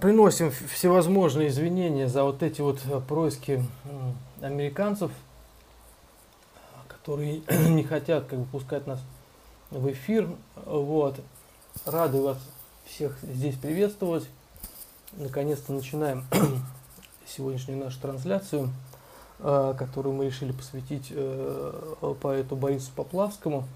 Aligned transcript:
приносим 0.00 0.50
всевозможные 0.50 1.48
извинения 1.48 2.08
за 2.08 2.24
вот 2.24 2.42
эти 2.42 2.60
вот 2.60 2.80
э, 2.86 3.00
происки 3.00 3.64
американцев, 4.40 5.10
которые 6.88 7.42
не 7.68 7.82
хотят 7.82 8.26
как 8.26 8.38
бы 8.38 8.44
пускать 8.46 8.86
нас 8.86 9.00
в 9.70 9.90
эфир. 9.90 10.28
Вот. 10.64 11.20
Рады 11.84 12.20
вас 12.20 12.38
всех 12.86 13.18
здесь 13.22 13.56
приветствовать. 13.56 14.28
Наконец-то 15.12 15.72
начинаем 15.72 16.24
сегодняшнюю 17.26 17.78
нашу 17.78 18.00
трансляцию, 18.00 18.70
э, 19.40 19.74
которую 19.78 20.14
мы 20.14 20.26
решили 20.26 20.52
посвятить 20.52 21.08
э, 21.10 22.14
поэту 22.20 22.56
Борису 22.56 22.90
Поплавскому. 22.94 23.66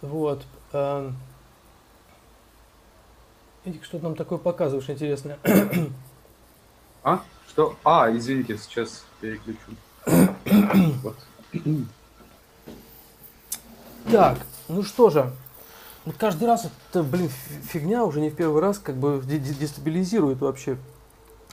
Вот. 0.00 0.42
Эдик, 3.64 3.84
что 3.84 3.98
нам 4.00 4.16
такое 4.16 4.38
показываешь 4.38 4.90
интересное? 4.90 5.38
А? 7.04 7.22
Что? 7.48 7.76
А, 7.84 8.10
извините, 8.10 8.58
сейчас 8.58 9.04
переключу. 9.20 9.58
вот. 11.02 11.16
Так, 14.10 14.38
ну 14.68 14.82
что 14.82 15.10
же, 15.10 15.32
вот 16.04 16.16
каждый 16.16 16.44
раз 16.48 16.66
это, 16.90 17.04
блин, 17.04 17.28
фигня 17.28 18.04
уже 18.04 18.20
не 18.20 18.30
в 18.30 18.34
первый 18.34 18.60
раз 18.60 18.78
как 18.78 18.96
бы 18.96 19.22
дестабилизирует 19.24 20.40
вообще 20.40 20.76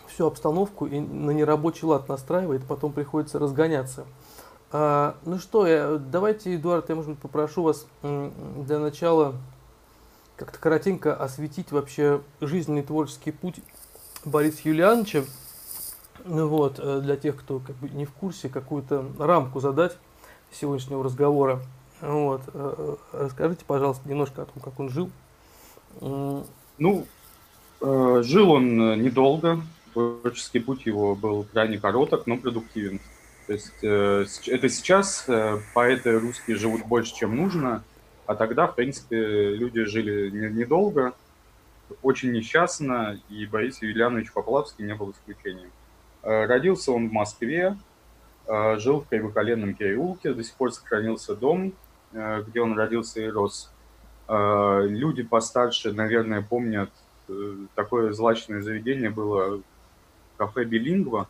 всю 0.08 0.26
обстановку 0.26 0.88
и 0.88 1.00
на 1.00 1.30
нерабочий 1.31 1.86
лад 1.86 2.09
настраивает, 2.09 2.64
потом 2.66 2.91
приходится 2.91 3.38
разгоняться. 3.38 4.05
А, 4.72 5.16
ну 5.26 5.38
что, 5.38 5.67
я, 5.67 5.98
давайте, 5.98 6.55
Эдуард, 6.55 6.89
я, 6.89 6.95
может 6.95 7.12
быть, 7.12 7.20
попрошу 7.20 7.64
вас 7.64 7.86
для 8.02 8.80
начала 8.80 9.36
как-то 10.39 10.57
коротенько 10.57 11.13
осветить 11.13 11.73
вообще 11.73 12.21
жизненный 12.39 12.81
творческий 12.81 13.31
путь 13.31 13.59
Бориса 14.23 14.61
Юлиановича. 14.63 15.25
Ну 16.23 16.47
вот, 16.47 16.80
э, 16.80 17.02
для 17.02 17.17
тех, 17.17 17.38
кто 17.38 17.59
как 17.59 17.75
бы 17.75 17.89
не 17.89 18.05
в 18.05 18.14
курсе, 18.14 18.47
какую-то 18.47 19.05
рамку 19.19 19.59
задать 19.59 19.97
сегодняшнего 20.52 21.03
разговора. 21.03 21.61
Вот. 21.99 22.41
Э, 22.53 22.95
э, 23.14 23.23
расскажите, 23.25 23.66
пожалуйста, 23.66 24.08
немножко 24.08 24.44
о 24.44 24.45
том, 24.45 24.64
как 24.64 24.80
он 24.80 24.89
жил. 24.89 25.09
Ну, 25.99 27.05
жил 27.81 28.52
он 28.52 29.02
недолго. 29.02 29.61
Творческий 29.92 30.59
путь 30.59 30.86
его 30.86 31.16
был 31.16 31.45
крайне 31.52 31.77
короток, 31.80 32.27
но 32.27 32.38
продуктивен. 32.38 33.02
То 33.47 33.53
есть 33.53 34.47
это 34.47 34.69
сейчас 34.69 35.27
поэты 35.73 36.17
русские 36.19 36.55
живут 36.55 36.86
больше, 36.86 37.14
чем 37.16 37.36
нужно. 37.36 37.83
А 38.30 38.35
тогда, 38.35 38.67
в 38.67 38.75
принципе, 38.75 39.55
люди 39.55 39.85
жили 39.85 40.30
недолго, 40.30 41.13
очень 42.03 42.31
несчастно, 42.31 43.19
и 43.27 43.47
Борис 43.47 43.81
Юлианович 43.81 44.31
Поплавский 44.31 44.86
не 44.86 44.94
был 44.94 45.09
исключением. 45.13 45.71
Э, 46.21 46.45
родился 46.45 46.91
он 46.91 47.09
в 47.09 47.11
Москве, 47.11 47.75
э, 48.45 48.77
жил 48.77 48.99
в 48.99 49.08
Кривоколенном 49.08 49.73
переулке, 49.73 50.36
до 50.36 50.44
сих 50.44 50.53
пор 50.53 50.71
сохранился 50.71 51.36
дом, 51.36 51.73
э, 52.11 52.44
где 52.47 52.61
он 52.61 52.77
родился 52.77 53.19
и 53.19 53.27
рос. 53.27 53.71
Люди 54.27 55.23
постарше, 55.23 55.91
наверное, 55.91 56.43
помнят, 56.43 56.91
такое 57.73 58.14
злачное 58.14 58.61
заведение 58.61 59.09
было 59.09 59.59
кафе 60.38 60.66
«Билингва» 60.66 61.27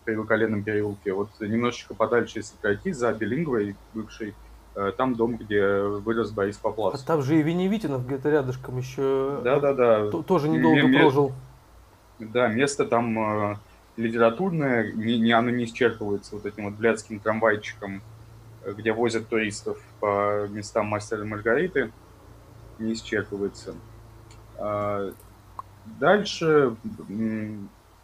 в 0.00 0.04
Кривоколенном 0.04 0.62
переулке. 0.62 1.12
Вот 1.12 1.30
немножечко 1.40 1.94
подальше, 1.94 2.38
если 2.38 2.56
пройти, 2.58 2.92
за 2.92 3.12
«Билингвой» 3.12 3.74
бывшей, 3.94 4.32
там 4.96 5.14
дом, 5.14 5.36
где 5.36 5.82
вырос 5.82 6.30
Борис 6.30 6.56
Поплавский. 6.56 7.04
А 7.04 7.06
там 7.06 7.22
же 7.22 7.38
и 7.38 7.42
Веневитинов 7.42 8.06
где-то 8.06 8.30
рядышком 8.30 8.78
еще 8.78 9.40
да, 9.42 9.58
да, 9.58 9.74
да. 9.74 10.10
тоже 10.22 10.48
недолго 10.48 10.80
М- 10.80 10.94
прожил. 10.94 11.32
Да, 12.20 12.48
место 12.48 12.84
там 12.84 13.18
э, 13.52 13.56
литературное, 13.96 14.92
не, 14.92 15.18
не, 15.18 15.32
оно 15.32 15.50
не 15.50 15.64
исчерпывается 15.64 16.34
вот 16.34 16.44
этим 16.46 16.66
вот 16.66 16.74
блядским 16.74 17.18
трамвайчиком, 17.18 18.02
э, 18.62 18.72
где 18.74 18.92
возят 18.92 19.28
туристов 19.28 19.78
по 20.00 20.46
местам 20.48 20.86
мастера 20.86 21.24
Маргариты, 21.24 21.90
не 22.78 22.92
исчерпывается. 22.92 23.74
А, 24.58 25.12
дальше 25.98 26.76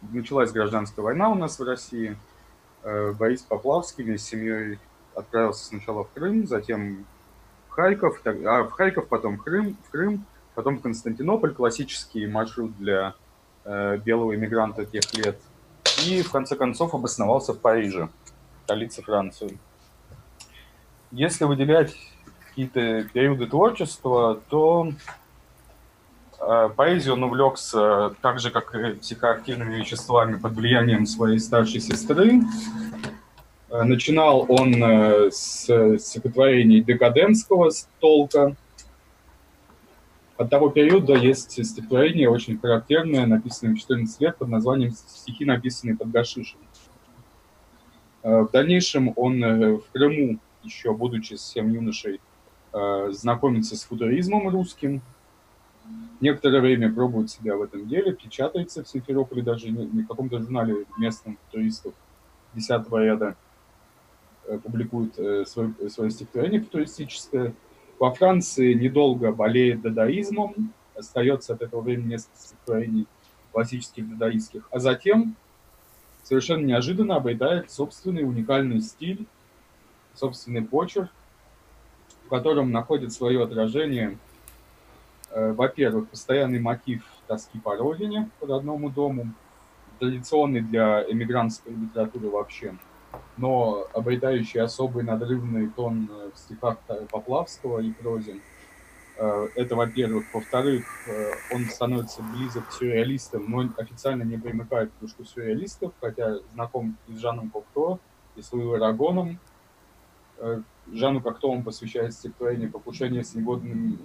началась 0.01 0.51
гражданская 0.51 1.03
война 1.05 1.29
у 1.29 1.35
нас 1.35 1.59
в 1.59 1.63
России. 1.63 2.17
Борис 2.83 3.41
Поплавский 3.41 4.03
вместе 4.03 4.25
с 4.25 4.29
семьей 4.29 4.79
отправился 5.17 5.65
сначала 5.65 6.03
в 6.03 6.11
Крым, 6.11 6.47
затем 6.47 7.05
в 7.67 7.71
Харьков, 7.71 8.21
а 8.25 8.63
в 8.63 8.71
Харьков, 8.71 9.07
потом 9.07 9.37
Крым, 9.37 9.77
в 9.87 9.91
Крым, 9.91 10.25
потом 10.55 10.77
в 10.77 10.81
Константинополь, 10.81 11.53
классический 11.53 12.27
маршрут 12.27 12.77
для 12.77 13.15
э, 13.65 13.97
белого 13.97 14.35
иммигранта 14.35 14.85
тех 14.85 15.13
лет. 15.13 15.39
И 16.05 16.21
в 16.21 16.31
конце 16.31 16.55
концов 16.55 16.93
обосновался 16.93 17.53
в 17.53 17.59
Париже, 17.59 18.09
столице 18.63 19.01
Франции. 19.01 19.57
Если 21.11 21.45
выделять 21.45 21.95
какие-то 22.49 23.03
периоды 23.13 23.47
творчества, 23.47 24.41
то 24.49 24.91
э, 26.39 26.69
поэзию 26.75 27.13
он 27.13 27.23
увлекся 27.23 28.15
так 28.21 28.39
же, 28.39 28.51
как 28.51 28.75
и 28.75 28.93
психоактивными 28.93 29.75
веществами 29.75 30.35
под 30.35 30.53
влиянием 30.53 31.05
своей 31.05 31.39
старшей 31.39 31.79
сестры. 31.79 32.41
Э, 33.69 33.83
начинал 33.83 34.45
он 34.47 34.81
э, 34.81 35.29
с 35.31 35.97
стихотворений 35.99 36.81
декадентского 36.81 37.69
толка. 37.99 38.55
От 40.37 40.49
того 40.49 40.69
периода 40.69 41.15
есть 41.15 41.51
стихотворение 41.65 42.29
очень 42.29 42.59
характерное, 42.59 43.25
написанное 43.25 43.73
в 43.73 43.79
14 43.79 44.21
лет 44.21 44.37
под 44.37 44.49
названием 44.49 44.91
«Стихи, 44.91 45.45
написанные 45.45 45.97
под 45.97 46.11
гашишем». 46.11 46.59
Э, 48.23 48.41
в 48.43 48.51
дальнейшем 48.51 49.11
он 49.15 49.41
в 49.41 49.83
Крыму, 49.91 50.39
еще 50.63 50.93
будучи 50.93 51.33
совсем 51.33 51.71
юношей, 51.71 52.19
знакомится 53.09 53.75
с 53.75 53.83
футуризмом 53.85 54.49
русским. 54.49 55.01
Некоторое 56.19 56.59
время 56.59 56.93
пробует 56.93 57.31
себя 57.31 57.55
в 57.55 57.61
этом 57.61 57.87
деле, 57.87 58.13
печатается 58.13 58.83
в 58.83 58.89
Симферополе, 58.89 59.41
даже 59.41 59.71
в 59.71 60.05
каком-то 60.05 60.39
журнале 60.39 60.85
местным 60.99 61.39
туристов 61.51 61.93
10 62.53 62.91
ряда– 62.91 63.35
публикует 64.57 65.17
э, 65.19 65.45
свое, 65.45 65.73
свое 65.89 66.09
стихотворение 66.09 66.61
футуристическое. 66.61 67.53
Во 67.99 68.13
Франции 68.13 68.73
недолго 68.73 69.31
болеет 69.31 69.81
дадаизмом, 69.81 70.73
остается 70.95 71.53
от 71.53 71.61
этого 71.61 71.81
времени 71.81 72.11
несколько 72.11 72.37
стихотворений 72.37 73.07
классических 73.51 74.09
дадаистских, 74.09 74.67
а 74.71 74.79
затем 74.79 75.35
совершенно 76.23 76.65
неожиданно 76.65 77.15
обретает 77.15 77.71
собственный 77.71 78.23
уникальный 78.23 78.81
стиль, 78.81 79.25
собственный 80.13 80.61
почерк, 80.61 81.09
в 82.25 82.29
котором 82.29 82.71
находит 82.71 83.11
свое 83.13 83.43
отражение, 83.43 84.17
э, 85.31 85.53
во-первых, 85.53 86.09
постоянный 86.09 86.59
мотив 86.59 87.03
тоски 87.27 87.59
по 87.59 87.75
родине, 87.75 88.29
по 88.39 88.47
родному 88.47 88.89
дому, 88.89 89.33
традиционный 89.99 90.61
для 90.61 91.03
эмигрантской 91.09 91.73
литературы 91.73 92.29
вообще– 92.29 92.75
но 93.37 93.87
обретающий 93.93 94.59
особый 94.59 95.03
надрывный 95.03 95.67
тон 95.69 96.09
э, 96.09 96.31
в 96.33 96.37
стихах 96.37 96.77
Поплавского 97.11 97.79
и 97.79 97.91
прозе. 97.91 98.37
Э, 99.17 99.47
это, 99.55 99.75
во-первых. 99.75 100.25
Во-вторых, 100.33 100.85
э, 101.07 101.31
он 101.53 101.65
становится 101.65 102.21
близок 102.21 102.67
к 102.67 102.71
сюрреалистам, 102.73 103.49
но 103.49 103.69
официально 103.77 104.23
не 104.23 104.37
примыкает 104.37 104.91
к 104.91 104.99
кружку 104.99 105.25
сюрреалистов, 105.25 105.93
хотя 106.01 106.37
знаком 106.53 106.97
и 107.07 107.13
с 107.13 107.19
Жаном 107.19 107.49
Кокто, 107.49 107.99
и 108.35 108.41
с 108.41 108.51
Луи 108.51 108.77
Рагоном. 108.77 109.39
Жану 110.91 111.19
Кокто 111.21 111.47
он 111.47 111.63
посвящает 111.63 112.13
стихотворение 112.13 112.69
«Покушение 112.69 113.23
с, 113.23 113.33
негодными, 113.33 113.97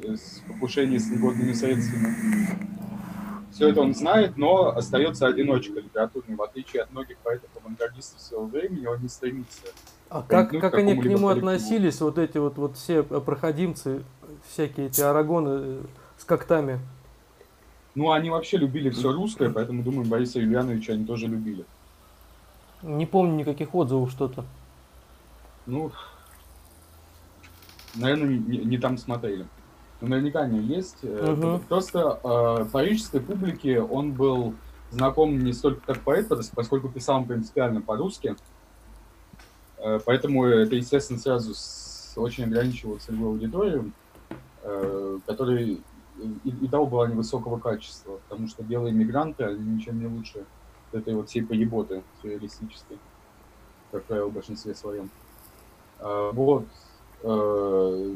«Покушение 0.49 0.99
с 0.99 1.11
негодными 1.11 1.53
средствами». 1.53 2.73
Все 3.53 3.69
это 3.69 3.81
он 3.83 3.95
знает, 3.95 4.37
но 4.39 4.69
остается 4.69 5.27
одиночкой 5.27 5.83
литературной, 5.83 6.37
в 6.37 6.43
отличие 6.43 6.83
от 6.83 6.91
многих 6.91 7.19
поэтов-авангардистов 7.19 8.21
своего 8.21 8.47
времени, 8.47 8.87
он 8.87 9.03
не 9.03 9.09
стремится. 9.09 9.63
А 10.09 10.23
как, 10.23 10.51
как 10.51 10.75
они 10.75 10.99
к 11.01 11.05
нему 11.05 11.29
относились, 11.29 12.01
вот 12.01 12.19
эти 12.19 12.39
вот, 12.39 12.57
вот 12.57 12.77
все 12.77 13.03
проходимцы, 13.03 14.05
всякие 14.51 14.87
эти 14.87 15.01
арагоны 15.01 15.49
э, 15.51 15.83
с 16.19 16.25
когтами? 16.25 16.81
Ну, 17.95 18.11
они 18.11 18.31
вообще 18.31 18.57
любили 18.57 18.89
все 18.89 19.13
русское, 19.13 19.51
поэтому, 19.51 19.83
думаю, 19.83 20.07
Бориса 20.07 20.39
Юлиановича 20.39 20.95
они 20.95 21.05
тоже 21.05 21.27
любили. 21.27 21.65
Не 22.83 23.07
помню 23.07 23.37
никаких 23.37 23.75
отзывов 23.75 24.11
что-то. 24.11 24.45
Ну, 25.67 25.93
наверное, 27.95 28.29
не, 28.29 28.59
не 28.59 28.79
там 28.79 28.97
смотрели 28.97 29.47
наверняка 30.09 30.47
не 30.47 30.61
есть. 30.61 31.05
Угу. 31.05 31.61
Просто 31.69 32.21
э, 32.23 32.65
парижской 32.71 33.21
публике 33.21 33.81
он 33.81 34.13
был 34.13 34.55
знаком 34.91 35.39
не 35.39 35.53
столько 35.53 35.81
как 35.87 36.01
поэт, 36.01 36.29
поскольку 36.55 36.89
писал 36.89 37.25
принципиально 37.25 37.81
по-русски. 37.81 38.37
Э, 39.79 39.99
поэтому 40.05 40.45
это, 40.45 40.75
естественно, 40.75 41.19
сразу 41.19 41.55
с, 41.55 42.13
очень 42.17 42.45
ограничивало 42.45 42.99
целевую 42.99 43.31
аудиторию, 43.33 43.93
э, 44.63 45.19
которой 45.27 45.81
и, 46.45 46.51
и 46.51 46.69
того 46.69 46.87
была 46.87 47.09
невысокого 47.09 47.59
качества, 47.59 48.21
потому 48.29 48.49
что 48.49 48.63
белые 48.63 48.95
мигранты, 48.95 49.45
они 49.45 49.77
ничем 49.77 49.99
не 49.99 50.07
лучше 50.07 50.45
этой 50.93 51.15
вот 51.15 51.29
всей 51.29 51.43
поеботы 51.43 52.03
сюрреалистической, 52.21 52.99
как 53.91 54.05
правило, 54.05 54.29
в 54.29 54.33
большинстве 54.33 54.75
своем. 54.75 55.11
А, 55.99 56.31
вот. 56.33 56.67
А, 57.23 58.15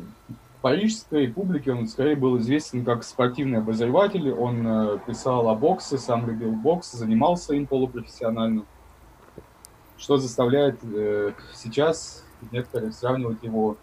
парижской 0.67 1.29
публике 1.29 1.71
он 1.71 1.87
скорее 1.87 2.17
был 2.17 2.39
известен 2.39 2.85
как 2.85 3.05
спортивный 3.05 3.59
обозреватель. 3.59 4.33
Он 4.33 4.67
э, 4.67 4.99
писал 5.07 5.49
о 5.49 5.55
боксе, 5.55 5.97
сам 5.97 6.27
любил 6.27 6.51
бокс, 6.51 6.91
занимался 6.91 7.55
им 7.55 7.69
полупрофессионально. 7.69 8.65
Что 9.97 10.17
заставляет 10.17 10.81
э, 10.83 11.35
сейчас 11.55 12.25
некоторые 12.51 12.91
сравнивать 12.91 13.45
его 13.45 13.77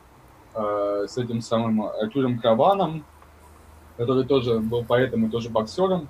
э, 0.56 1.06
с 1.07 1.18
этим 1.18 1.39
самым 1.39 1.83
Артуром 1.83 2.38
Краваном, 2.38 3.06
который 3.95 4.25
тоже 4.25 4.59
был 4.59 4.83
поэтом 4.83 5.25
и 5.25 5.29
тоже 5.29 5.50
боксером. 5.50 6.09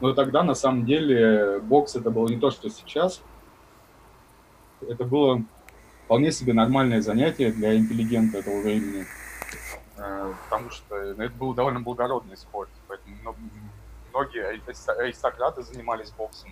Но 0.00 0.14
тогда 0.14 0.42
на 0.42 0.54
самом 0.54 0.86
деле 0.86 1.60
бокс 1.60 1.96
это 1.96 2.10
было 2.10 2.28
не 2.28 2.38
то, 2.38 2.50
что 2.50 2.70
сейчас. 2.70 3.20
Это 4.88 5.04
было 5.04 5.42
вполне 6.06 6.32
себе 6.32 6.54
нормальное 6.54 7.02
занятие 7.02 7.52
для 7.52 7.76
интеллигента 7.76 8.38
этого 8.38 8.62
времени. 8.62 9.04
Э, 9.98 10.32
потому 10.44 10.70
что 10.70 11.14
ну, 11.14 11.22
это 11.24 11.34
был 11.34 11.54
довольно 11.54 11.80
благородный 11.80 12.36
спорт. 12.36 12.70
Поэтому 12.86 13.36
многие 14.10 14.44
аристократы 14.44 15.62
занимались 15.62 16.10
боксом. 16.10 16.50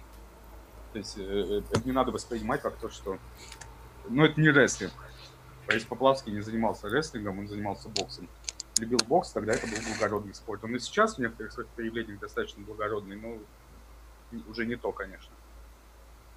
То 0.93 0.99
есть 0.99 1.17
э, 1.19 1.23
э, 1.23 1.63
это 1.71 1.87
не 1.87 1.93
надо 1.93 2.11
воспринимать 2.11 2.61
как 2.61 2.77
то, 2.77 2.91
что... 2.91 3.19
Ну, 4.09 4.25
это 4.25 4.41
не 4.41 4.51
рестлинг. 4.51 4.93
Борис 5.67 5.85
Поплавский 5.85 6.33
не 6.33 6.41
занимался 6.41 6.89
рестлингом, 6.89 7.41
он 7.41 7.49
занимался 7.49 7.89
боксом. 7.89 8.29
Любил 8.79 8.99
бокс, 9.07 9.31
тогда 9.31 9.55
это 9.55 9.67
был 9.67 9.77
благородный 9.89 10.35
спорт. 10.35 10.63
Он 10.65 10.75
и 10.77 10.79
сейчас 10.79 11.17
в 11.17 11.19
некоторых 11.19 11.53
своих 11.53 11.69
проявлениях 11.71 12.21
достаточно 12.21 12.63
благородный, 12.63 13.17
но 13.17 13.39
уже 14.49 14.67
не 14.67 14.77
то, 14.77 14.93
конечно. 14.93 15.33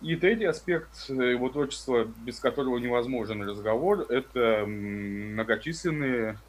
И 0.02 0.16
третий 0.16 0.46
аспект 0.46 1.10
его 1.10 1.50
творчества, 1.50 2.06
без 2.06 2.40
которого 2.40 2.78
невозможен 2.78 3.44
разговор, 3.44 4.06
это 4.10 4.66
многочисленные 4.66 6.40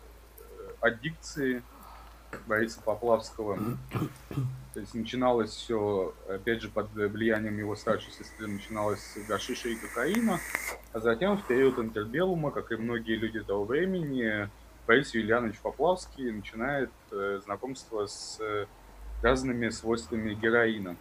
аддикции 0.80 1.62
Бориса 2.46 2.80
Поплавского. 2.80 3.58
То 4.74 4.80
есть 4.80 4.94
начиналось 4.94 5.50
все, 5.50 6.14
опять 6.28 6.62
же, 6.62 6.68
под 6.68 6.92
влиянием 6.92 7.58
его 7.58 7.74
старшей 7.74 8.12
сестры, 8.12 8.46
начиналось 8.46 9.00
с 9.00 9.26
гашиша 9.26 9.68
и 9.68 9.74
кокаина, 9.74 10.38
а 10.92 11.00
затем 11.00 11.36
в 11.36 11.46
период 11.46 11.78
интербелума, 11.78 12.52
как 12.52 12.70
и 12.70 12.76
многие 12.76 13.16
люди 13.16 13.40
того 13.40 13.64
времени, 13.64 14.48
Борис 14.86 15.14
Юлианович 15.14 15.58
Поплавский 15.58 16.30
начинает 16.30 16.90
э, 17.10 17.40
знакомство 17.44 18.06
с 18.06 18.38
э, 18.40 18.66
разными 19.22 19.68
свойствами 19.68 20.34
героина, 20.34 20.96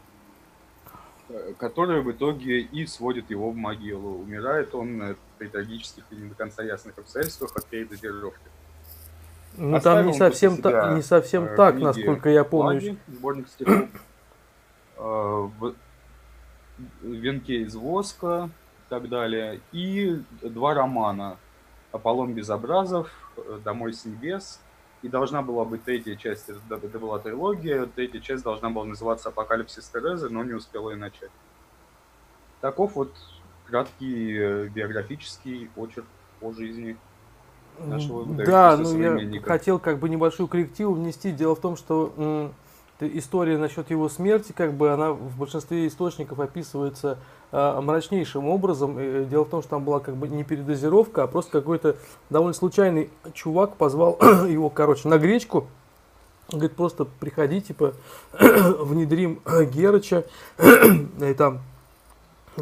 э, 1.30 1.54
которые 1.58 2.02
в 2.02 2.12
итоге 2.12 2.60
и 2.60 2.86
сводят 2.86 3.30
его 3.30 3.52
в 3.52 3.56
могилу. 3.56 4.20
Умирает 4.20 4.76
он 4.76 5.02
э, 5.02 5.16
при 5.38 5.48
трагических 5.48 6.04
и 6.12 6.16
не 6.16 6.30
до 6.30 6.36
конца 6.36 6.64
ясных 6.64 6.98
обстоятельствах 6.98 7.56
от 7.56 7.66
передозировки. 7.68 8.50
Ну 9.60 9.80
там 9.82 10.08
не 10.08 10.14
совсем, 10.14 10.62
та, 10.62 10.94
не 10.96 11.02
совсем 11.02 11.44
э, 11.44 11.56
так, 11.56 11.78
насколько 11.80 12.30
я 12.30 12.44
помню. 12.44 12.76
Лаги, 12.76 12.98
сборник 13.08 13.48
стихов. 13.50 13.90
Э, 14.98 15.50
венке 17.02 17.62
из 17.62 17.76
воска 17.76 18.50
и 18.86 18.90
так 18.90 19.10
далее. 19.10 19.60
И 19.72 20.22
два 20.42 20.74
романа. 20.74 21.38
Аполлон 21.92 22.34
Безобразов, 22.34 23.10
Домой 23.64 23.94
с 23.94 24.06
небес. 24.06 24.60
И 25.02 25.08
должна 25.08 25.42
была 25.42 25.64
быть 25.64 25.84
третья 25.84 26.16
часть, 26.16 26.50
это, 26.50 26.76
это 26.76 27.00
была 27.00 27.20
трилогия, 27.20 27.86
третья 27.86 28.20
часть 28.20 28.44
должна 28.44 28.70
была 28.70 28.84
называться 28.84 29.30
Апокалипсис 29.30 29.88
Терезы, 29.88 30.30
но 30.30 30.44
не 30.44 30.54
успела 30.54 30.92
и 30.92 30.96
начать. 30.96 31.32
Таков 32.60 32.96
вот 32.96 33.16
краткий 33.66 34.38
э, 34.38 34.68
биографический 34.68 35.70
очерк 35.78 36.06
о 36.42 36.52
жизни 36.52 36.98
нашего 37.80 38.26
Да, 38.26 38.78
ну 38.78 38.98
я 38.98 39.42
хотел 39.42 39.80
как 39.80 40.00
бы 40.00 40.10
небольшую 40.10 40.48
коррективу 40.48 40.94
внести. 40.94 41.32
Дело 41.32 41.56
в 41.56 41.60
том, 41.60 41.76
что 41.76 42.52
история 43.00 43.58
насчет 43.58 43.90
его 43.90 44.10
смерти, 44.10 44.52
как 44.52 44.74
бы 44.74 44.92
она 44.92 45.12
в 45.12 45.38
большинстве 45.38 45.88
источников 45.88 46.40
описывается 46.40 47.18
э, 47.52 47.82
мрачнейшим 47.82 48.48
образом. 48.48 49.00
И 49.00 49.26
дело 49.26 49.46
в 49.46 49.50
том, 49.50 49.62
что 49.62 49.72
там 49.72 49.84
была 49.84 50.00
как 50.00 50.16
бы 50.16 50.28
не 50.28 50.44
передозировка, 50.44 51.24
а 51.24 51.28
просто 51.28 51.52
какой-то 51.52 51.96
довольно 52.30 52.54
случайный 52.54 53.10
чувак 53.34 53.76
позвал 53.76 54.18
его, 54.48 54.70
короче, 54.70 55.08
на 55.08 55.18
гречку. 55.18 55.68
Говорит, 56.50 56.76
просто 56.76 57.06
приходи, 57.06 57.62
типа, 57.62 57.94
внедрим 58.40 59.40
Герыча, 59.46 60.26
и 60.58 61.34
там 61.36 61.60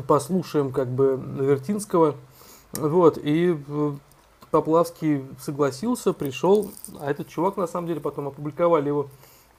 послушаем, 0.07 0.71
как 0.71 0.89
бы, 0.89 1.19
Вертинского. 1.39 2.15
Вот, 2.73 3.17
и 3.17 3.57
Поплавский 4.51 5.25
согласился, 5.39 6.13
пришел, 6.13 6.71
а 6.99 7.11
этот 7.11 7.27
чувак, 7.27 7.57
на 7.57 7.67
самом 7.67 7.87
деле, 7.87 7.99
потом 7.99 8.27
опубликовали 8.29 8.87
его, 8.87 9.07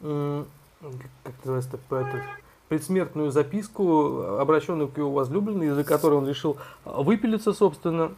как 0.00 1.34
называется, 1.44 1.78
этот, 1.90 2.22
предсмертную 2.68 3.30
записку, 3.30 4.22
обращенную 4.38 4.88
к 4.88 4.96
его 4.96 5.10
возлюбленной, 5.10 5.68
из-за 5.68 5.84
которой 5.84 6.14
он 6.14 6.28
решил 6.28 6.56
выпилиться, 6.84 7.52
собственно. 7.52 8.12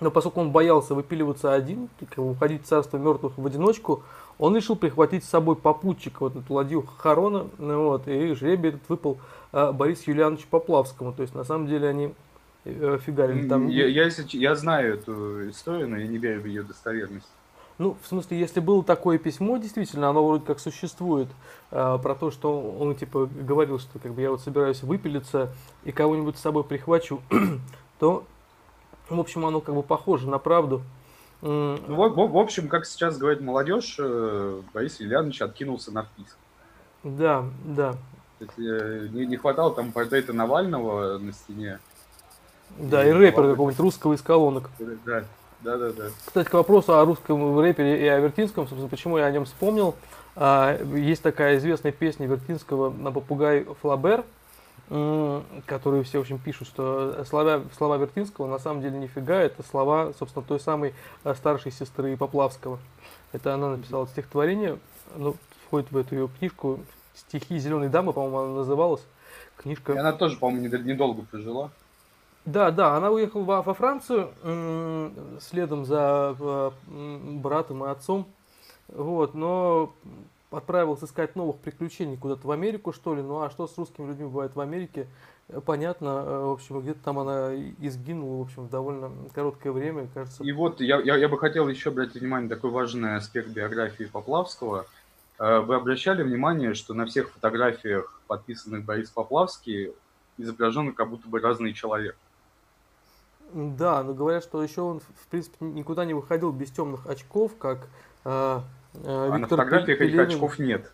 Но 0.00 0.10
поскольку 0.10 0.40
он 0.40 0.52
боялся 0.52 0.94
выпиливаться 0.94 1.52
один, 1.52 1.88
уходить 2.16 2.64
в 2.64 2.66
царство 2.66 2.98
мертвых 2.98 3.36
в 3.36 3.44
одиночку, 3.44 4.02
он 4.38 4.54
решил 4.54 4.76
прихватить 4.76 5.24
с 5.24 5.28
собой 5.28 5.56
попутчика, 5.56 6.18
вот 6.20 6.36
эту 6.36 6.54
ладью 6.54 6.86
Харона, 6.98 7.46
вот, 7.58 8.06
и 8.06 8.32
жребий 8.34 8.70
этот 8.70 8.88
выпал 8.88 9.18
а, 9.50 9.72
Борису 9.72 10.10
Юлиановичу 10.10 10.46
Поплавскому. 10.48 11.12
То 11.12 11.22
есть, 11.22 11.34
на 11.34 11.42
самом 11.42 11.66
деле, 11.66 11.88
они 11.88 12.14
фигарили 13.04 13.48
там. 13.48 13.68
Я, 13.68 13.86
я, 13.86 14.10
я 14.32 14.54
знаю 14.54 14.94
эту 14.94 15.50
историю, 15.50 15.88
но 15.88 15.96
я 15.96 16.06
не 16.06 16.18
верю 16.18 16.42
в 16.42 16.46
ее 16.46 16.62
достоверность. 16.62 17.28
Ну, 17.78 17.96
в 18.02 18.08
смысле, 18.08 18.40
если 18.40 18.58
было 18.58 18.82
такое 18.82 19.18
письмо, 19.18 19.56
действительно, 19.56 20.10
оно 20.10 20.26
вроде 20.26 20.44
как 20.44 20.58
существует, 20.58 21.28
э, 21.70 21.98
про 22.02 22.14
то, 22.16 22.32
что 22.32 22.60
он, 22.60 22.96
типа, 22.96 23.26
говорил, 23.26 23.78
что, 23.78 24.00
как 24.00 24.14
бы, 24.14 24.20
я 24.20 24.32
вот 24.32 24.40
собираюсь 24.40 24.82
выпилиться 24.82 25.50
и 25.84 25.92
кого-нибудь 25.92 26.36
с 26.36 26.40
собой 26.40 26.64
прихвачу, 26.64 27.22
то, 28.00 28.24
в 29.08 29.20
общем, 29.20 29.46
оно 29.46 29.60
как 29.60 29.76
бы 29.76 29.84
похоже 29.84 30.28
на 30.28 30.38
правду. 30.38 30.82
Ну, 31.40 31.76
в, 31.76 31.94
в, 31.94 32.32
в 32.32 32.36
общем, 32.36 32.68
как 32.68 32.84
сейчас 32.84 33.16
говорит 33.16 33.40
молодежь, 33.40 33.96
э, 34.00 34.60
Борис 34.74 35.00
Ильянович 35.00 35.40
откинулся 35.40 35.92
на 35.92 36.02
вписк. 36.02 36.36
Да, 37.04 37.44
да. 37.64 37.94
Есть, 38.40 38.58
э, 38.58 39.06
не, 39.12 39.24
не 39.24 39.36
хватало 39.36 39.72
там 39.72 39.92
портрета 39.92 40.32
Навального 40.32 41.18
на 41.18 41.32
стене. 41.32 41.78
Да, 42.76 43.06
и 43.06 43.10
рэпер 43.10 43.50
какого-нибудь 43.50 43.80
русского 43.80 44.14
из 44.14 44.22
колонок. 44.22 44.70
Да, 44.78 45.24
да, 45.62 45.76
да, 45.76 45.92
да. 45.92 46.04
Кстати, 46.24 46.48
к 46.48 46.54
вопросу 46.54 46.98
о 46.98 47.04
русском 47.04 47.58
рэпере 47.58 48.04
и 48.04 48.06
о 48.06 48.20
Вертинском, 48.20 48.64
собственно, 48.66 48.88
почему 48.88 49.18
я 49.18 49.26
о 49.26 49.30
нем 49.30 49.44
вспомнил. 49.44 49.94
А, 50.36 50.78
есть 50.94 51.22
такая 51.22 51.56
известная 51.56 51.90
песня 51.90 52.26
Вертинского 52.26 52.90
на 52.90 53.10
попугай 53.10 53.66
Флабер, 53.80 54.24
которые 55.66 56.04
все, 56.04 56.18
в 56.18 56.22
общем, 56.22 56.38
пишут, 56.38 56.68
что 56.68 57.24
слова, 57.24 57.62
слова 57.76 57.96
Вертинского 57.96 58.46
на 58.46 58.58
самом 58.58 58.80
деле 58.80 58.98
нифига, 58.98 59.40
это 59.40 59.62
слова, 59.62 60.12
собственно, 60.18 60.44
той 60.46 60.60
самой 60.60 60.94
а, 61.24 61.34
старшей 61.34 61.72
сестры 61.72 62.16
Поплавского. 62.16 62.78
Это 63.32 63.52
она 63.54 63.70
написала 63.70 64.06
стихотворение, 64.06 64.78
ну, 65.16 65.34
входит 65.66 65.90
в 65.90 65.96
эту 65.96 66.14
ее 66.14 66.28
книжку 66.38 66.80
«Стихи 67.14 67.58
зеленой 67.58 67.88
дамы», 67.88 68.12
по-моему, 68.12 68.38
она 68.38 68.54
называлась. 68.54 69.02
Книжка. 69.56 69.92
И 69.92 69.98
она 69.98 70.12
тоже, 70.12 70.38
по-моему, 70.38 70.68
недолго 70.84 71.22
прожила. 71.22 71.70
Да, 72.48 72.70
да, 72.70 72.96
она 72.96 73.10
уехала 73.10 73.42
во, 73.42 73.62
во 73.62 73.74
Францию 73.74 74.30
следом 75.38 75.84
за 75.84 76.34
э, 76.40 76.70
братом 77.42 77.84
и 77.84 77.88
отцом. 77.88 78.26
Вот, 78.88 79.34
но 79.34 79.92
отправилась 80.50 81.04
искать 81.04 81.36
новых 81.36 81.58
приключений 81.58 82.16
куда-то 82.16 82.46
в 82.46 82.50
Америку, 82.50 82.94
что 82.94 83.14
ли. 83.14 83.20
Ну 83.20 83.42
а 83.42 83.50
что 83.50 83.66
с 83.66 83.76
русскими 83.76 84.08
людьми 84.08 84.24
бывает 84.24 84.56
в 84.56 84.60
Америке, 84.60 85.08
понятно. 85.66 86.24
Э, 86.26 86.38
в 86.46 86.52
общем, 86.52 86.80
где-то 86.80 87.00
там 87.04 87.18
она 87.18 87.54
изгинула, 87.80 88.38
в 88.38 88.42
общем, 88.46 88.62
в 88.62 88.70
довольно 88.70 89.12
короткое 89.34 89.72
время, 89.72 90.08
кажется. 90.14 90.42
И 90.42 90.52
вот 90.52 90.80
я, 90.80 91.00
я, 91.00 91.16
я 91.16 91.28
бы 91.28 91.36
хотел 91.36 91.68
еще 91.68 91.90
обратить 91.90 92.22
внимание 92.22 92.48
на 92.48 92.54
такой 92.54 92.70
важный 92.70 93.16
аспект 93.16 93.48
биографии 93.48 94.04
Поплавского. 94.04 94.86
Э, 95.38 95.60
вы 95.60 95.74
обращали 95.74 96.22
внимание, 96.22 96.72
что 96.72 96.94
на 96.94 97.04
всех 97.04 97.28
фотографиях, 97.28 98.22
подписанных 98.26 98.86
Борис 98.86 99.10
Поплавский, 99.10 99.92
изображен 100.38 100.94
как 100.94 101.10
будто 101.10 101.28
бы 101.28 101.40
разный 101.40 101.74
человек. 101.74 102.16
Да, 103.52 104.02
но 104.02 104.14
говорят, 104.14 104.42
что 104.42 104.62
еще 104.62 104.82
он, 104.82 105.00
в 105.00 105.26
принципе, 105.28 105.56
никуда 105.64 106.04
не 106.04 106.14
выходил 106.14 106.52
без 106.52 106.70
темных 106.70 107.06
очков, 107.06 107.52
как 107.58 107.88
э, 108.24 108.60
э, 108.94 109.30
А 109.32 109.38
на 109.38 109.46
фотографиях 109.46 109.98
Пелевин. 109.98 110.20
этих 110.20 110.34
очков 110.34 110.58
нет. 110.58 110.92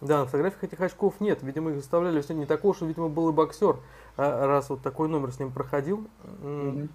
Да, 0.00 0.20
на 0.20 0.26
фотографиях 0.26 0.64
этих 0.64 0.80
очков 0.80 1.20
нет. 1.20 1.42
Видимо, 1.42 1.70
их 1.70 1.76
заставляли 1.76 2.20
все 2.20 2.34
не 2.34 2.44
такого, 2.44 2.74
что, 2.74 2.86
видимо, 2.86 3.08
был 3.08 3.28
и 3.28 3.32
боксер, 3.32 3.76
а, 4.16 4.46
раз 4.46 4.68
вот 4.68 4.82
такой 4.82 5.08
номер 5.08 5.32
с 5.32 5.38
ним 5.38 5.52
проходил. 5.52 6.08
Mm-hmm. 6.42 6.88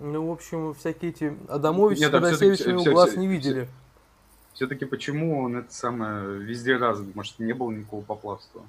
Ну, 0.00 0.28
в 0.28 0.32
общем, 0.32 0.74
всякие 0.74 1.10
эти 1.10 1.36
Адамовичи 1.48 2.02
с 2.02 2.10
Ходосевичами 2.10 2.78
в 2.78 2.92
глаз 2.92 3.16
не 3.16 3.26
видели. 3.26 3.68
Все-таки 4.54 4.86
почему 4.86 5.42
он 5.42 5.58
это 5.58 5.72
самое 5.72 6.38
везде 6.38 6.76
развит? 6.78 7.14
Может, 7.14 7.38
не 7.38 7.52
было 7.52 7.70
никакого 7.70 8.02
поплавства? 8.02 8.62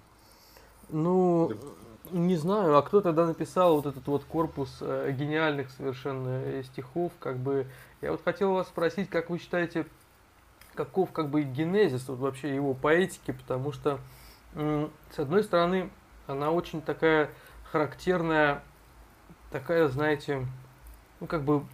Ну, 0.90 1.54
не 2.12 2.36
знаю, 2.36 2.78
а 2.78 2.82
кто 2.82 3.02
тогда 3.02 3.26
написал 3.26 3.76
вот 3.76 3.86
этот 3.86 4.06
вот 4.08 4.24
корпус 4.24 4.78
э, 4.82 5.14
гениальных 5.18 5.70
совершенно 5.72 6.42
э, 6.44 6.64
стихов, 6.64 7.12
как 7.20 7.38
бы, 7.38 7.68
я 8.02 8.12
вот 8.12 8.24
хотел 8.24 8.54
вас 8.54 8.68
спросить, 8.68 9.10
как 9.10 9.30
вы 9.30 9.40
считаете, 9.40 9.86
каков 10.76 11.12
как 11.12 11.30
бы 11.30 11.44
генезис 11.44 12.08
вот 12.08 12.20
вообще 12.20 12.54
его 12.54 12.74
поэтики, 12.74 13.32
потому 13.32 13.72
что, 13.72 14.00
с 14.54 15.18
одной 15.18 15.44
стороны, 15.44 15.90
она 16.28 16.52
очень 16.52 16.82
такая 16.82 17.32
характерная, 17.72 18.62
такая, 19.52 19.88
знаете, 19.88 20.46
ну, 21.20 21.28
как 21.28 21.44
бы 21.44 21.66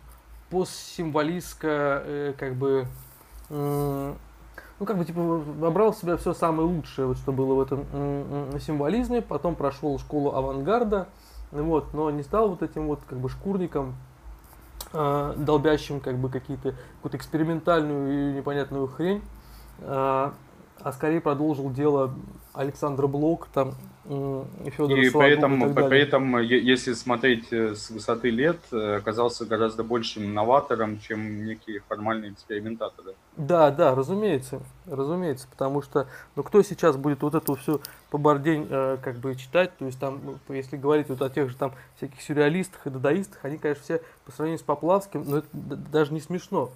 постсимволистская, 0.50 2.04
э, 2.06 2.34
как 2.38 2.56
бы, 2.56 2.88
ну, 4.80 4.86
как 4.86 4.98
бы, 4.98 5.06
типа, 5.06 5.22
вобрал 5.22 5.92
в 5.92 5.98
себя 5.98 6.18
все 6.18 6.34
самое 6.34 6.68
лучшее, 6.68 7.08
вот, 7.08 7.18
что 7.18 7.32
было 7.32 7.53
в 7.56 7.62
этом 7.62 7.86
символизме, 8.60 9.22
потом 9.22 9.56
прошел 9.56 9.98
школу 10.00 10.34
авангарда, 10.34 11.08
вот, 11.51 11.94
но 11.94 12.10
не 12.10 12.24
стал 12.24 12.50
вот 12.50 12.63
этим 12.63 12.88
вот, 12.88 13.00
как 13.08 13.20
бы, 13.20 13.30
шкурником, 13.30 13.96
э, 14.92 15.34
долбящим, 15.38 16.00
как 16.00 16.18
бы, 16.18 16.30
какие-то, 16.30 16.74
какую-то 16.98 17.18
экспериментальную 17.18 18.32
и 18.32 18.38
непонятную 18.38 18.88
хрень, 18.88 19.22
э, 19.80 20.32
а 20.84 20.92
скорее 20.92 21.22
продолжил 21.22 21.72
дело 21.72 22.13
Александра 22.54 23.08
Блок, 23.08 23.48
там, 23.54 23.74
и 24.06 24.70
Федора 24.70 25.02
И 25.02 25.10
при 25.10 25.32
этом, 25.32 25.74
при 25.74 26.02
этом, 26.02 26.38
если 26.40 26.92
смотреть 26.92 27.54
э, 27.54 27.74
с 27.74 27.90
высоты 27.90 28.32
лет, 28.32 28.58
э, 28.74 28.98
оказался 28.98 29.46
гораздо 29.46 29.84
большим 29.84 30.34
новатором, 30.34 31.00
чем 31.00 31.46
некие 31.46 31.82
формальные 31.88 32.34
экспериментаторы. 32.34 33.16
Да, 33.38 33.72
да, 33.72 33.96
разумеется, 33.96 34.60
разумеется, 34.86 35.48
потому 35.50 35.82
что, 35.82 36.08
ну, 36.36 36.44
кто 36.44 36.62
сейчас 36.63 36.98
будет 36.98 37.22
вот 37.22 37.34
эту 37.34 37.56
всю 37.56 37.82
побордень 38.10 38.68
э, 38.70 38.98
как 39.02 39.16
бы 39.16 39.36
читать, 39.36 39.72
то 39.78 39.86
есть 39.86 40.00
там, 40.00 40.20
ну, 40.50 40.54
если 40.54 40.75
говорить 40.75 41.08
вот 41.08 41.22
о 41.22 41.30
тех 41.30 41.50
же 41.50 41.56
там 41.56 41.72
всяких 41.96 42.22
сюрреалистах 42.22 42.86
и 42.86 42.90
дадаистах, 42.90 43.40
они, 43.44 43.58
конечно, 43.58 43.84
все 43.84 44.02
по 44.25 44.34
сравнению 44.34 44.60
с 44.60 44.63
Поплавским, 44.63 45.24
но 45.25 45.38
это 45.38 45.48
даже 45.54 46.13
не 46.13 46.20
смешно. 46.20 46.72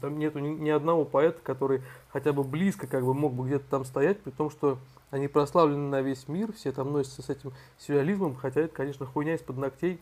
Там 0.00 0.18
нету 0.18 0.40
ни, 0.40 0.48
ни 0.48 0.70
одного 0.70 1.04
поэта, 1.04 1.40
который 1.42 1.82
хотя 2.12 2.32
бы 2.32 2.42
близко 2.42 2.86
как 2.86 3.04
бы 3.04 3.14
мог 3.14 3.32
бы 3.32 3.46
где-то 3.46 3.64
там 3.70 3.84
стоять, 3.84 4.20
при 4.20 4.30
том, 4.30 4.50
что 4.50 4.78
они 5.10 5.28
прославлены 5.28 5.88
на 5.88 6.00
весь 6.02 6.26
мир, 6.26 6.52
все 6.52 6.72
там 6.72 6.92
носятся 6.92 7.22
с 7.22 7.30
этим 7.30 7.52
сюрреализмом, 7.78 8.34
хотя 8.34 8.62
это, 8.62 8.74
конечно, 8.74 9.06
хуйня 9.06 9.34
из-под 9.34 9.56
ногтей 9.56 10.00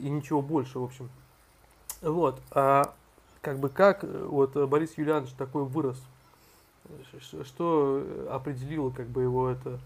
и 0.00 0.10
ничего 0.10 0.42
больше, 0.42 0.78
в 0.78 0.84
общем. 0.84 1.08
Вот. 2.00 2.40
А 2.50 2.94
как 3.40 3.58
бы 3.58 3.68
как 3.68 4.02
э, 4.02 4.26
вот 4.28 4.56
Борис 4.68 4.98
Юлианович 4.98 5.32
такой 5.32 5.64
вырос? 5.64 6.02
Что 7.44 8.04
определило 8.30 8.90
как 8.90 9.06
бы 9.06 9.22
его 9.22 9.48
это? 9.48 9.78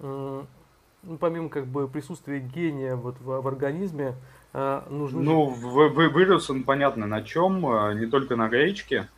Ну, 0.00 0.46
помимо 1.18 1.48
как 1.48 1.66
бы 1.66 1.88
присутствия 1.88 2.40
гения 2.40 2.96
вот 2.96 3.16
в, 3.20 3.40
в 3.40 3.48
организме, 3.48 4.14
нужны... 4.52 5.22
Ну, 5.22 5.46
вырос 5.46 6.50
он, 6.50 6.64
понятно, 6.64 7.06
на 7.06 7.22
чем, 7.22 7.66
э, 7.66 7.94
не 7.94 8.06
только 8.06 8.36
на 8.36 8.48
гречке, 8.48 9.08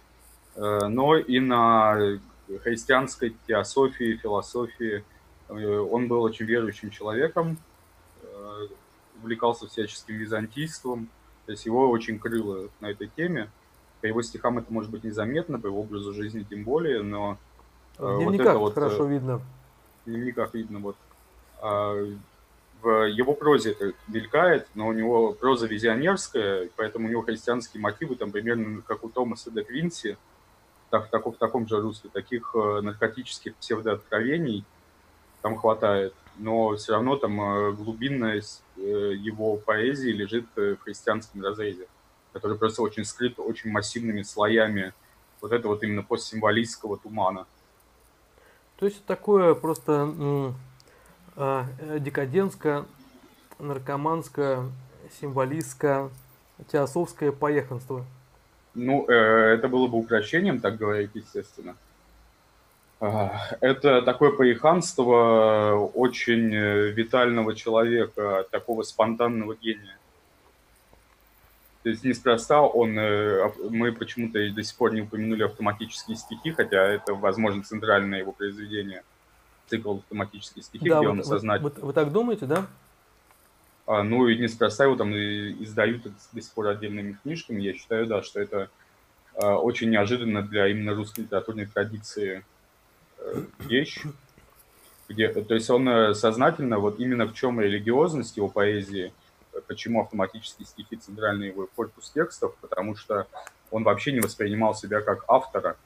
э, 0.54 0.86
но 0.86 1.16
и 1.16 1.40
на 1.40 2.18
христианской 2.62 3.34
теософии, 3.46 4.16
философии. 4.16 5.04
Э, 5.48 5.78
он 5.78 6.08
был 6.08 6.22
очень 6.22 6.46
верующим 6.46 6.90
человеком, 6.90 7.58
э, 8.22 8.66
увлекался 9.20 9.66
всяческим 9.66 10.16
византийством, 10.16 11.08
то 11.46 11.52
есть 11.52 11.66
его 11.66 11.90
очень 11.90 12.18
крыло 12.18 12.68
на 12.80 12.90
этой 12.90 13.08
теме. 13.08 13.50
По 14.00 14.06
его 14.06 14.22
стихам 14.22 14.58
это 14.58 14.72
может 14.72 14.90
быть 14.90 15.04
незаметно, 15.04 15.58
по 15.58 15.66
его 15.66 15.80
образу 15.80 16.12
жизни 16.12 16.46
тем 16.48 16.64
более, 16.64 17.02
но... 17.02 17.38
В 17.96 18.18
дневниках 18.18 18.28
вот 18.28 18.34
это 18.40 18.58
вот, 18.58 18.74
хорошо 18.74 19.04
видно. 19.06 19.40
В 20.04 20.10
дневниках 20.10 20.52
видно, 20.54 20.80
вот. 20.80 20.96
Его 22.88 23.34
прозе 23.34 23.72
это 23.72 23.92
мелькает, 24.08 24.68
но 24.74 24.88
у 24.88 24.92
него 24.92 25.32
проза 25.32 25.66
визионерская, 25.66 26.68
поэтому 26.76 27.06
у 27.06 27.10
него 27.10 27.22
христианские 27.22 27.80
мотивы, 27.80 28.16
там 28.16 28.30
примерно 28.30 28.82
как 28.82 29.04
у 29.04 29.08
Томаса 29.08 29.50
де 29.50 29.62
Квинси, 29.62 30.16
так, 30.90 31.08
так, 31.10 31.26
в 31.26 31.32
таком 31.32 31.66
же 31.66 31.80
русле. 31.80 32.10
Таких 32.12 32.54
э, 32.54 32.80
наркотических 32.80 33.56
псевдооткровений 33.56 34.64
там 35.42 35.56
хватает. 35.56 36.14
Но 36.38 36.76
все 36.76 36.92
равно 36.92 37.16
там 37.16 37.40
э, 37.40 37.72
глубинность 37.72 38.62
э, 38.76 38.80
его 38.80 39.56
поэзии 39.56 40.10
лежит 40.10 40.46
в 40.54 40.76
христианском 40.76 41.42
разрезе, 41.42 41.88
который 42.32 42.56
просто 42.56 42.82
очень 42.82 43.04
скрыт 43.04 43.38
очень 43.38 43.70
массивными 43.70 44.22
слоями 44.22 44.92
вот 45.40 45.52
этого 45.52 45.72
вот 45.72 45.82
именно 45.82 46.02
постсимволистского 46.02 46.96
тумана. 46.96 47.46
То 48.78 48.86
есть 48.86 49.04
такое 49.04 49.54
просто 49.54 50.54
э, 51.36 51.64
декадентское, 52.00 52.84
наркоманское, 53.58 54.70
символистское, 55.20 56.10
теософское 56.70 57.32
поеханство. 57.32 58.04
Ну, 58.74 59.06
э, 59.08 59.54
это 59.54 59.68
было 59.68 59.86
бы 59.86 59.98
упрощением, 59.98 60.60
так 60.60 60.76
говорить, 60.76 61.10
естественно. 61.14 61.76
А, 63.00 63.48
это 63.60 64.02
такое 64.02 64.32
поеханство 64.32 65.90
очень 65.94 66.54
э, 66.54 66.90
витального 66.90 67.54
человека, 67.54 68.46
такого 68.50 68.82
спонтанного 68.82 69.54
гения. 69.54 69.98
То 71.82 71.90
есть 71.90 72.02
неспроста 72.02 72.62
он, 72.62 72.94
мы 72.94 73.92
почему-то 73.92 74.38
до 74.50 74.62
сих 74.62 74.74
пор 74.74 74.94
не 74.94 75.02
упомянули 75.02 75.42
автоматические 75.42 76.16
стихи, 76.16 76.50
хотя 76.50 76.82
это, 76.82 77.12
возможно, 77.12 77.62
центральное 77.62 78.20
его 78.20 78.32
произведение, 78.32 79.02
цикл 79.66 79.98
автоматические 79.98 80.62
стихи, 80.62 80.88
да, 80.88 80.98
где 80.98 81.08
вот, 81.08 81.18
он 81.18 81.24
сознательно... 81.24 81.68
Вы, 81.70 81.80
вы, 81.80 81.86
вы 81.88 81.92
так 81.92 82.12
думаете, 82.12 82.46
да? 82.46 82.66
А, 83.86 84.02
ну 84.02 84.28
и 84.28 84.38
неспроста 84.38 84.84
его 84.84 84.96
там 84.96 85.12
издают 85.14 86.02
до 86.32 86.40
сих 86.40 86.52
пор 86.52 86.68
отдельными 86.68 87.18
книжками. 87.22 87.62
Я 87.62 87.74
считаю, 87.74 88.06
да, 88.06 88.22
что 88.22 88.40
это 88.40 88.70
а, 89.34 89.58
очень 89.58 89.90
неожиданно 89.90 90.42
для 90.42 90.68
именно 90.68 90.94
русской 90.94 91.20
литературной 91.20 91.66
традиции 91.66 92.44
э, 93.18 93.44
вещь. 93.60 94.02
Где, 95.08 95.28
то 95.28 95.54
есть 95.54 95.68
он 95.68 95.86
э, 95.88 96.14
сознательно, 96.14 96.78
вот 96.78 96.98
именно 96.98 97.26
в 97.26 97.34
чем 97.34 97.60
религиозность 97.60 98.38
его 98.38 98.48
поэзии, 98.48 99.12
почему 99.66 100.02
автоматические 100.02 100.66
стихи 100.66 100.96
центральный 100.96 101.48
его 101.48 101.68
корпус 101.76 102.10
текстов, 102.10 102.56
потому 102.60 102.96
что 102.96 103.26
он 103.70 103.82
вообще 103.84 104.12
не 104.12 104.20
воспринимал 104.20 104.74
себя 104.74 105.02
как 105.02 105.24
автора. 105.28 105.76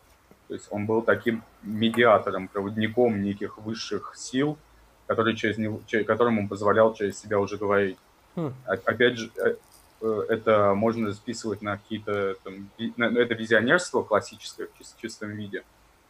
То 0.48 0.54
есть 0.54 0.66
он 0.70 0.86
был 0.86 1.02
таким 1.02 1.42
медиатором, 1.62 2.48
проводником 2.48 3.22
неких 3.22 3.58
высших 3.58 4.14
сил, 4.16 4.58
который 5.06 5.36
через 5.36 5.58
него, 5.58 5.80
которым 6.06 6.38
он 6.38 6.48
позволял 6.48 6.94
через 6.94 7.18
себя 7.18 7.38
уже 7.38 7.58
говорить. 7.58 7.98
Хм. 8.34 8.54
Опять 8.66 9.18
же, 9.18 9.30
э, 9.36 9.56
э, 10.00 10.24
это 10.28 10.74
можно 10.74 11.12
списывать 11.12 11.60
на 11.60 11.76
какие-то, 11.76 12.36
там, 12.44 12.70
на, 12.96 13.04
это 13.18 13.34
визионерство 13.34 14.02
классическое 14.02 14.68
в 14.68 14.78
чист, 14.78 14.96
чистом 15.00 15.30
виде, 15.30 15.64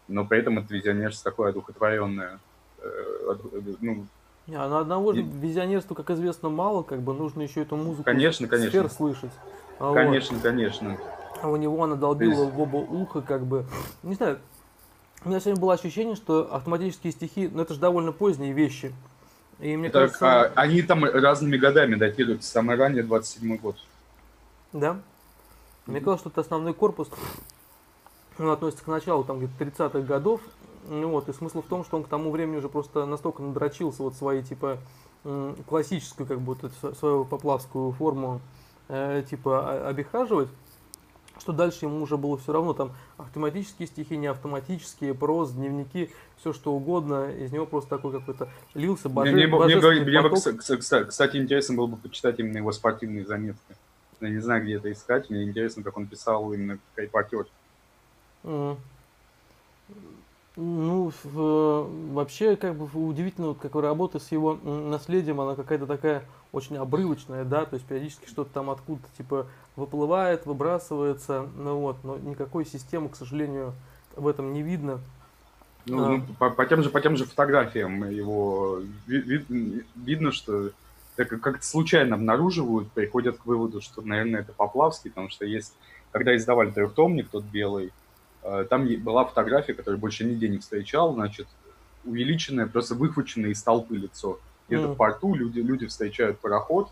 но 0.06 0.24
при 0.24 0.38
этом 0.38 0.58
это 0.58 0.72
визионерство 0.72 1.30
такое 1.30 1.50
одухотворенное. 1.50 2.38
Э, 2.80 3.34
ну, 3.80 4.06
не, 4.46 4.54
а 4.54 4.66
на 4.66 4.78
одного 4.78 5.12
же 5.12 5.22
визионерства, 5.22 5.94
как 5.94 6.10
известно, 6.10 6.48
мало, 6.48 6.82
как 6.82 7.00
бы 7.00 7.12
нужно 7.12 7.42
еще 7.42 7.62
эту 7.62 7.76
музыку 7.76 8.04
конечно, 8.04 8.48
конечно. 8.48 8.70
сфер 8.70 8.90
слышать. 8.90 9.32
А 9.78 9.92
конечно, 9.92 10.36
вот. 10.36 10.42
конечно. 10.42 10.98
А 11.42 11.48
у 11.48 11.56
него 11.56 11.82
она 11.82 11.94
долбила 11.94 12.44
в 12.44 12.60
оба 12.60 12.76
уха, 12.76 13.22
как 13.22 13.46
бы. 13.46 13.64
Не 14.02 14.14
знаю, 14.14 14.38
у 15.24 15.28
меня 15.28 15.40
сегодня 15.40 15.60
было 15.60 15.74
ощущение, 15.74 16.16
что 16.16 16.52
автоматические 16.52 17.12
стихи, 17.12 17.48
ну 17.52 17.62
это 17.62 17.74
же 17.74 17.80
довольно 17.80 18.12
поздние 18.12 18.52
вещи. 18.52 18.94
И 19.60 19.76
мне 19.76 19.90
так, 19.90 20.02
кажется... 20.02 20.42
а, 20.44 20.52
они 20.54 20.82
там 20.82 21.04
разными 21.04 21.56
годами 21.56 21.96
датируются. 21.96 22.50
Самый 22.50 22.76
ранний 22.76 23.02
27 23.02 23.56
год. 23.56 23.76
Да? 24.72 24.90
Mm-hmm. 24.90 25.00
Мне 25.86 26.00
казалось, 26.00 26.20
что 26.20 26.30
это 26.30 26.40
основной 26.42 26.74
корпус 26.74 27.08
он 28.38 28.50
относится 28.50 28.84
к 28.84 28.88
началу 28.88 29.24
там 29.24 29.38
где-то 29.38 29.64
30-х 29.64 30.00
годов. 30.00 30.40
Ну, 30.88 31.08
вот, 31.08 31.28
и 31.28 31.32
смысл 31.32 31.60
в 31.60 31.66
том, 31.66 31.84
что 31.84 31.96
он 31.96 32.04
к 32.04 32.08
тому 32.08 32.30
времени 32.30 32.56
уже 32.56 32.68
просто 32.68 33.04
настолько 33.04 33.42
надрочился 33.42 34.02
вот 34.02 34.14
свои 34.14 34.42
типа 34.42 34.78
классическую, 35.68 36.26
как 36.26 36.38
вот, 36.38 36.58
свою 36.98 37.24
поплавскую 37.24 37.92
форму 37.92 38.40
э, 38.88 39.22
типа 39.28 39.88
обихаживать, 39.88 40.48
что 41.40 41.52
дальше 41.52 41.86
ему 41.86 42.02
уже 42.02 42.16
было 42.16 42.36
все 42.38 42.52
равно, 42.52 42.72
там 42.72 42.92
автоматические 43.16 43.88
стихи, 43.88 44.16
не 44.16 44.26
автоматические, 44.26 45.14
прос, 45.14 45.52
дневники, 45.52 46.10
все 46.38 46.52
что 46.52 46.72
угодно, 46.72 47.30
из 47.30 47.52
него 47.52 47.66
просто 47.66 47.90
такой 47.90 48.12
какой-то 48.12 48.48
лился 48.74 49.08
боже, 49.08 49.32
мне, 49.32 49.46
мне, 49.46 49.56
мне, 49.56 50.00
мне 50.00 50.22
бы, 50.22 50.36
кстати, 50.36 51.36
интересно 51.36 51.76
было 51.76 51.86
бы 51.86 51.96
почитать 51.96 52.38
именно 52.38 52.58
его 52.58 52.72
спортивные 52.72 53.24
заметки. 53.24 53.76
Я 54.20 54.30
не 54.30 54.40
знаю, 54.40 54.64
где 54.64 54.74
это 54.76 54.90
искать, 54.90 55.30
мне 55.30 55.44
интересно, 55.44 55.82
как 55.82 55.96
он 55.96 56.06
писал 56.06 56.52
именно 56.52 56.78
кайпакер. 56.94 57.46
Mm. 58.44 58.76
Ну, 60.60 61.12
в, 61.22 61.88
вообще, 62.12 62.56
как 62.56 62.74
бы 62.74 62.88
удивительно, 63.08 63.48
вот, 63.48 63.58
как 63.58 63.76
работа 63.76 64.18
с 64.18 64.32
его 64.32 64.54
наследием, 64.54 65.40
она 65.40 65.54
какая-то 65.54 65.86
такая 65.86 66.24
очень 66.52 66.76
обрывочная, 66.76 67.44
да, 67.44 67.64
то 67.64 67.74
есть 67.74 67.86
периодически 67.86 68.26
что-то 68.26 68.52
там 68.52 68.70
откуда-то 68.70 69.08
типа 69.16 69.46
выплывает, 69.76 70.46
выбрасывается, 70.46 71.46
ну 71.56 71.78
вот, 71.78 72.02
но 72.04 72.16
никакой 72.16 72.64
системы, 72.64 73.08
к 73.08 73.16
сожалению, 73.16 73.74
в 74.16 74.26
этом 74.26 74.52
не 74.52 74.62
видно. 74.62 75.00
Ну, 75.86 76.04
а. 76.04 76.08
ну 76.08 76.22
по, 76.38 76.50
по, 76.50 76.64
тем 76.66 76.82
же, 76.82 76.90
по 76.90 77.00
тем 77.00 77.16
же 77.16 77.24
фотографиям 77.24 78.08
его 78.10 78.80
ви, 79.06 79.20
ви, 79.20 79.84
видно, 79.96 80.32
что 80.32 80.70
как-то 81.16 81.66
случайно 81.66 82.14
обнаруживают, 82.14 82.92
приходят 82.92 83.38
к 83.38 83.46
выводу, 83.46 83.80
что, 83.80 84.02
наверное, 84.02 84.40
это 84.40 84.52
Поплавский, 84.52 85.10
потому 85.10 85.30
что 85.30 85.44
есть, 85.44 85.74
когда 86.12 86.36
издавали 86.36 86.70
трехтомник, 86.70 87.28
тот 87.28 87.44
белый, 87.44 87.92
э, 88.42 88.66
там 88.70 88.86
была 89.02 89.24
фотография, 89.24 89.74
которую 89.74 89.98
больше 89.98 90.24
нигде 90.24 90.48
не 90.48 90.58
встречал, 90.58 91.14
значит, 91.14 91.48
увеличенное, 92.04 92.66
просто 92.66 92.94
выхваченное 92.94 93.50
из 93.50 93.62
толпы 93.62 93.96
лицо. 93.96 94.38
Где-то 94.68 94.88
mm. 94.88 94.92
в 94.92 94.96
порту 94.96 95.34
люди, 95.34 95.60
люди 95.60 95.86
встречают 95.86 96.38
пароход, 96.38 96.90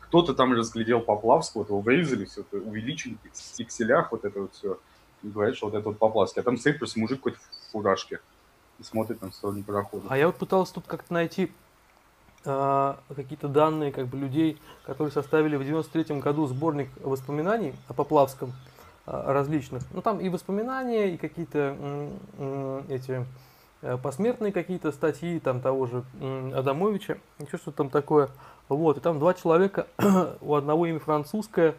кто-то 0.00 0.34
там 0.34 0.52
разглядел 0.52 1.00
Поплавского, 1.00 1.64
его 1.64 1.80
вырезали, 1.80 2.24
все 2.24 2.42
это 2.42 2.56
увеличили 2.56 3.16
в 3.32 3.56
пикселях, 3.56 4.12
вот 4.12 4.24
это 4.24 4.42
вот 4.42 4.54
все. 4.54 4.78
И 5.22 5.28
говорят, 5.28 5.56
что 5.56 5.66
вот 5.66 5.74
это 5.74 5.88
вот 5.88 5.98
Поплавский. 5.98 6.40
А 6.40 6.44
там 6.44 6.56
стоит 6.56 6.78
просто 6.78 6.98
мужик 6.98 7.18
какой-то 7.18 7.38
в 7.38 7.72
фуражке 7.72 8.20
и 8.78 8.82
смотрит 8.82 9.20
там 9.20 9.30
в 9.30 9.34
сторону 9.34 9.62
парохода. 9.62 10.06
А 10.08 10.18
я 10.18 10.26
вот 10.26 10.36
пытался 10.36 10.74
тут 10.74 10.86
как-то 10.86 11.12
найти 11.12 11.52
э, 12.44 12.94
какие-то 13.14 13.48
данные 13.48 13.92
как 13.92 14.06
бы 14.06 14.18
людей, 14.18 14.58
которые 14.84 15.12
составили 15.12 15.56
в 15.56 15.64
93 15.64 16.20
году 16.20 16.46
сборник 16.46 16.88
воспоминаний 17.02 17.74
о 17.88 17.92
Поплавском 17.92 18.52
э, 19.06 19.32
различных. 19.32 19.82
Ну 19.92 20.00
там 20.02 20.18
и 20.20 20.28
воспоминания, 20.28 21.14
и 21.14 21.16
какие-то 21.16 21.76
э, 22.38 22.82
эти 22.88 23.24
посмертные 24.02 24.52
какие-то 24.52 24.92
статьи, 24.92 25.40
там 25.40 25.60
того 25.60 25.86
же 25.86 26.04
Адамовича, 26.54 27.18
еще 27.38 27.56
что-то 27.56 27.78
там 27.78 27.90
такое. 27.90 28.28
Вот, 28.68 28.98
и 28.98 29.00
там 29.00 29.18
два 29.18 29.34
человека, 29.34 29.86
у 30.40 30.54
одного 30.54 30.86
имя 30.86 31.00
французское, 31.00 31.74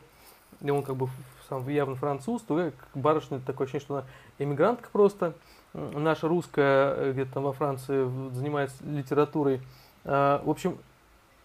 и 0.62 0.70
он 0.70 0.84
как 0.84 0.96
бы 0.96 1.10
сам 1.48 1.68
явно 1.70 1.96
француз, 1.96 2.42
то 2.42 2.72
барышня 2.96 3.40
такое 3.40 3.66
ощущение, 3.66 3.86
что 3.86 3.96
она 3.96 4.06
эмигрантка 4.40 4.90
просто, 4.92 5.34
наша 5.74 6.28
русская 6.28 6.94
э, 6.96 7.12
где-то 7.12 7.34
там 7.34 7.44
во 7.44 7.54
Франции 7.54 8.10
занимается 8.34 8.76
литературой. 8.86 9.62
А, 10.04 10.42
в 10.44 10.50
общем, 10.50 10.78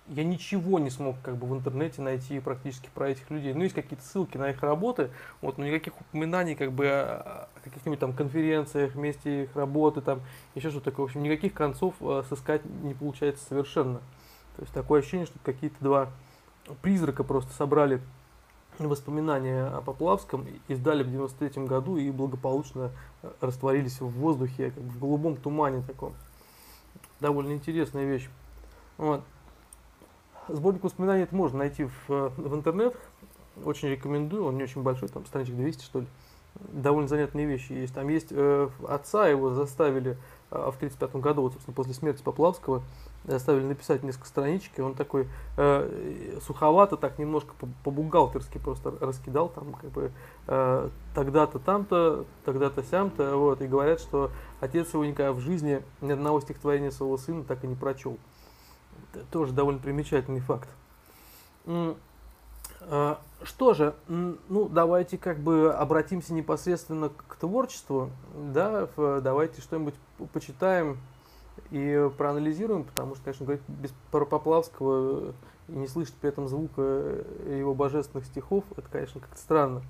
я 0.08 0.24
ничего 0.24 0.78
не 0.78 0.90
смог 0.90 1.16
как 1.22 1.36
бы 1.36 1.46
в 1.46 1.54
интернете 1.54 2.00
найти 2.00 2.38
практически 2.38 2.88
про 2.94 3.10
этих 3.10 3.28
людей. 3.30 3.54
Ну, 3.54 3.62
есть 3.62 3.74
какие-то 3.74 4.04
ссылки 4.04 4.36
на 4.36 4.50
их 4.50 4.62
работы, 4.62 5.10
вот, 5.40 5.58
но 5.58 5.66
никаких 5.66 6.00
упоминаний 6.00 6.54
как 6.54 6.72
бы 6.72 6.86
о 6.88 7.48
каких-нибудь 7.64 7.98
там 7.98 8.12
конференциях, 8.12 8.94
месте 8.94 9.44
их 9.44 9.56
работы, 9.56 10.00
там, 10.00 10.20
еще 10.54 10.70
что-то 10.70 10.90
такое. 10.90 11.06
В 11.06 11.08
общем, 11.08 11.22
никаких 11.22 11.54
концов 11.54 11.94
э, 12.00 12.22
сыскать 12.28 12.64
не 12.82 12.94
получается 12.94 13.44
совершенно. 13.48 13.98
То 14.56 14.62
есть 14.62 14.72
такое 14.72 15.00
ощущение, 15.00 15.26
что 15.26 15.38
какие-то 15.42 15.76
два 15.80 16.10
призрака 16.82 17.24
просто 17.24 17.52
собрали 17.52 18.00
воспоминания 18.78 19.64
о 19.64 19.80
Поплавском, 19.80 20.46
издали 20.68 21.02
в 21.02 21.10
93 21.10 21.64
году 21.64 21.96
и 21.96 22.10
благополучно 22.10 22.92
э, 23.22 23.30
растворились 23.40 24.00
в 24.00 24.08
воздухе, 24.08 24.70
как 24.70 24.82
в 24.82 25.00
голубом 25.00 25.36
тумане 25.36 25.82
таком. 25.82 26.14
Довольно 27.18 27.52
интересная 27.52 28.04
вещь. 28.04 28.28
Вот. 28.98 29.22
Сборник 30.48 30.84
воспоминаний 30.84 31.24
это 31.24 31.34
можно 31.34 31.58
найти 31.58 31.84
в, 31.84 32.10
э, 32.10 32.30
в 32.36 32.54
интернет. 32.54 32.96
Очень 33.64 33.88
рекомендую, 33.88 34.44
он 34.44 34.56
не 34.56 34.62
очень 34.62 34.82
большой, 34.82 35.08
там 35.08 35.26
страничек 35.26 35.56
200 35.56 35.82
что 35.82 36.00
ли. 36.00 36.06
Довольно 36.72 37.08
занятные 37.08 37.46
вещи 37.46 37.72
есть. 37.72 37.94
Там 37.94 38.08
есть 38.08 38.28
э, 38.30 38.68
отца 38.88 39.26
его 39.28 39.50
заставили 39.50 40.12
э, 40.50 40.56
в 40.56 40.76
1935 40.76 41.16
году, 41.16 41.42
вот, 41.42 41.52
собственно, 41.52 41.74
после 41.74 41.94
смерти 41.94 42.22
Поплавского, 42.22 42.82
заставили 43.24 43.64
написать 43.64 44.02
несколько 44.02 44.26
страничек, 44.26 44.78
и 44.78 44.82
он 44.82 44.94
такой 44.94 45.28
э, 45.56 46.38
суховато, 46.46 46.96
так 46.96 47.18
немножко 47.18 47.54
по-бухгалтерски 47.84 48.58
просто 48.58 48.94
раскидал, 49.00 49.48
там 49.48 49.74
как 49.74 49.90
бы 49.90 50.12
э, 50.46 50.88
тогда-то 51.14 51.58
там-то, 51.58 52.24
тогда-то 52.44 52.82
сям-то, 52.84 53.36
вот, 53.36 53.60
и 53.60 53.66
говорят, 53.66 54.00
что 54.00 54.30
отец 54.60 54.94
его 54.94 55.04
никогда 55.04 55.32
в 55.32 55.40
жизни 55.40 55.82
ни 56.00 56.12
одного 56.12 56.40
стихотворения 56.40 56.90
своего 56.90 57.18
сына 57.18 57.44
так 57.44 57.64
и 57.64 57.66
не 57.66 57.74
прочел 57.74 58.16
тоже 59.30 59.52
довольно 59.52 59.80
примечательный 59.80 60.40
факт. 60.40 60.68
А, 62.88 63.18
что 63.42 63.74
же, 63.74 63.94
ну 64.08 64.68
давайте 64.68 65.18
как 65.18 65.38
бы 65.38 65.72
обратимся 65.72 66.32
непосредственно 66.34 67.10
к 67.10 67.36
творчеству, 67.36 68.10
да, 68.34 68.88
давайте 68.96 69.60
что-нибудь 69.60 69.94
почитаем 70.32 70.98
и 71.70 72.10
проанализируем, 72.16 72.84
потому 72.84 73.14
что, 73.14 73.24
конечно, 73.24 73.46
говорить 73.46 73.64
без 73.68 73.92
Поплавского 74.10 75.32
и 75.68 75.72
не 75.72 75.88
слышать 75.88 76.14
при 76.14 76.28
этом 76.28 76.48
звука 76.48 76.82
его 77.48 77.74
божественных 77.74 78.26
стихов, 78.26 78.64
это, 78.76 78.88
конечно, 78.90 79.20
как-то 79.20 79.38
странно. 79.38 79.82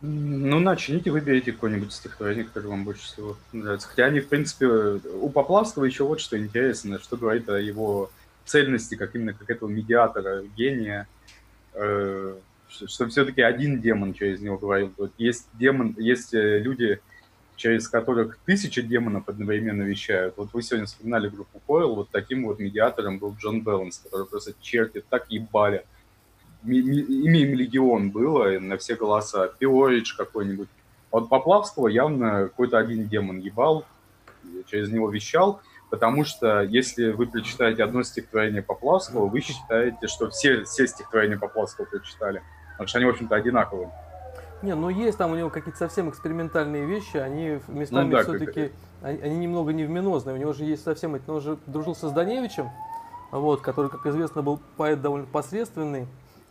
Ну, 0.00 0.60
начните, 0.60 1.10
выберите 1.10 1.52
какое-нибудь 1.52 1.92
стихотворение, 1.92 2.44
которое 2.44 2.68
вам 2.68 2.84
больше 2.84 3.02
всего 3.02 3.36
нравится. 3.52 3.88
Хотя 3.88 4.04
они, 4.04 4.20
в 4.20 4.28
принципе, 4.28 4.66
у 4.66 5.28
Поплавского 5.28 5.84
еще 5.84 6.04
вот 6.04 6.20
что 6.20 6.38
интересно, 6.38 7.00
что 7.00 7.16
говорит 7.16 7.48
о 7.48 7.58
его 7.58 8.10
цельности, 8.44 8.94
как 8.94 9.16
именно 9.16 9.32
как 9.34 9.50
этого 9.50 9.68
медиатора, 9.68 10.44
гения, 10.56 11.08
э, 11.74 12.36
что 12.68 13.08
все-таки 13.08 13.42
один 13.42 13.80
демон 13.80 14.14
через 14.14 14.40
него 14.40 14.56
говорил. 14.56 14.92
Вот 14.96 15.12
есть 15.18 15.48
демон, 15.54 15.96
есть 15.98 16.32
э, 16.32 16.60
люди, 16.60 17.00
через 17.56 17.88
которых 17.88 18.38
тысячи 18.46 18.80
демонов 18.80 19.28
одновременно 19.28 19.82
вещают. 19.82 20.34
Вот 20.36 20.50
вы 20.52 20.62
сегодня 20.62 20.86
вспоминали 20.86 21.28
группу 21.28 21.60
Coil, 21.66 21.96
вот 21.96 22.10
таким 22.10 22.46
вот 22.46 22.60
медиатором 22.60 23.18
был 23.18 23.34
Джон 23.36 23.62
Белланс, 23.62 23.98
который 23.98 24.26
просто 24.26 24.54
черти 24.60 25.02
так 25.10 25.28
ебали 25.28 25.84
имеем 26.64 27.54
легион 27.54 28.10
было 28.10 28.58
на 28.58 28.76
все 28.78 28.94
голоса. 28.94 29.48
Пиорич 29.58 30.14
какой-нибудь. 30.14 30.68
Вот 31.10 31.28
Поплавского 31.28 31.88
явно 31.88 32.44
какой-то 32.44 32.78
один 32.78 33.08
демон 33.08 33.38
ебал, 33.38 33.84
через 34.66 34.90
него 34.90 35.08
вещал, 35.10 35.60
потому 35.90 36.24
что 36.24 36.62
если 36.62 37.12
вы 37.12 37.26
прочитаете 37.26 37.82
одно 37.82 38.02
стихотворение 38.02 38.62
Поплавского, 38.62 39.26
вы 39.26 39.40
считаете, 39.40 40.06
что 40.06 40.28
все, 40.30 40.64
все 40.64 40.86
стихотворения 40.86 41.38
Поплавского 41.38 41.86
прочитали, 41.86 42.42
потому 42.72 42.88
что 42.88 42.98
они, 42.98 43.06
в 43.06 43.10
общем-то, 43.10 43.34
одинаковые. 43.34 43.90
Не, 44.60 44.74
ну 44.74 44.88
есть 44.88 45.16
там 45.16 45.30
у 45.32 45.36
него 45.36 45.50
какие-то 45.50 45.78
совсем 45.78 46.10
экспериментальные 46.10 46.84
вещи, 46.84 47.16
они 47.16 47.60
местами 47.68 48.06
ну, 48.06 48.10
да, 48.10 48.22
все-таки, 48.24 48.72
они, 49.02 49.20
они 49.20 49.36
немного 49.38 49.72
невменозные. 49.72 50.34
У 50.34 50.38
него 50.38 50.52
же 50.52 50.64
есть 50.64 50.82
совсем, 50.82 51.18
он 51.26 51.36
уже 51.36 51.58
дружил 51.66 51.94
со 51.94 52.08
Зданевичем, 52.08 52.68
вот, 53.30 53.60
который, 53.60 53.88
как 53.88 54.04
известно, 54.06 54.42
был 54.42 54.58
поэт 54.76 55.00
довольно 55.00 55.26
посредственный. 55.26 56.06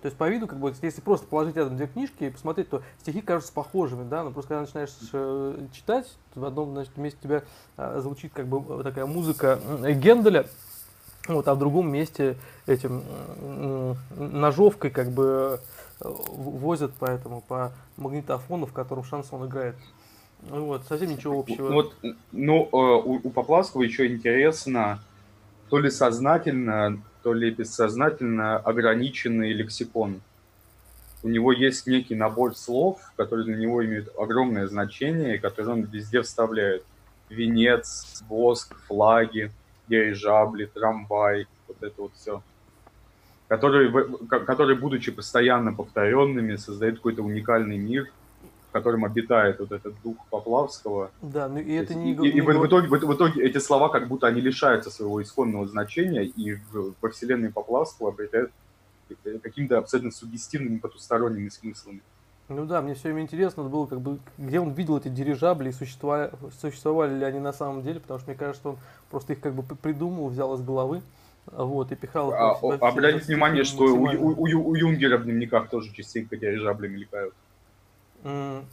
То 0.07 0.09
есть 0.09 0.17
по 0.17 0.29
виду, 0.29 0.47
как 0.47 0.57
бы, 0.57 0.73
если 0.81 1.01
просто 1.01 1.27
положить 1.27 1.57
рядом 1.57 1.75
две 1.75 1.85
книжки 1.85 2.23
и 2.23 2.29
посмотреть, 2.29 2.69
то 2.69 2.81
стихи 3.01 3.19
кажутся 3.19 3.51
похожими, 3.51 4.07
да, 4.07 4.23
но 4.23 4.31
просто 4.31 4.47
когда 4.47 4.61
начинаешь 4.61 4.91
э, 5.11 5.65
читать, 5.73 6.07
в 6.33 6.45
одном 6.45 6.71
значит, 6.71 6.95
месте 6.95 7.19
тебя 7.21 7.43
э, 7.75 7.99
звучит 8.01 8.31
как 8.33 8.47
бы 8.47 8.83
такая 8.83 9.05
музыка 9.05 9.59
Генделя, 9.81 10.47
вот, 11.27 11.45
а 11.49 11.55
в 11.55 11.59
другом 11.59 11.91
месте 11.91 12.37
этим 12.67 13.03
э, 13.05 13.95
ножовкой 14.15 14.91
как 14.91 15.11
бы 15.11 15.59
возят 15.99 16.93
поэтому 16.99 17.41
по 17.41 17.73
магнитофону, 17.97 18.65
в 18.65 18.71
котором 18.71 19.03
шансон 19.03 19.45
играет. 19.45 19.75
Вот, 20.49 20.83
совсем 20.87 21.09
ничего 21.09 21.37
общего. 21.37 21.67
Вот, 21.67 21.95
ну, 22.31 22.69
у, 22.71 23.27
у 23.27 23.29
Поплавского 23.29 23.81
еще 23.81 24.07
интересно, 24.07 25.01
то 25.69 25.79
ли 25.79 25.91
сознательно, 25.91 27.01
то 27.27 27.33
ли 27.33 27.51
бессознательно 27.51 28.55
ограниченный 28.55 29.51
лексикон. 29.51 30.21
У 31.23 31.27
него 31.27 31.51
есть 31.51 31.85
некий 31.85 32.15
набор 32.15 32.55
слов, 32.55 33.01
которые 33.17 33.43
для 33.43 33.57
него 33.57 33.83
имеют 33.83 34.07
огромное 34.17 34.65
значение, 34.67 35.37
которые 35.37 35.73
он 35.73 35.81
везде 35.81 36.21
вставляет. 36.21 36.85
Венец, 37.27 38.23
воск, 38.29 38.77
флаги, 38.87 39.51
дирижабли, 39.89 40.71
трамвай, 40.73 41.47
вот 41.67 41.83
это 41.83 42.01
вот 42.01 42.13
все. 42.15 42.41
Которые, 43.49 43.91
которые, 44.29 44.77
будучи 44.77 45.11
постоянно 45.11 45.73
повторенными, 45.73 46.55
создают 46.55 46.95
какой-то 46.95 47.23
уникальный 47.23 47.77
мир– 47.77 48.09
котором 48.77 49.05
обитает 49.05 49.59
вот 49.59 49.71
этот 49.71 49.93
дух 50.03 50.17
Поплавского. 50.29 51.11
Да, 51.21 51.47
ну 51.47 51.59
и 51.59 51.73
это 51.73 51.95
не... 51.95 52.13
И, 52.13 52.15
и, 52.15 52.37
и 52.37 52.41
в, 52.41 52.65
итоге, 52.65 52.87
в, 52.87 52.91
в 52.91 53.13
итоге 53.15 53.43
эти 53.43 53.57
слова 53.57 53.89
как 53.89 54.07
будто 54.07 54.27
они 54.27 54.41
лишаются 54.41 54.89
своего 54.89 55.21
исходного 55.21 55.67
значения, 55.67 56.23
и 56.23 56.53
в, 56.53 56.93
во 57.01 57.09
вселенной 57.09 57.51
Поплавского 57.51 58.09
обретают 58.09 58.51
какими-то 59.41 59.77
абсолютно 59.77 60.11
сугестивными 60.11 60.77
потусторонними 60.77 61.49
смыслами. 61.49 62.01
Ну 62.49 62.65
да, 62.65 62.81
мне 62.81 62.93
все 62.93 63.09
время 63.09 63.23
интересно 63.23 63.63
было, 63.63 63.85
как 63.87 63.99
бы, 63.99 64.19
где 64.37 64.59
он 64.59 64.71
видел 64.71 64.97
эти 64.97 65.09
дирижабли 65.09 65.69
и 65.69 65.73
существовали, 65.73 66.31
существовали 66.61 67.13
ли 67.13 67.25
они 67.25 67.39
на 67.39 67.51
самом 67.51 67.81
деле, 67.81 67.99
потому 67.99 68.19
что 68.19 68.29
мне 68.29 68.37
кажется, 68.37 68.61
что 68.61 68.69
он 68.71 68.77
просто 69.09 69.33
их 69.33 69.41
как 69.41 69.53
бы 69.53 69.63
придумал, 69.75 70.29
взял 70.29 70.53
из 70.55 70.61
головы, 70.61 71.01
вот, 71.51 71.91
и 71.91 71.95
пихал 71.95 72.29
их. 72.29 72.35
А, 72.37 72.51
обратите 72.87 73.25
внимание, 73.25 73.65
что 73.65 73.83
у, 73.83 74.03
у, 74.03 74.31
у, 74.31 74.69
у 74.69 74.75
Юнгера 74.75 75.17
в 75.17 75.23
дневниках 75.23 75.69
тоже 75.69 75.93
частенько 75.93 76.37
дирижабли 76.37 76.87
мелькают. 76.87 77.33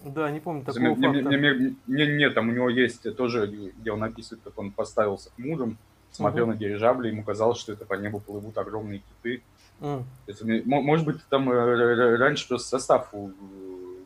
Да, 0.05 0.31
не 0.31 0.41
помню 0.41 0.65
такого 0.65 0.95
мне, 0.95 0.95
факта. 0.95 1.37
Мне, 1.37 1.77
мне, 1.87 2.17
нет, 2.17 2.35
там 2.35 2.49
у 2.49 2.53
него 2.53 2.69
есть 2.69 3.03
тоже, 3.17 3.47
где 3.47 3.93
он 3.93 4.03
описывает, 4.03 4.43
как 4.43 4.59
он 4.59 4.71
поставился 4.71 5.31
к 5.31 5.39
мужем, 5.39 5.79
смотрел 6.11 6.45
угу. 6.45 6.53
на 6.53 6.59
дирижабли, 6.59 7.09
ему 7.09 7.23
казалось, 7.23 7.59
что 7.59 7.73
это 7.73 7.85
по 7.85 7.95
небу 7.95 8.21
плывут 8.21 8.57
огромные 8.59 9.01
киты. 9.01 9.43
Mm. 9.81 10.05
Это, 10.27 10.45
может 10.65 11.05
быть, 11.05 11.17
там 11.29 11.51
э, 11.51 12.17
раньше 12.17 12.49
просто 12.49 12.69
состав 12.69 13.13
у 13.13 13.33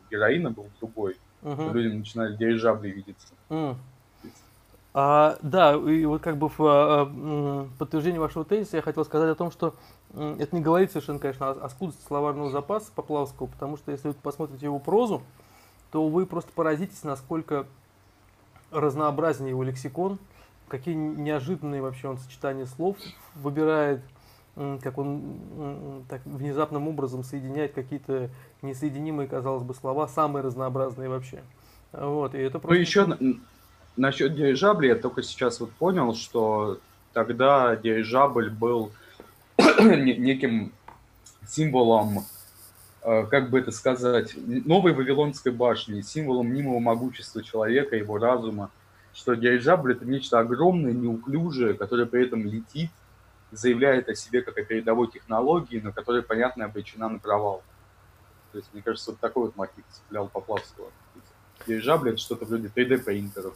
героина 0.09 0.51
был 0.51 0.67
другой. 0.79 1.17
Угу. 1.41 1.71
Людям 1.71 1.99
начинают 1.99 2.37
дирижабли 2.37 2.89
видеться. 2.89 3.27
Mm. 3.49 3.75
А, 4.93 5.37
да, 5.41 5.75
и 5.75 6.05
вот 6.05 6.21
как 6.21 6.37
бы 6.37 6.49
в 6.49 6.59
а, 6.59 7.67
подтверждение 7.77 8.19
вашего 8.19 8.43
тезиса 8.43 8.77
я 8.77 8.81
хотел 8.81 9.05
сказать 9.05 9.29
о 9.29 9.35
том, 9.35 9.51
что 9.51 9.75
это 10.13 10.55
не 10.55 10.61
говорит 10.61 10.91
совершенно, 10.91 11.19
конечно, 11.19 11.51
о, 11.51 11.65
о 11.65 11.69
скудости 11.69 12.01
словарного 12.05 12.49
запаса 12.49 12.91
Поплавского, 12.93 13.45
потому 13.45 13.77
что 13.77 13.91
если 13.91 14.07
вы 14.07 14.15
посмотрите 14.15 14.65
его 14.65 14.79
прозу, 14.79 15.21
то 15.91 16.07
вы 16.07 16.25
просто 16.25 16.51
поразитесь, 16.53 17.03
насколько 17.03 17.65
разнообразнее 18.71 19.51
его 19.51 19.63
лексикон, 19.63 20.19
какие 20.67 20.93
неожиданные 20.93 21.81
вообще 21.81 22.07
он 22.07 22.17
сочетания 22.17 22.65
слов 22.65 22.97
выбирает, 23.35 24.01
как 24.55 24.97
он 24.97 26.03
так 26.09 26.21
внезапным 26.25 26.87
образом 26.87 27.23
соединяет 27.23 27.73
какие-то 27.73 28.29
несоединимые, 28.61 29.27
казалось 29.27 29.63
бы, 29.63 29.73
слова, 29.73 30.07
самые 30.07 30.43
разнообразные 30.43 31.09
вообще. 31.09 31.41
Вот, 31.91 32.35
и 32.35 32.39
это 32.39 32.57
ну, 32.57 32.59
просто... 32.59 32.75
Ну, 32.75 32.81
еще 32.81 33.17
насчет 33.95 34.35
дирижабля 34.35 34.89
я 34.89 34.95
только 34.95 35.23
сейчас 35.23 35.59
вот 35.59 35.71
понял, 35.71 36.13
что 36.13 36.79
тогда 37.13 37.75
дирижабль 37.75 38.49
был 38.49 38.91
неким 39.57 40.71
символом, 41.47 42.25
как 43.01 43.49
бы 43.49 43.59
это 43.59 43.71
сказать, 43.71 44.33
новой 44.37 44.93
Вавилонской 44.93 45.51
башни, 45.51 46.01
символом 46.01 46.47
мнимого 46.47 46.79
могущества 46.79 47.43
человека, 47.43 47.95
его 47.95 48.17
разума, 48.17 48.71
что 49.13 49.35
дирижабль 49.35 49.93
это 49.93 50.05
нечто 50.05 50.39
огромное, 50.39 50.91
неуклюжее, 50.91 51.73
которое 51.73 52.05
при 52.05 52.25
этом 52.25 52.45
летит, 52.45 52.91
заявляет 53.51 54.09
о 54.09 54.15
себе 54.15 54.41
как 54.41 54.57
о 54.57 54.63
передовой 54.63 55.09
технологии, 55.09 55.79
но 55.83 55.91
которая, 55.91 56.21
понятно, 56.21 56.65
обречена 56.65 57.09
на 57.09 57.19
провал. 57.19 57.63
То 58.51 58.57
есть, 58.59 58.69
мне 58.73 58.81
кажется, 58.81 59.11
вот 59.11 59.19
такой 59.19 59.45
вот 59.45 59.55
мотив 59.55 59.83
цеплял 59.91 60.27
Поплавского. 60.27 60.91
Дирижабль 61.67 62.09
это 62.09 62.17
что-то 62.17 62.45
вроде 62.45 62.67
3D-принтеров. 62.67 63.55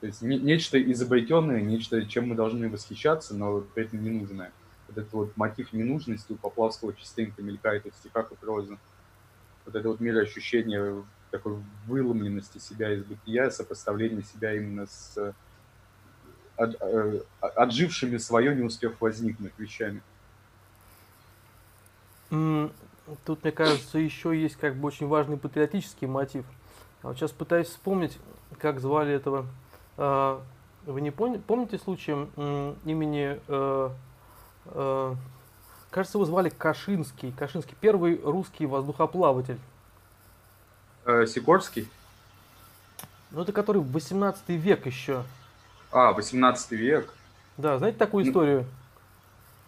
То 0.00 0.06
есть 0.06 0.22
не, 0.22 0.38
нечто 0.38 0.82
изобретенное, 0.82 1.60
нечто, 1.60 2.04
чем 2.06 2.28
мы 2.28 2.34
должны 2.34 2.68
восхищаться, 2.68 3.34
но 3.34 3.60
при 3.60 3.84
этом 3.84 4.02
ненужное. 4.02 4.52
Вот 4.94 5.02
этот 5.02 5.12
вот 5.12 5.36
мотив 5.36 5.72
ненужности 5.72 6.32
у 6.32 6.36
Поплавского 6.36 6.92
частенько 6.94 7.42
мелькает 7.42 7.84
в 7.84 7.96
стихах 7.96 8.30
и 8.30 8.34
прозе. 8.34 8.78
Вот 9.64 9.74
это 9.74 9.88
вот 9.88 10.00
мироощущение 10.00 11.02
такой 11.30 11.56
выломленности 11.86 12.58
себя 12.58 12.92
из 12.92 13.04
бытия, 13.04 13.50
сопоставление 13.50 14.22
себя 14.22 14.54
именно 14.54 14.86
с 14.86 15.16
э, 15.16 15.32
от, 16.56 16.76
э, 16.80 17.20
отжившими 17.40 18.18
свое, 18.18 18.54
не 18.54 18.62
успев 18.62 19.00
возникнуть 19.00 19.52
вещами. 19.58 20.02
Тут, 22.28 23.42
мне 23.42 23.52
кажется, 23.52 23.98
еще 23.98 24.38
есть 24.38 24.56
как 24.56 24.76
бы 24.76 24.88
очень 24.88 25.06
важный 25.06 25.36
патриотический 25.36 26.06
мотив. 26.06 26.44
А 27.02 27.08
вот 27.08 27.16
сейчас 27.16 27.30
пытаюсь 27.32 27.68
вспомнить, 27.68 28.18
как 28.58 28.80
звали 28.80 29.12
этого 29.12 29.46
а, 29.96 30.42
вы 30.86 31.00
не 31.00 31.10
помните 31.10 31.78
случаем 31.78 32.30
имени, 32.84 33.38
э, 34.66 35.14
э, 35.14 35.14
кажется, 35.90 36.18
его 36.18 36.24
звали 36.24 36.48
Кашинский, 36.48 37.32
Кашинский, 37.32 37.76
первый 37.80 38.20
русский 38.22 38.66
воздухоплаватель. 38.66 39.58
Э, 41.04 41.26
Сикорский? 41.26 41.88
Ну, 43.30 43.42
это 43.42 43.52
который 43.52 43.82
18 43.82 44.48
век 44.50 44.86
еще. 44.86 45.24
А, 45.90 46.12
18 46.12 46.72
век. 46.72 47.12
Да, 47.56 47.78
знаете 47.78 47.98
такую 47.98 48.26
историю? 48.26 48.66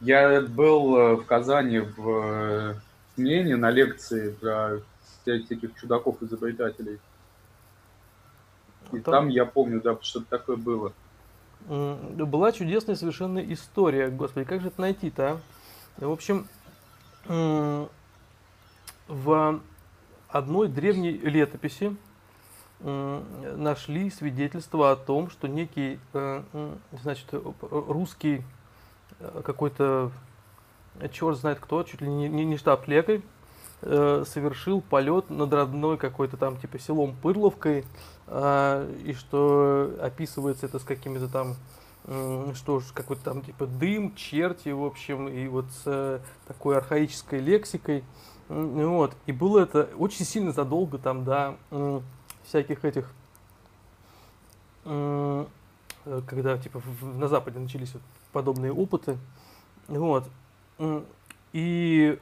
Я 0.00 0.42
был 0.42 1.16
в 1.16 1.24
Казани 1.24 1.78
в 1.78 2.76
Смене 3.14 3.56
на 3.56 3.70
лекции 3.70 4.30
про 4.30 4.80
всяких 5.22 5.74
чудаков-изобретателей. 5.80 6.98
И 8.92 8.98
там, 8.98 9.12
там 9.12 9.28
я 9.28 9.46
помню, 9.46 9.80
да, 9.80 9.96
что-то 10.02 10.26
такое 10.28 10.56
было. 10.56 10.92
Была 11.66 12.52
чудесная 12.52 12.94
совершенно 12.94 13.38
история. 13.38 14.08
Господи, 14.08 14.46
как 14.46 14.60
же 14.60 14.68
это 14.68 14.80
найти-то, 14.80 15.40
а? 15.98 16.06
В 16.06 16.10
общем, 16.10 16.46
в 19.08 19.60
одной 20.28 20.68
древней 20.68 21.12
летописи 21.12 21.96
нашли 22.80 24.10
свидетельство 24.10 24.92
о 24.92 24.96
том, 24.96 25.30
что 25.30 25.48
некий, 25.48 25.98
э, 26.12 26.42
значит, 27.00 27.26
русский 27.60 28.42
э, 29.20 29.42
какой-то, 29.44 30.10
черт 31.12 31.38
знает 31.38 31.60
кто, 31.60 31.82
чуть 31.84 32.02
ли 32.02 32.08
не, 32.08 32.28
не 32.28 32.56
штаб-лекарь, 32.58 33.22
э, 33.84 34.24
совершил 34.26 34.80
полет 34.80 35.30
над 35.30 35.52
родной 35.52 35.96
какой-то 35.96 36.36
там 36.36 36.56
типа 36.56 36.78
селом 36.78 37.14
Пырловкой, 37.22 37.84
э, 38.26 38.94
и 39.04 39.12
что 39.12 39.90
описывается 40.00 40.66
это 40.66 40.78
с 40.78 40.84
какими-то 40.84 41.28
там 41.28 41.54
что 42.06 42.80
ж, 42.80 42.84
какой-то 42.92 43.24
там 43.24 43.42
типа 43.42 43.66
дым, 43.66 44.14
черти, 44.14 44.68
в 44.68 44.84
общем, 44.84 45.26
и 45.26 45.48
вот 45.48 45.64
с 45.70 45.82
э, 45.86 46.20
такой 46.46 46.76
архаической 46.76 47.40
лексикой. 47.40 48.04
Вот. 48.48 49.16
И 49.24 49.32
было 49.32 49.60
это 49.60 49.88
очень 49.96 50.26
сильно 50.26 50.52
задолго 50.52 50.98
там, 50.98 51.24
э, 51.70 52.00
всяких 52.44 52.84
этих, 52.84 53.10
э, 54.84 55.46
когда 56.26 56.58
типа 56.58 56.82
на 57.00 57.28
Западе 57.28 57.58
начались 57.58 57.94
вот 57.94 58.02
подобные 58.32 58.72
опыты. 58.72 59.16
Вот. 59.88 60.28
И 61.54 62.18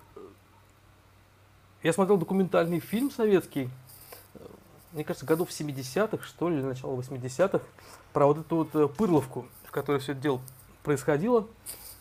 я 1.83 1.93
смотрел 1.93 2.17
документальный 2.17 2.81
фильм 2.81 3.11
советский, 3.11 3.69
мне 4.93 5.05
кажется, 5.05 5.27
годов 5.27 5.49
70-х, 5.49 6.25
что 6.25 6.49
ли, 6.49 6.63
начало 6.63 7.01
80-х, 7.01 7.61
про 8.13 8.27
вот 8.27 8.39
эту 8.39 8.57
вот 8.57 8.75
э, 8.75 8.89
Пырловку, 8.89 9.47
в 9.65 9.71
которой 9.71 10.01
все 10.01 10.13
это 10.13 10.21
дело 10.21 10.41
происходило. 10.83 11.47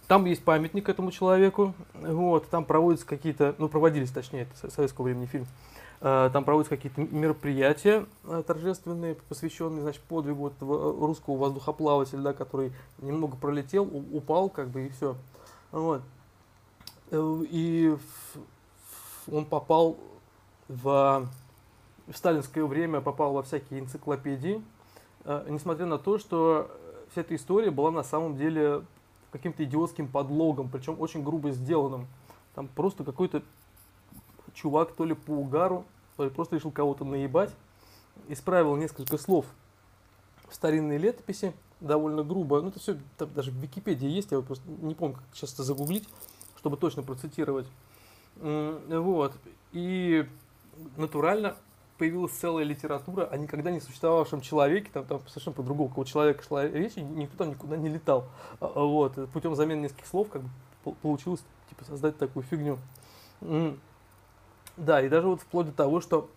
Там 0.08 0.26
есть 0.26 0.44
памятник 0.44 0.90
этому 0.90 1.12
человеку, 1.12 1.74
вот, 1.94 2.50
там 2.50 2.66
проводятся 2.66 3.06
какие-то, 3.06 3.56
ну, 3.58 3.70
проводились, 3.70 4.12
точнее, 4.12 4.42
это 4.42 4.70
советского 4.70 5.06
времени 5.06 5.26
фильм, 5.26 5.48
э, 6.02 6.30
там 6.34 6.44
проводятся 6.44 6.76
какие-то 6.76 7.02
мероприятия 7.02 8.06
э, 8.26 8.44
торжественные, 8.46 9.16
посвященные, 9.30 9.84
значит, 9.84 10.02
подвигу 10.02 10.50
этого 10.50 11.08
русского 11.08 11.38
воздухоплавателя, 11.38 12.20
да, 12.20 12.34
который 12.34 12.74
немного 12.98 13.38
пролетел, 13.38 13.84
упал, 14.12 14.50
как 14.50 14.68
бы, 14.68 14.88
и 14.88 14.90
все. 14.90 15.16
Вот. 15.72 16.02
И 17.14 17.96
он 19.30 19.46
попал 19.46 19.98
в, 20.68 21.28
в 22.08 22.18
сталинское 22.18 22.66
время, 22.66 23.02
попал 23.02 23.34
во 23.34 23.44
всякие 23.44 23.80
энциклопедии, 23.80 24.64
э, 25.26 25.46
несмотря 25.50 25.86
на 25.86 25.98
то, 25.98 26.18
что 26.18 26.72
вся 27.12 27.22
эта 27.22 27.36
история 27.36 27.72
была 27.72 27.92
на 27.92 28.04
самом 28.04 28.38
деле 28.38 28.84
каким-то 29.32 29.64
идиотским 29.64 30.08
подлогом, 30.08 30.70
причем 30.70 31.00
очень 31.00 31.24
грубо 31.24 31.52
сделанным. 31.52 32.08
Там 32.54 32.68
просто 32.68 33.04
какой-то 33.04 33.44
чувак 34.54 34.92
то 34.94 35.06
ли 35.06 35.14
по 35.14 35.32
угару, 35.32 35.86
то 36.18 36.24
ли 36.24 36.30
просто 36.30 36.56
решил 36.56 36.72
кого-то 36.72 37.06
наебать, 37.06 37.52
исправил 38.28 38.76
несколько 38.76 39.18
слов 39.18 39.46
в 40.50 40.56
старинной 40.56 40.98
летописи, 40.98 41.54
довольно 41.80 42.24
грубо. 42.24 42.62
Ну, 42.62 42.70
это 42.70 42.80
все 42.80 42.98
там 43.18 43.34
даже 43.34 43.52
в 43.52 43.56
Википедии 43.56 44.08
есть, 44.08 44.32
я 44.32 44.42
просто 44.42 44.70
не 44.70 44.96
помню, 44.96 45.16
как 45.16 45.24
сейчас 45.34 45.54
это 45.54 45.64
загуглить, 45.64 46.08
чтобы 46.58 46.78
точно 46.78 47.04
процитировать. 47.04 47.68
Вот. 48.38 49.34
И 49.72 50.28
натурально 50.98 51.56
появилась 51.98 52.32
целая 52.32 52.64
литература 52.64 53.26
о 53.26 53.38
никогда 53.38 53.70
не 53.70 53.80
существовавшем 53.80 54.42
человеке, 54.42 54.90
там, 54.92 55.06
там 55.06 55.20
совершенно 55.28 55.56
по 55.56 55.62
другому 55.62 55.90
какого 55.90 56.08
человека 56.08 56.44
шла 56.44 56.68
речь, 56.68 56.94
и 56.96 57.02
никто 57.02 57.38
там 57.38 57.50
никуда 57.50 57.78
не 57.78 57.90
летал. 57.90 58.26
А, 58.60 58.72
а, 58.74 58.84
вот. 58.84 59.30
Путем 59.32 59.56
замены 59.56 59.82
нескольких 59.82 60.08
слов 60.08 60.30
как 60.30 60.42
бы 60.42 60.94
получилось 61.04 61.44
типа, 61.70 61.86
создать 61.86 62.18
такую 62.18 62.44
фигню. 62.44 62.80
Да, 64.78 65.02
и 65.02 65.10
даже 65.10 65.28
вот 65.28 65.42
вплоть 65.42 65.68
до 65.68 65.74
того, 65.74 66.02
что 66.02 66.30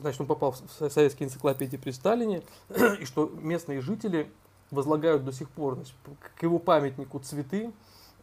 значит, 0.00 0.20
он 0.20 0.26
попал 0.26 0.52
в 0.52 0.90
советские 0.90 1.28
энциклопедии 1.28 1.76
при 1.76 1.90
Сталине, 1.90 2.42
и 3.00 3.04
что 3.04 3.30
местные 3.40 3.80
жители 3.80 4.30
возлагают 4.70 5.24
до 5.24 5.32
сих 5.32 5.48
пор 5.50 5.74
значит, 5.74 5.94
к 6.36 6.42
его 6.42 6.58
памятнику 6.58 7.18
цветы, 7.20 7.72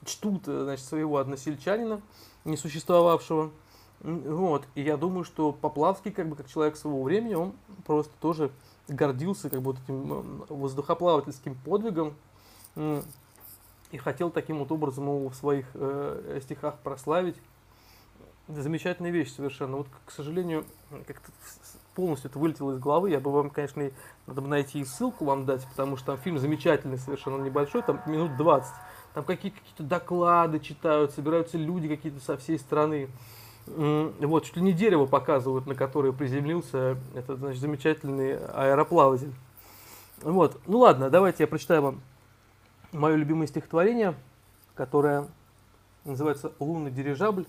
чтут 0.05 0.45
значит, 0.45 0.85
своего 0.85 1.17
односельчанина, 1.17 2.01
не 2.45 2.57
существовавшего. 2.57 3.51
Вот. 4.01 4.65
И 4.75 4.81
я 4.81 4.97
думаю, 4.97 5.23
что 5.23 5.51
Поплавский, 5.51 6.11
как 6.11 6.29
бы 6.29 6.35
как 6.35 6.47
человек 6.47 6.77
своего 6.77 7.03
времени, 7.03 7.35
он 7.35 7.53
просто 7.85 8.13
тоже 8.21 8.51
гордился 8.87 9.49
как 9.49 9.61
бы 9.61 9.73
вот 9.73 9.81
этим 9.83 10.45
воздухоплавательским 10.47 11.55
подвигом 11.55 12.15
и 12.75 13.97
хотел 13.97 14.29
таким 14.29 14.59
вот 14.59 14.71
образом 14.71 15.05
его 15.05 15.29
в 15.29 15.35
своих 15.35 15.65
э, 15.73 16.39
стихах 16.43 16.77
прославить. 16.79 17.35
Замечательная 18.47 19.11
вещь 19.11 19.33
совершенно. 19.33 19.77
Вот, 19.77 19.87
к 20.05 20.11
сожалению, 20.11 20.65
как-то 21.05 21.31
полностью 21.95 22.29
это 22.29 22.39
вылетело 22.39 22.71
из 22.71 22.79
головы. 22.79 23.09
Я 23.09 23.19
бы 23.19 23.31
вам, 23.31 23.49
конечно, 23.49 23.89
надо 24.25 24.41
бы 24.41 24.47
найти 24.47 24.79
и 24.79 24.85
ссылку 24.85 25.25
вам 25.25 25.45
дать, 25.45 25.67
потому 25.67 25.97
что 25.97 26.07
там 26.07 26.17
фильм 26.17 26.39
замечательный 26.39 26.97
совершенно, 26.97 27.43
небольшой, 27.43 27.81
там 27.81 28.01
минут 28.05 28.37
20 28.37 28.73
там 29.19 29.25
какие-то 29.25 29.83
доклады 29.83 30.59
читают, 30.59 31.11
собираются 31.11 31.57
люди 31.57 31.89
какие-то 31.89 32.23
со 32.23 32.37
всей 32.37 32.57
страны. 32.57 33.09
Вот, 33.67 34.45
чуть 34.45 34.55
ли 34.55 34.61
не 34.61 34.71
дерево 34.71 35.05
показывают, 35.05 35.67
на 35.67 35.75
которое 35.75 36.13
приземлился 36.13 36.97
этот, 37.13 37.39
значит, 37.39 37.59
замечательный 37.59 38.37
аэроплаватель. 38.37 39.33
Вот, 40.21 40.61
ну 40.67 40.79
ладно, 40.79 41.09
давайте 41.09 41.43
я 41.43 41.47
прочитаю 41.47 41.81
вам 41.81 42.01
мое 42.93 43.15
любимое 43.15 43.47
стихотворение, 43.47 44.15
которое 44.73 45.27
называется 46.05 46.53
«Лунный 46.59 46.91
дирижабль». 46.91 47.45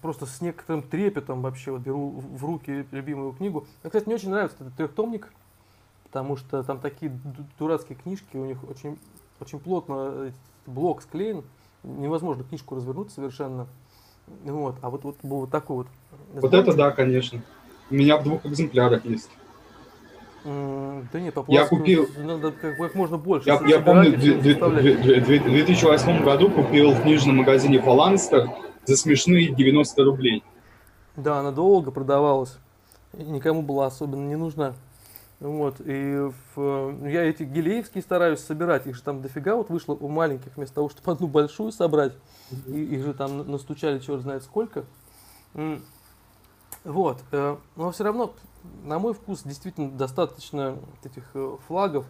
Просто 0.00 0.26
с 0.26 0.40
некоторым 0.40 0.82
трепетом 0.82 1.42
вообще 1.42 1.70
вот 1.70 1.80
беру 1.80 2.10
в 2.10 2.44
руки 2.44 2.86
любимую 2.90 3.34
книгу. 3.34 3.66
Мне, 3.82 3.90
кстати, 3.90 4.08
не 4.08 4.14
очень 4.14 4.30
нравится 4.30 4.56
этот 4.60 4.74
трехтомник, 4.74 5.32
потому 6.04 6.36
что 6.36 6.62
там 6.64 6.80
такие 6.80 7.16
дурацкие 7.58 7.96
книжки, 7.96 8.36
у 8.36 8.44
них 8.44 8.58
очень, 8.68 8.98
очень 9.42 9.58
плотно 9.58 10.32
блок 10.66 11.02
склеен, 11.02 11.42
невозможно 11.82 12.44
книжку 12.44 12.76
развернуть 12.76 13.10
совершенно. 13.10 13.66
Вот, 14.44 14.76
а 14.82 14.90
вот, 14.90 15.04
вот 15.04 15.16
был 15.22 15.40
вот 15.40 15.50
такой 15.50 15.78
вот. 15.78 15.86
Вот 16.34 16.54
это 16.54 16.74
да, 16.74 16.90
конечно. 16.90 17.42
У 17.90 17.94
меня 17.94 18.16
в 18.16 18.24
двух 18.24 18.46
экземплярах 18.46 19.04
есть. 19.04 19.28
Да 20.44 21.20
нет, 21.20 21.34
по 21.34 21.44
я 21.48 21.66
купил... 21.66 22.08
надо 22.18 22.52
как, 22.52 22.76
как 22.76 22.94
можно 22.94 23.16
больше. 23.16 23.48
Я, 23.48 23.60
я 23.66 23.80
помню, 23.80 24.12
в 24.12 24.18
2008 24.18 26.24
году 26.24 26.50
купил 26.50 26.92
в 26.92 27.02
книжном 27.02 27.36
магазине 27.36 27.80
Фаланстер 27.80 28.50
за 28.84 28.96
смешные 28.96 29.54
90 29.54 30.02
рублей. 30.02 30.42
Да, 31.16 31.40
она 31.40 31.52
долго 31.52 31.90
продавалась. 31.90 32.58
И 33.16 33.22
никому 33.22 33.62
была 33.62 33.86
особенно 33.86 34.26
не 34.26 34.36
нужна. 34.36 34.74
Вот, 35.42 35.80
и 35.84 36.30
в, 36.54 37.08
я 37.08 37.24
эти 37.24 37.42
гелеевские 37.42 38.00
стараюсь 38.02 38.38
собирать, 38.38 38.86
их 38.86 38.94
же 38.94 39.02
там 39.02 39.20
дофига 39.20 39.56
вот 39.56 39.70
вышло 39.70 39.92
у 39.94 40.06
маленьких, 40.06 40.56
вместо 40.56 40.76
того, 40.76 40.88
чтобы 40.88 41.10
одну 41.10 41.26
большую 41.26 41.72
собрать, 41.72 42.12
и, 42.68 42.80
их 42.80 43.04
же 43.04 43.12
там 43.12 43.50
настучали 43.50 43.98
черт 43.98 44.22
знает 44.22 44.44
сколько. 44.44 44.84
Вот, 46.84 47.24
э, 47.32 47.56
но 47.74 47.90
все 47.90 48.04
равно, 48.04 48.34
на 48.84 49.00
мой 49.00 49.14
вкус, 49.14 49.42
действительно 49.42 49.90
достаточно 49.90 50.78
этих 51.02 51.24
э, 51.34 51.56
флагов, 51.66 52.06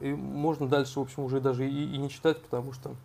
и 0.00 0.12
можно 0.12 0.66
дальше, 0.66 0.98
в 0.98 1.02
общем, 1.02 1.22
уже 1.22 1.40
даже 1.40 1.70
и, 1.70 1.94
и 1.94 1.96
не 1.98 2.10
читать, 2.10 2.42
потому 2.42 2.72
что 2.72 2.96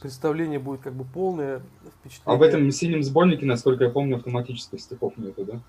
представление 0.00 0.58
будет 0.58 0.80
как 0.80 0.94
бы 0.94 1.04
полное 1.04 1.62
впечатление. 2.00 2.22
А 2.24 2.36
в 2.36 2.42
этом 2.42 2.70
синем 2.70 3.02
сборнике, 3.02 3.44
насколько 3.44 3.84
я 3.84 3.90
помню, 3.90 4.16
автоматических 4.16 4.80
стихов 4.80 5.18
нету, 5.18 5.44
да? 5.44 5.60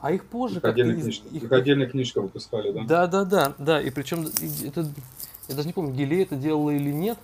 А 0.00 0.12
их 0.12 0.24
позже 0.26 0.60
как-то... 0.60 0.82
Книжка, 0.82 1.28
их... 1.28 1.42
их 1.42 1.52
отдельная 1.52 1.88
книжка 1.88 2.20
выпускали, 2.20 2.70
да? 2.72 2.84
Да, 2.84 3.06
да, 3.06 3.24
да, 3.24 3.54
да. 3.58 3.82
И 3.82 3.90
причем 3.90 4.26
это, 4.64 4.86
я 5.48 5.54
даже 5.54 5.66
не 5.66 5.72
помню, 5.72 5.92
Геле 5.92 6.22
это 6.22 6.36
делала 6.36 6.70
или 6.70 6.92
нет. 6.92 7.18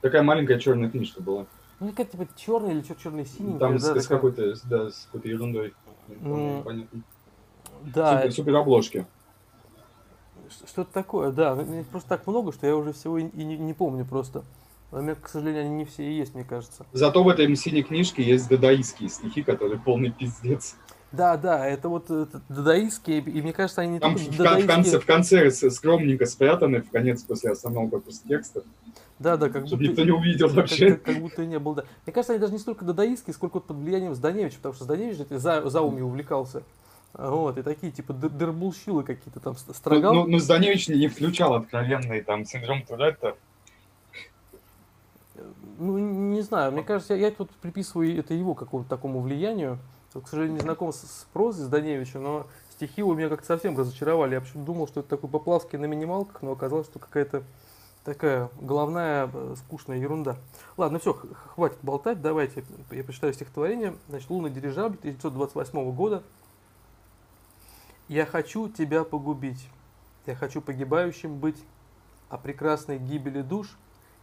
Такая 0.00 0.22
маленькая 0.22 0.58
черная 0.58 0.88
книжка 0.88 1.22
была. 1.22 1.46
Ну, 1.78 1.90
какая-то 1.90 2.12
типа 2.12 2.28
черная 2.36 2.72
или 2.72 2.82
что 2.82 2.94
черный 2.94 3.26
синий. 3.26 3.58
Там 3.58 3.76
да, 3.76 3.78
с, 3.78 4.04
с 4.04 4.06
какой-то, 4.06 4.54
да, 4.64 4.90
с 4.90 5.06
какой-то 5.06 5.28
ерундой. 5.28 5.74
Mm. 6.08 6.62
Понятно. 6.62 7.02
Да. 7.82 8.22
Супер, 8.22 8.32
супер 8.32 8.56
обложки. 8.56 9.06
Что-то 10.66 10.92
такое, 10.92 11.32
да. 11.32 11.54
Ну, 11.54 11.84
просто 11.84 12.08
так 12.08 12.26
много, 12.26 12.52
что 12.52 12.66
я 12.66 12.76
уже 12.76 12.92
всего 12.92 13.18
и 13.18 13.24
не, 13.24 13.58
не 13.58 13.74
помню 13.74 14.06
просто. 14.06 14.42
У 14.92 14.98
меня, 14.98 15.16
к 15.16 15.28
сожалению, 15.28 15.64
они 15.64 15.74
не 15.74 15.84
все 15.84 16.04
и 16.04 16.16
есть, 16.16 16.34
мне 16.34 16.44
кажется. 16.44 16.86
Зато 16.92 17.22
в 17.22 17.28
этой 17.28 17.54
синей 17.56 17.82
книжке 17.82 18.22
есть 18.22 18.48
дадаистские 18.48 19.08
стихи, 19.08 19.42
которые 19.42 19.78
полный 19.78 20.12
пиздец. 20.12 20.76
Да, 21.12 21.36
да, 21.36 21.66
это 21.66 21.88
вот 21.88 22.08
дадаистские, 22.48 23.20
и 23.20 23.40
мне 23.40 23.52
кажется, 23.52 23.82
они 23.82 23.92
не 23.92 24.00
Там 24.00 24.16
только 24.16 24.32
в, 24.32 24.36
дадаистские... 24.36 24.66
конце, 24.66 24.98
в 24.98 25.06
конце 25.06 25.70
скромненько 25.70 26.26
спрятаны, 26.26 26.82
в 26.82 26.90
конец 26.90 27.22
после 27.22 27.52
основного 27.52 27.88
корпуса 27.88 28.26
текста. 28.26 28.62
Да, 29.18 29.36
да, 29.36 29.48
как 29.48 29.66
Чтобы 29.66 29.80
будто... 29.80 29.90
никто 29.90 30.04
не 30.04 30.10
увидел 30.10 30.48
вообще. 30.48 30.90
Как, 30.90 31.02
как, 31.02 31.14
как 31.14 31.22
будто 31.22 31.46
не 31.46 31.58
было, 31.58 31.76
да. 31.76 31.84
Мне 32.04 32.12
кажется, 32.12 32.32
они 32.32 32.40
даже 32.40 32.52
не 32.52 32.58
столько 32.58 32.84
дадаистские, 32.84 33.34
сколько 33.34 33.54
вот 33.54 33.66
под 33.66 33.78
влиянием 33.78 34.14
Зданевича, 34.14 34.56
потому 34.56 34.74
что 34.74 34.84
Зданевич 34.84 35.18
за, 35.30 35.68
за 35.68 35.80
уми 35.80 36.02
увлекался. 36.02 36.62
Вот, 37.14 37.56
и 37.56 37.62
такие, 37.62 37.90
типа, 37.92 38.12
дырбулщилы 38.12 39.02
какие-то 39.02 39.40
там 39.40 39.56
строгал. 39.56 40.12
Ну, 40.12 40.24
ну, 40.24 40.32
ну 40.32 40.38
Зданевич 40.38 40.88
не, 40.88 40.98
не 40.98 41.08
включал 41.08 41.54
откровенный 41.54 42.20
там 42.20 42.44
синдром 42.44 42.84
Туретта. 42.84 43.36
Ну, 45.78 45.96
не 45.98 46.42
знаю, 46.42 46.72
мне 46.72 46.82
кажется, 46.82 47.14
я, 47.14 47.28
я 47.28 47.30
тут 47.30 47.50
приписываю 47.50 48.18
это 48.18 48.34
его 48.34 48.54
какому-то 48.54 48.88
такому 48.88 49.20
влиянию 49.20 49.78
к 50.20 50.28
сожалению, 50.28 50.56
не 50.56 50.62
знаком 50.62 50.92
с, 50.92 50.98
с 50.98 51.26
прозой 51.32 51.64
Зданевича, 51.64 52.18
но 52.18 52.46
стихи 52.70 53.02
у 53.02 53.14
меня 53.14 53.28
как-то 53.28 53.46
совсем 53.46 53.76
разочаровали. 53.76 54.34
Я 54.34 54.40
почему 54.40 54.64
думал, 54.64 54.88
что 54.88 55.00
это 55.00 55.10
такой 55.10 55.30
Поплавский 55.30 55.78
на 55.78 55.86
минималках, 55.86 56.42
но 56.42 56.52
оказалось, 56.52 56.86
что 56.86 56.98
какая-то 56.98 57.42
такая 58.04 58.50
головная 58.60 59.28
э, 59.32 59.54
скучная 59.58 59.98
ерунда. 59.98 60.36
Ладно, 60.76 60.98
все, 60.98 61.12
хватит 61.12 61.78
болтать, 61.82 62.22
давайте 62.22 62.64
я 62.90 63.02
прочитаю 63.02 63.32
стихотворение. 63.32 63.96
Значит, 64.08 64.30
«Лунный 64.30 64.50
дирижабль» 64.50 64.96
1928 64.98 65.92
года. 65.92 66.22
«Я 68.08 68.24
хочу 68.24 68.68
тебя 68.68 69.02
погубить, 69.02 69.68
я 70.26 70.36
хочу 70.36 70.60
погибающим 70.60 71.38
быть, 71.38 71.62
о 72.28 72.38
прекрасной 72.38 72.98
гибели 72.98 73.42
душ 73.42 73.76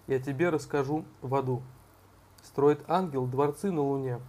я 0.08 0.20
тебе 0.20 0.50
расскажу 0.50 1.06
в 1.22 1.34
аду. 1.36 1.62
Строит 2.44 2.82
ангел 2.90 3.26
дворцы 3.26 3.72
на 3.72 3.82
луне, 3.82 4.20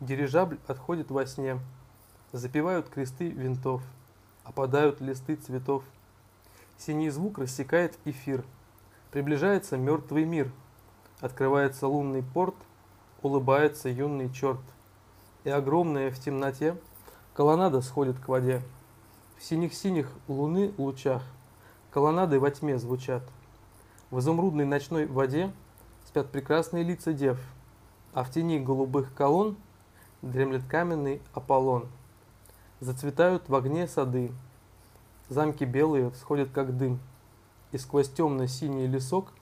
Дирижабль 0.00 0.60
отходит 0.68 1.10
во 1.10 1.26
сне, 1.26 1.58
Запевают 2.30 2.88
кресты 2.88 3.30
винтов, 3.30 3.82
Опадают 4.44 5.00
листы 5.00 5.34
цветов. 5.34 5.82
Синий 6.76 7.10
звук 7.10 7.38
рассекает 7.38 7.98
эфир, 8.04 8.44
Приближается 9.10 9.76
мертвый 9.76 10.24
мир, 10.24 10.52
Открывается 11.20 11.88
лунный 11.88 12.22
порт, 12.22 12.54
Улыбается 13.22 13.88
юный 13.88 14.32
черт. 14.32 14.60
И 15.42 15.50
огромная 15.50 16.12
в 16.12 16.18
темноте 16.20 16.76
Колоннада 17.34 17.80
сходит 17.80 18.20
к 18.20 18.28
воде. 18.28 18.62
В 19.36 19.42
синих-синих 19.42 20.08
луны 20.28 20.72
лучах 20.78 21.24
Колоннады 21.90 22.38
во 22.38 22.52
тьме 22.52 22.78
звучат. 22.78 23.24
В 24.12 24.20
изумрудной 24.20 24.64
ночной 24.64 25.06
воде 25.06 25.50
Спят 26.06 26.30
прекрасные 26.30 26.84
лица 26.84 27.12
дев, 27.12 27.40
А 28.12 28.22
в 28.22 28.30
тени 28.30 28.60
голубых 28.60 29.12
колонн 29.12 29.56
дремлет 30.22 30.64
каменный 30.68 31.22
Аполлон. 31.32 31.86
Зацветают 32.80 33.48
в 33.48 33.54
огне 33.54 33.86
сады, 33.86 34.32
замки 35.28 35.64
белые 35.64 36.10
всходят 36.10 36.50
как 36.50 36.76
дым, 36.76 37.00
и 37.72 37.78
сквозь 37.78 38.08
темно-синий 38.08 38.86
лесок 38.86 39.32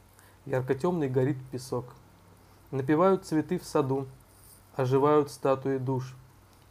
ярко-темный 0.44 1.08
горит 1.08 1.38
песок. 1.50 1.86
Напевают 2.70 3.24
цветы 3.24 3.58
в 3.58 3.64
саду, 3.64 4.06
оживают 4.74 5.30
статуи 5.30 5.78
душ, 5.78 6.14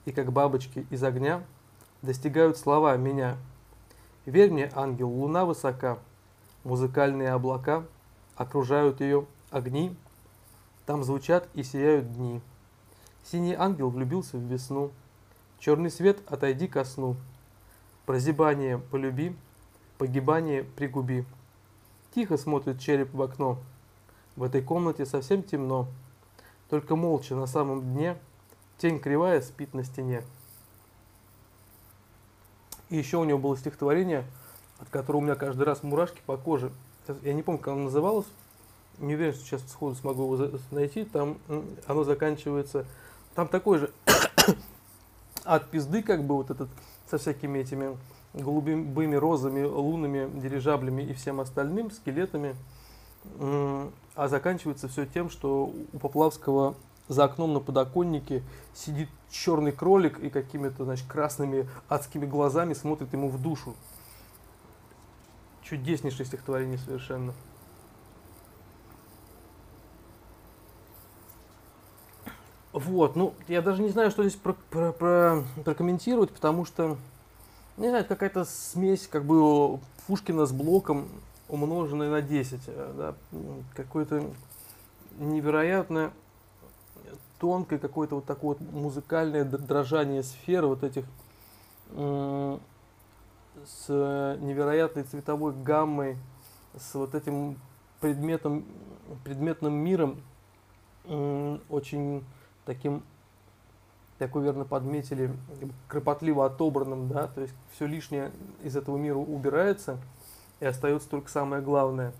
и 0.05 0.11
как 0.11 0.31
бабочки 0.31 0.85
из 0.89 1.03
огня 1.03 1.43
достигают 2.01 2.57
слова 2.57 2.95
меня. 2.97 3.37
Верь 4.25 4.51
мне, 4.51 4.71
ангел, 4.73 5.09
луна 5.09 5.45
высока, 5.45 5.99
музыкальные 6.63 7.31
облака 7.31 7.85
окружают 8.35 9.01
ее 9.01 9.25
огни, 9.51 9.95
там 10.85 11.03
звучат 11.03 11.47
и 11.53 11.63
сияют 11.63 12.13
дни. 12.13 12.41
Синий 13.31 13.55
ангел 13.55 13.89
влюбился 13.89 14.37
в 14.37 14.41
весну. 14.41 14.91
Черный 15.57 15.89
свет 15.89 16.19
отойди 16.27 16.67
ко 16.67 16.83
сну. 16.83 17.15
Прозябание 18.05 18.77
полюби, 18.77 19.35
погибание 19.97 20.63
пригуби. 20.63 21.25
Тихо 22.13 22.37
смотрит 22.37 22.79
череп 22.79 23.11
в 23.13 23.21
окно. 23.21 23.57
В 24.35 24.43
этой 24.43 24.61
комнате 24.61 25.07
совсем 25.07 25.41
темно. 25.41 25.87
Только 26.69 26.95
молча 26.95 27.35
на 27.35 27.47
самом 27.47 27.81
дне 27.81 28.15
тень 28.77 28.99
кривая 28.99 29.41
спит 29.41 29.73
на 29.73 29.83
стене. 29.83 30.21
И 32.89 32.97
еще 32.97 33.17
у 33.17 33.23
него 33.23 33.39
было 33.39 33.57
стихотворение, 33.57 34.23
от 34.77 34.89
которого 34.89 35.21
у 35.21 35.23
меня 35.23 35.35
каждый 35.35 35.63
раз 35.63 35.81
мурашки 35.81 36.21
по 36.27 36.37
коже. 36.37 36.71
Я 37.23 37.33
не 37.33 37.41
помню, 37.41 37.59
как 37.59 37.69
оно 37.69 37.85
называлось. 37.85 38.27
Не 38.99 39.15
уверен, 39.15 39.33
что 39.33 39.45
сейчас 39.45 39.71
сходу 39.71 39.95
смогу 39.95 40.35
его 40.35 40.59
найти. 40.69 41.05
Там 41.05 41.39
оно 41.87 42.03
заканчивается 42.03 42.85
там 43.35 43.47
такой 43.47 43.79
же 43.79 43.91
от 45.43 45.69
пизды, 45.69 46.01
как 46.01 46.23
бы 46.23 46.35
вот 46.35 46.49
этот 46.49 46.69
со 47.09 47.17
всякими 47.17 47.59
этими 47.59 47.97
голубыми 48.33 49.15
розами, 49.15 49.63
лунами, 49.63 50.29
дирижаблями 50.39 51.03
и 51.03 51.13
всем 51.13 51.39
остальным, 51.39 51.91
скелетами. 51.91 52.55
А 53.39 54.27
заканчивается 54.27 54.87
все 54.87 55.05
тем, 55.05 55.29
что 55.29 55.73
у 55.93 55.99
Поплавского 55.99 56.75
за 57.07 57.25
окном 57.25 57.53
на 57.53 57.59
подоконнике 57.59 58.43
сидит 58.73 59.09
черный 59.29 59.71
кролик 59.71 60.19
и 60.19 60.29
какими-то, 60.29 60.85
значит, 60.85 61.07
красными 61.07 61.69
адскими 61.89 62.25
глазами 62.25 62.73
смотрит 62.73 63.13
ему 63.13 63.29
в 63.29 63.41
душу. 63.41 63.75
Чудеснейшее 65.63 66.25
стихотворение 66.25 66.77
совершенно. 66.77 67.33
Вот, 72.75 73.15
ну, 73.15 73.33
я 73.47 73.61
даже 73.61 73.81
не 73.81 73.87
знаю, 73.87 74.11
что 74.11 74.21
здесь 74.23 74.37
про, 74.37 74.51
про, 74.69 74.91
про, 74.91 75.43
прокомментировать, 75.63 76.29
потому 76.31 76.65
что, 76.65 76.97
не 77.77 77.87
знаю, 77.87 78.03
какая-то 78.03 78.43
смесь, 78.43 79.07
как 79.07 79.23
бы, 79.23 79.79
Пушкина 80.07 80.45
с 80.45 80.51
Блоком, 80.51 81.07
умноженная 81.47 82.09
на 82.09 82.21
10, 82.21 82.59
э, 82.67 82.93
да, 82.97 83.15
какое-то 83.75 84.25
невероятно 85.17 86.11
тонкое 87.39 87.79
какое-то 87.79 88.15
вот 88.15 88.25
такое 88.25 88.57
вот 88.57 88.73
музыкальное 88.73 89.45
дрожание 89.45 90.21
сфер 90.21 90.65
вот 90.65 90.83
этих 90.83 91.05
с 91.93 93.87
невероятной 93.87 95.03
цветовой 95.03 95.53
гаммой, 95.53 96.17
с 96.77 96.93
вот 96.93 97.15
этим 97.15 97.57
предметом, 98.01 98.65
предметным 99.23 99.75
миром, 99.75 100.21
очень 101.69 102.25
таким, 102.65 103.03
как 104.19 104.35
вы 104.35 104.43
верно 104.43 104.65
подметили, 104.65 105.31
кропотливо 105.87 106.45
отобранным, 106.45 107.07
да, 107.07 107.27
то 107.27 107.41
есть 107.41 107.53
все 107.73 107.85
лишнее 107.85 108.31
из 108.63 108.75
этого 108.75 108.97
мира 108.97 109.17
убирается, 109.17 109.99
и 110.59 110.65
остается 110.65 111.09
только 111.09 111.29
самое 111.29 111.61
главное. 111.61 112.13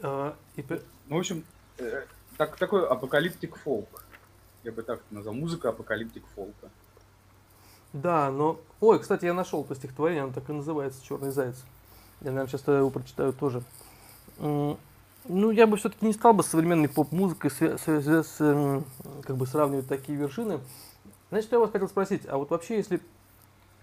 А, 0.00 0.34
и... 0.56 0.64
Ну, 1.08 1.16
в 1.16 1.18
общем, 1.18 1.44
э, 1.78 2.04
так, 2.36 2.56
такой 2.56 2.86
апокалиптик 2.86 3.56
фолк. 3.56 4.04
Я 4.64 4.72
бы 4.72 4.82
так 4.82 5.00
назвал. 5.10 5.34
Музыка 5.34 5.70
апокалиптик 5.70 6.24
фолка. 6.34 6.70
Да, 7.92 8.30
но... 8.30 8.58
Ой, 8.80 8.98
кстати, 9.00 9.26
я 9.26 9.34
нашел 9.34 9.64
это 9.64 9.74
стихотворение, 9.74 10.24
оно 10.24 10.32
так 10.32 10.48
и 10.48 10.52
называется 10.52 11.04
«Черный 11.04 11.30
заяц». 11.30 11.62
Я, 12.20 12.30
наверное, 12.30 12.48
сейчас 12.48 12.66
его 12.66 12.90
прочитаю 12.90 13.32
тоже. 13.32 13.62
Ну, 15.42 15.50
я 15.50 15.66
бы 15.66 15.76
все-таки 15.76 16.06
не 16.06 16.12
стал 16.12 16.34
бы 16.34 16.44
современной 16.44 16.88
поп-музыкой 16.88 17.50
с, 17.50 17.60
с, 17.60 17.88
с, 17.88 18.84
как 19.24 19.36
бы 19.36 19.44
сравнивать 19.44 19.88
такие 19.88 20.16
вершины. 20.16 20.60
Значит, 21.30 21.50
я 21.50 21.58
вас 21.58 21.72
хотел 21.72 21.88
спросить, 21.88 22.22
а 22.28 22.36
вот 22.36 22.50
вообще, 22.50 22.76
если 22.76 23.00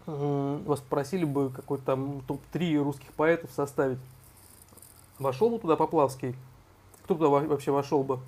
вас 0.06 0.80
просили 0.80 1.26
бы 1.26 1.50
какой-то 1.50 1.84
там 1.84 2.22
топ-3 2.22 2.82
русских 2.82 3.12
поэтов 3.12 3.52
составить, 3.54 3.98
вошел 5.18 5.50
бы 5.50 5.60
туда 5.60 5.76
Поплавский? 5.76 6.34
Кто 7.04 7.16
туда 7.16 7.28
вообще 7.28 7.72
вошел 7.72 8.06
бы? 8.06 8.22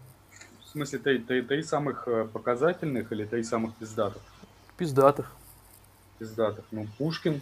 В 0.65 0.67
смысле, 0.70 1.00
три, 1.00 1.20
три, 1.20 1.41
три 1.41 1.63
самых 1.63 2.10
э, 2.10 2.26
показательных 2.26 3.13
или 3.13 3.24
три 3.24 3.44
самых 3.44 3.74
пиздатых? 3.76 4.22
Пиздатых 4.76 5.34
пиздатых. 6.20 6.65
Ну, 6.72 6.86
Пушкин. 6.98 7.41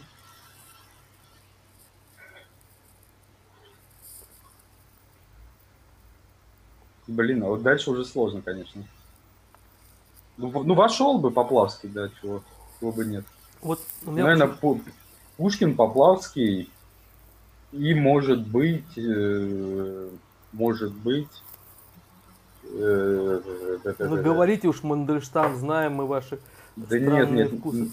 Блин, 7.09 7.43
а 7.43 7.47
вот 7.47 7.63
дальше 7.63 7.89
уже 7.89 8.05
сложно, 8.05 8.41
конечно. 8.41 8.83
Ну, 10.37 10.63
ну 10.63 10.73
вошел 10.75 11.17
бы 11.17 11.31
Поплавский, 11.31 11.89
да, 11.89 12.09
чего, 12.21 12.43
чего 12.79 12.91
бы 12.91 13.03
нет. 13.03 13.25
Вот, 13.61 13.79
меня 14.03 14.23
Наверное, 14.23 14.47
почему... 14.47 14.81
Пушкин, 15.37 15.75
Поплавский 15.75 16.69
и 17.71 17.93
может 17.95 18.47
быть, 18.47 18.95
э, 18.95 20.09
может 20.53 20.93
быть... 20.93 21.27
Э, 22.63 23.41
ну, 23.97 24.21
говорите 24.21 24.67
уж, 24.67 24.83
Мандельштам, 24.83 25.55
знаем 25.57 25.95
мы 25.95 26.05
ваши 26.05 26.39
да 26.75 26.99
нет, 26.99 27.31
нет, 27.31 27.51
вкусы. 27.51 27.89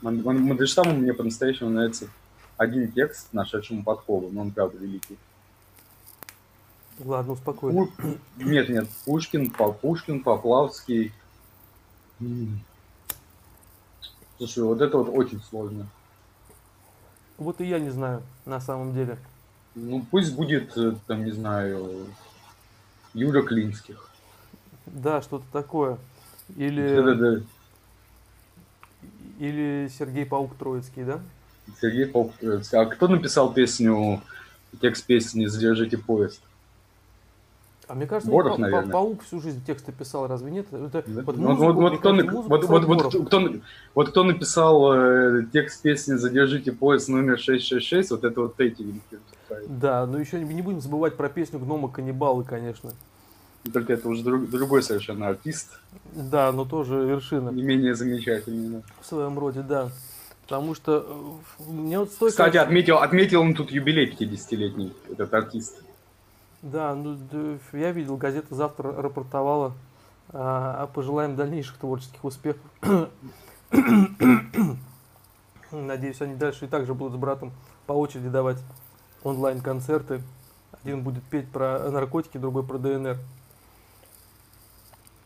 Мандельштаму 0.00 0.94
мне 0.94 1.12
по-настоящему 1.12 1.68
нравится 1.68 2.06
один 2.56 2.90
текст 2.90 3.32
нашедшему 3.34 3.84
подкову, 3.84 4.30
но 4.32 4.40
он 4.40 4.52
правда 4.52 4.78
великий. 4.78 5.18
Ладно, 7.04 7.34
успокойся. 7.34 7.92
Пу... 7.96 8.18
Нет, 8.36 8.68
нет, 8.68 8.88
Пушкин, 9.04 9.50
Пушкин, 9.50 10.22
Поплавский. 10.22 11.12
Слушай, 14.38 14.64
вот 14.64 14.80
это 14.80 14.98
вот 14.98 15.08
очень 15.08 15.40
сложно. 15.42 15.88
Вот 17.36 17.60
и 17.60 17.66
я 17.66 17.78
не 17.78 17.90
знаю, 17.90 18.22
на 18.46 18.60
самом 18.60 18.94
деле. 18.94 19.16
Ну, 19.74 20.04
пусть 20.10 20.34
будет, 20.34 20.76
э, 20.76 20.94
там, 21.06 21.24
не 21.24 21.30
знаю, 21.30 22.06
Юра 23.14 23.42
Клинских. 23.42 24.10
Да, 24.86 25.22
что-то 25.22 25.44
такое. 25.52 25.98
Или... 26.56 26.96
Да, 26.96 27.02
да, 27.02 27.14
да. 27.14 27.42
Или 29.38 29.88
Сергей 29.96 30.26
Паук 30.26 30.56
Троицкий, 30.56 31.04
да? 31.04 31.20
Сергей 31.80 32.06
Паук 32.06 32.34
Троицкий. 32.34 32.78
А 32.78 32.86
кто 32.86 33.06
написал 33.06 33.52
песню, 33.52 34.20
текст 34.80 35.04
песни 35.06 35.46
«Задержите 35.46 35.96
поезд»? 35.96 36.42
А 37.88 37.94
мне 37.94 38.06
кажется, 38.06 38.30
Боров, 38.30 38.56
па- 38.56 38.60
наверное. 38.60 38.92
Паук 38.92 39.22
всю 39.24 39.40
жизнь 39.40 39.62
тексты 39.66 39.92
писал, 39.92 40.26
разве 40.26 40.50
нет? 40.50 40.66
Это, 40.70 41.02
вот, 41.06 41.36
музыку, 41.38 41.64
вот, 41.64 41.74
вот, 41.76 41.98
кто, 41.98 42.12
музыку 42.12 42.42
вот, 42.48 42.64
вот, 42.64 42.84
вот, 42.84 43.26
кто, 43.26 43.52
вот 43.94 44.10
кто 44.10 44.24
написал 44.24 44.92
э, 44.92 45.46
текст 45.52 45.80
песни 45.80 46.14
«Задержите 46.14 46.72
поезд» 46.72 47.08
номер 47.08 47.38
666, 47.38 48.10
вот 48.10 48.24
это 48.24 48.42
вот 48.42 48.58
великий. 48.58 49.00
Да, 49.68 50.06
но 50.06 50.18
еще 50.18 50.38
не 50.38 50.60
будем 50.60 50.82
забывать 50.82 51.16
про 51.16 51.30
песню 51.30 51.58
«Гнома 51.58 51.88
каннибалы», 51.88 52.44
конечно. 52.44 52.92
Только 53.72 53.94
это 53.94 54.08
уже 54.08 54.22
друг, 54.22 54.50
другой 54.50 54.82
совершенно 54.82 55.28
артист. 55.28 55.80
Да, 56.12 56.52
но 56.52 56.66
тоже 56.66 56.94
вершина. 56.96 57.48
Не 57.50 57.62
менее 57.62 57.94
замечательный. 57.94 58.82
В 59.00 59.06
своем 59.06 59.38
роде, 59.38 59.62
да. 59.62 59.90
Потому 60.42 60.74
что 60.74 61.06
э, 61.58 61.62
мне 61.70 61.98
вот 61.98 62.10
стойко... 62.10 62.32
Кстати, 62.32 62.56
отметил, 62.58 62.98
отметил 62.98 63.40
он 63.42 63.54
тут 63.54 63.70
юбилей 63.70 64.10
50-летний, 64.10 64.92
этот 65.10 65.32
артист. 65.34 65.82
Да, 66.62 66.94
ну, 66.94 67.16
я 67.72 67.92
видел, 67.92 68.16
газета 68.16 68.54
завтра 68.54 68.92
рапортовала 68.92 69.74
а, 70.30 70.88
пожелаем 70.88 71.36
дальнейших 71.36 71.76
творческих 71.78 72.24
успехов. 72.24 72.62
Надеюсь, 75.70 76.20
они 76.20 76.34
дальше 76.34 76.64
и 76.64 76.68
также 76.68 76.94
будут 76.94 77.14
с 77.14 77.16
братом 77.16 77.52
по 77.86 77.92
очереди 77.92 78.28
давать 78.28 78.58
онлайн-концерты. 79.22 80.22
Один 80.82 81.02
будет 81.02 81.22
петь 81.24 81.48
про 81.48 81.90
наркотики, 81.90 82.38
другой 82.38 82.64
про 82.64 82.78
ДНР. 82.78 83.18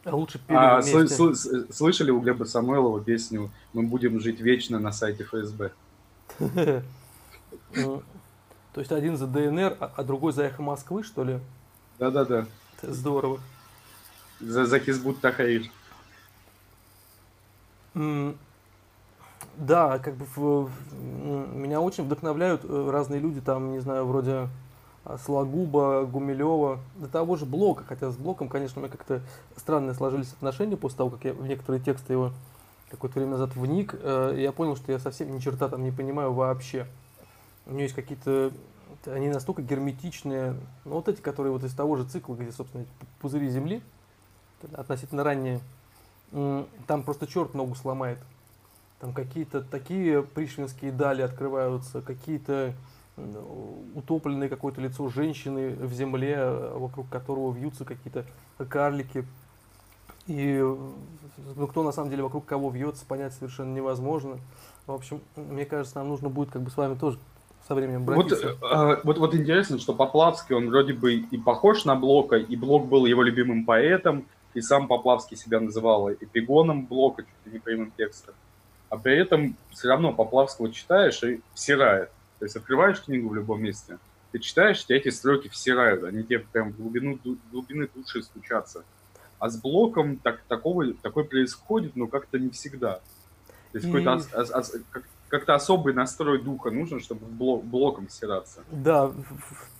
А 0.04 0.16
лучше 0.16 0.38
пели 0.40 0.56
а, 0.58 0.80
сл- 0.80 1.06
сл- 1.06 1.72
слышали 1.72 2.10
у 2.10 2.20
Глеба 2.20 2.44
Самойлова 2.44 3.00
песню 3.00 3.50
«Мы 3.72 3.84
будем 3.84 4.18
жить 4.20 4.40
вечно» 4.40 4.80
на 4.80 4.90
сайте 4.92 5.24
ФСБ? 5.24 5.70
То 8.72 8.80
есть 8.80 8.92
один 8.92 9.16
за 9.16 9.26
ДНР, 9.26 9.76
а, 9.80 9.92
а 9.96 10.02
другой 10.02 10.32
за 10.32 10.44
Эхо 10.44 10.62
Москвы, 10.62 11.02
что 11.02 11.24
ли? 11.24 11.38
Да-да-да. 11.98 12.46
Здорово. 12.82 13.38
За, 14.40 14.66
за 14.66 14.78
Хизбут 14.78 15.20
Тахаир. 15.20 15.70
Да, 19.56 19.98
как 19.98 20.14
бы 20.14 20.26
в, 20.34 20.70
меня 21.54 21.80
очень 21.80 22.04
вдохновляют 22.04 22.62
э, 22.64 22.90
разные 22.90 23.20
люди, 23.20 23.40
там, 23.40 23.72
не 23.72 23.80
знаю, 23.80 24.06
вроде 24.06 24.48
а, 25.04 25.18
Слагуба, 25.18 26.04
Гумилева, 26.04 26.78
до 26.96 27.08
того 27.08 27.36
же 27.36 27.44
Блока, 27.44 27.84
хотя 27.86 28.10
с 28.10 28.16
Блоком, 28.16 28.48
конечно, 28.48 28.80
у 28.80 28.84
меня 28.84 28.90
как-то 28.90 29.20
странные 29.56 29.94
сложились 29.94 30.32
отношения 30.32 30.76
после 30.78 30.98
того, 30.98 31.10
как 31.10 31.24
я 31.24 31.34
в 31.34 31.46
некоторые 31.46 31.82
тексты 31.82 32.14
его 32.14 32.32
какое-то 32.90 33.18
время 33.18 33.32
назад 33.32 33.54
вник, 33.54 33.94
э, 33.94 34.34
я 34.38 34.52
понял, 34.52 34.74
что 34.76 34.90
я 34.90 34.98
совсем 34.98 35.34
ни 35.34 35.38
черта 35.38 35.68
там 35.68 35.84
не 35.84 35.90
понимаю 35.90 36.32
вообще. 36.32 36.86
У 37.66 37.70
него 37.70 37.82
есть 37.82 37.94
какие-то, 37.94 38.52
они 39.06 39.28
настолько 39.28 39.62
герметичные, 39.62 40.56
ну 40.84 40.92
вот 40.94 41.08
эти, 41.08 41.20
которые 41.20 41.52
вот 41.52 41.64
из 41.64 41.74
того 41.74 41.96
же 41.96 42.04
цикла, 42.04 42.34
где, 42.34 42.52
собственно, 42.52 42.84
пузыри 43.20 43.48
Земли, 43.48 43.82
относительно 44.72 45.24
ранние, 45.24 45.60
там 46.86 47.02
просто 47.04 47.26
черт 47.26 47.54
ногу 47.54 47.74
сломает. 47.74 48.18
Там 49.00 49.12
какие-то 49.12 49.62
такие 49.62 50.22
пришвинские 50.22 50.92
дали 50.92 51.22
открываются, 51.22 52.02
какие-то 52.02 52.74
утопленное 53.94 54.48
какое-то 54.48 54.80
лицо 54.80 55.08
женщины 55.08 55.70
в 55.70 55.92
земле, 55.92 56.50
вокруг 56.74 57.08
которого 57.08 57.52
вьются 57.52 57.84
какие-то 57.84 58.24
карлики. 58.68 59.26
И 60.26 60.58
ну, 61.56 61.66
кто 61.66 61.82
на 61.82 61.92
самом 61.92 62.10
деле 62.10 62.22
вокруг 62.22 62.46
кого 62.46 62.70
вьется, 62.70 63.04
понять 63.04 63.34
совершенно 63.34 63.74
невозможно. 63.74 64.38
В 64.86 64.92
общем, 64.92 65.20
мне 65.36 65.66
кажется, 65.66 65.98
нам 65.98 66.08
нужно 66.08 66.28
будет 66.28 66.50
как 66.50 66.62
бы 66.62 66.70
с 66.70 66.76
вами 66.76 66.94
тоже 66.94 67.18
со 67.66 67.74
временем. 67.74 68.04
Вот, 68.04 68.32
э, 68.32 69.00
вот, 69.04 69.18
вот 69.18 69.34
интересно, 69.34 69.78
что 69.78 69.94
Поплавский, 69.94 70.54
он 70.54 70.68
вроде 70.68 70.92
бы 70.92 71.14
и 71.14 71.38
похож 71.38 71.84
на 71.84 71.94
Блока, 71.94 72.36
и 72.36 72.56
Блок 72.56 72.86
был 72.86 73.06
его 73.06 73.22
любимым 73.22 73.64
поэтом, 73.64 74.26
и 74.54 74.60
сам 74.60 74.88
Поплавский 74.88 75.36
себя 75.36 75.60
называл 75.60 76.12
эпигоном 76.12 76.86
Блока, 76.86 77.22
чуть 77.22 77.46
ли 77.46 77.52
не 77.52 77.58
прямым 77.58 77.92
текстом. 77.96 78.34
А 78.90 78.98
при 78.98 79.16
этом 79.16 79.56
все 79.70 79.88
равно 79.88 80.12
Поплавского 80.12 80.70
читаешь 80.70 81.22
и 81.22 81.40
всирает. 81.54 82.10
То 82.38 82.44
есть 82.44 82.56
открываешь 82.56 83.00
книгу 83.00 83.28
в 83.28 83.34
любом 83.34 83.62
месте, 83.62 83.98
ты 84.32 84.38
читаешь, 84.38 84.84
тебя 84.84 84.96
эти 84.96 85.10
строки 85.10 85.48
всирают, 85.48 86.04
они 86.04 86.24
тебе 86.24 86.40
прям 86.40 86.72
в 86.72 86.76
глубину, 86.76 87.18
глубины 87.50 87.88
души 87.94 88.22
стучатся. 88.22 88.82
А 89.38 89.50
с 89.50 89.60
блоком 89.60 90.16
так, 90.16 90.40
такого, 90.48 90.94
такое 90.94 91.24
происходит, 91.24 91.96
но 91.96 92.06
как-то 92.06 92.38
не 92.38 92.50
всегда. 92.50 93.00
То 93.72 93.78
есть 93.78 93.86
и... 93.86 93.90
какой-то 93.90 94.14
ос, 94.14 94.50
ос, 94.50 94.74
как, 94.90 95.04
как-то 95.32 95.54
особый 95.54 95.94
настрой 95.94 96.42
духа 96.42 96.70
нужен, 96.70 97.00
чтобы 97.00 97.24
блок, 97.24 97.64
блоком 97.64 98.06
стираться. 98.10 98.60
Да, 98.70 99.10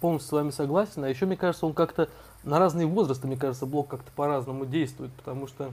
полностью 0.01 0.29
с 0.31 0.33
вами 0.33 0.51
согласен. 0.51 1.05
А 1.05 1.11
еще, 1.11 1.27
мне 1.27 1.37
кажется, 1.37 1.67
он 1.67 1.75
как-то 1.75 2.09
на 2.43 2.59
разные 2.59 2.87
возрасты, 2.87 3.27
мне 3.27 3.37
кажется, 3.37 3.67
блок 3.67 3.89
как-то 3.89 4.11
по-разному 4.13 4.65
действует, 4.65 5.13
потому 5.13 5.47
что 5.47 5.71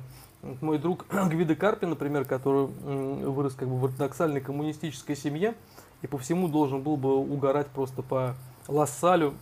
мой 0.59 0.79
друг 0.79 1.05
Гвида 1.09 1.55
Карпи, 1.55 1.85
например, 1.85 2.25
который 2.25 2.65
вырос 2.65 3.53
как 3.53 3.69
бы 3.69 3.77
в 3.77 3.85
ортодоксальной 3.85 4.41
коммунистической 4.41 5.15
семье, 5.15 5.55
и 6.01 6.07
по 6.07 6.17
всему 6.17 6.49
должен 6.49 6.81
был 6.81 6.97
бы 6.97 7.15
угорать 7.15 7.67
просто 7.67 8.01
по 8.01 8.35
Лассалю 8.67 9.33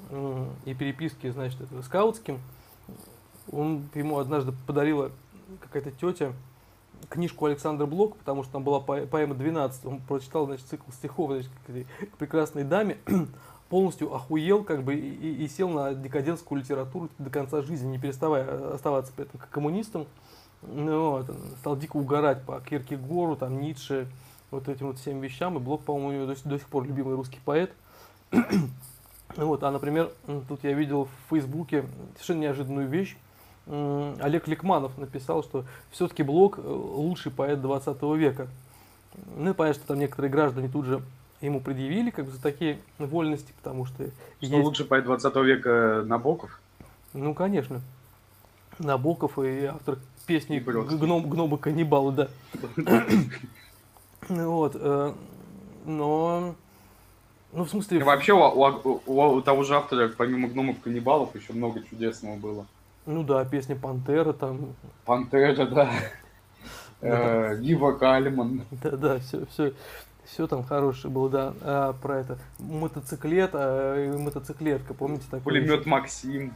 и 0.66 0.76
переписке, 0.76 1.32
значит, 1.32 1.58
скаутским. 1.84 2.40
он 3.52 3.90
ему 3.96 4.20
однажды 4.20 4.54
подарила 4.68 5.10
какая-то 5.62 5.90
тетя 5.90 6.32
книжку 7.10 7.46
Александра 7.46 7.86
Блок, 7.86 8.18
потому 8.18 8.44
что 8.44 8.54
там 8.54 8.64
была 8.64 8.80
поэма 8.80 9.36
12. 9.36 9.86
Он 9.86 10.00
прочитал, 10.02 10.46
значит, 10.46 10.66
цикл 10.68 10.92
стихов 10.92 11.32
значит, 11.32 11.52
к 12.12 12.18
прекрасной 12.18 12.64
даме, 12.64 12.98
полностью 13.70 14.14
охуел, 14.14 14.64
как 14.64 14.84
бы, 14.84 14.96
и, 14.96 15.44
и 15.44 15.48
сел 15.48 15.70
на 15.70 15.94
декадентскую 15.94 16.62
литературу 16.62 17.10
до 17.18 17.30
конца 17.30 17.62
жизни, 17.62 17.88
не 17.88 18.00
переставая 18.00 18.74
оставаться 18.74 19.14
при 19.14 19.26
этом 19.26 19.40
коммунистом. 19.52 20.06
Ну, 20.64 21.12
вот, 21.12 21.30
стал 21.60 21.78
дико 21.78 21.98
угорать 21.98 22.44
по 22.44 22.60
Киркегору, 22.62 23.36
там, 23.36 23.62
Ницше, 23.62 24.08
вот 24.52 24.68
этим 24.68 24.88
вот 24.88 24.98
всем 24.98 25.22
вещам. 25.22 25.58
И 25.58 25.60
Блок, 25.60 25.84
по-моему, 25.84 26.10
у 26.10 26.12
него 26.14 26.26
до, 26.26 26.50
до 26.50 26.58
сих 26.58 26.68
пор 26.68 26.86
любимый 26.86 27.16
русский 27.16 27.40
поэт. 27.44 27.72
вот, 29.36 29.64
а, 29.64 29.72
например, 29.72 30.12
тут 30.48 30.64
я 30.64 30.74
видел 30.74 31.06
в 31.06 31.30
Фейсбуке 31.30 31.86
совершенно 32.16 32.42
неожиданную 32.42 32.88
вещь. 32.88 33.18
Олег 33.70 34.48
Ликманов 34.48 34.98
написал, 34.98 35.44
что 35.44 35.66
все-таки 35.92 36.24
Блок 36.24 36.58
э, 36.58 36.62
лучший 36.62 37.32
поэт 37.32 37.62
20 37.62 38.02
века. 38.18 38.48
Ну 39.36 39.52
и 39.52 39.54
понятно, 39.54 39.80
что 39.80 39.88
там 39.90 40.00
некоторые 40.00 40.32
граждане 40.32 40.70
тут 40.70 40.86
же 40.86 41.02
ему 41.42 41.60
предъявили 41.60 42.10
как 42.10 42.26
бы 42.26 42.32
за 42.32 42.42
такие 42.42 42.80
вольности, 42.98 43.54
потому 43.62 43.86
что... 43.86 44.06
Что 44.06 44.12
есть... 44.40 44.54
лучший 44.54 44.86
поэт 44.86 45.04
20 45.04 45.36
века 45.38 46.04
Набоков? 46.06 46.60
Ну, 47.14 47.34
конечно. 47.34 47.82
Набоков 48.80 49.38
и 49.40 49.66
автор 49.66 49.98
песни 50.26 50.60
Гном, 50.60 51.30
Гномы 51.30 51.58
каннибалы, 51.58 52.12
да. 52.12 52.30
вот. 54.30 54.76
Э, 54.76 55.14
но... 55.86 56.56
Ну, 57.54 57.64
в 57.64 57.70
смысле... 57.70 58.04
Вообще, 58.04 58.34
у, 58.34 58.40
у, 58.40 59.02
у, 59.06 59.22
у 59.38 59.42
того 59.42 59.64
же 59.64 59.76
автора, 59.76 60.10
помимо 60.16 60.48
гномов 60.50 60.80
каннибалов, 60.82 61.34
еще 61.36 61.54
много 61.54 61.82
чудесного 61.82 62.36
было. 62.36 62.66
Ну 63.08 63.24
да, 63.24 63.46
песня 63.46 63.76
Пантера 63.76 64.34
там. 64.34 64.76
Пантера, 65.06 65.66
да. 65.66 65.90
Э, 67.02 67.56
Кальман. 68.00 68.64
Да, 68.84 68.92
да, 68.92 69.20
все, 69.20 69.46
все, 69.46 69.74
все 70.26 70.46
там 70.46 70.64
хорошее 70.64 71.14
было, 71.14 71.30
да. 71.30 71.54
А, 71.62 71.94
про 71.94 72.20
это 72.20 72.38
мотоциклет 72.60 73.52
а, 73.54 74.18
мотоциклетка, 74.18 74.94
помните 74.94 75.24
такой? 75.32 75.44
Пулемет 75.44 75.86
Максим. 75.86 76.54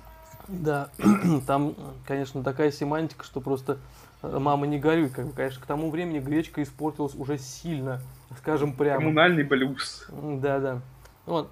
Да, 0.50 0.90
там, 1.48 1.76
конечно, 2.06 2.44
такая 2.44 2.72
семантика, 2.72 3.24
что 3.24 3.40
просто 3.40 3.78
э, 4.22 4.38
мама 4.38 4.68
не 4.68 4.78
горюй. 4.78 5.10
Как 5.10 5.28
бы, 5.28 5.32
конечно, 5.32 5.62
к 5.62 5.66
тому 5.66 5.90
времени 5.90 6.20
гречка 6.20 6.62
испортилась 6.64 7.16
уже 7.16 7.38
сильно, 7.38 8.02
скажем 8.40 8.74
прямо. 8.74 9.00
Коммунальный 9.00 9.44
блюз. 9.44 10.08
Да, 10.10 10.60
да. 10.60 10.82
Вот. 11.26 11.50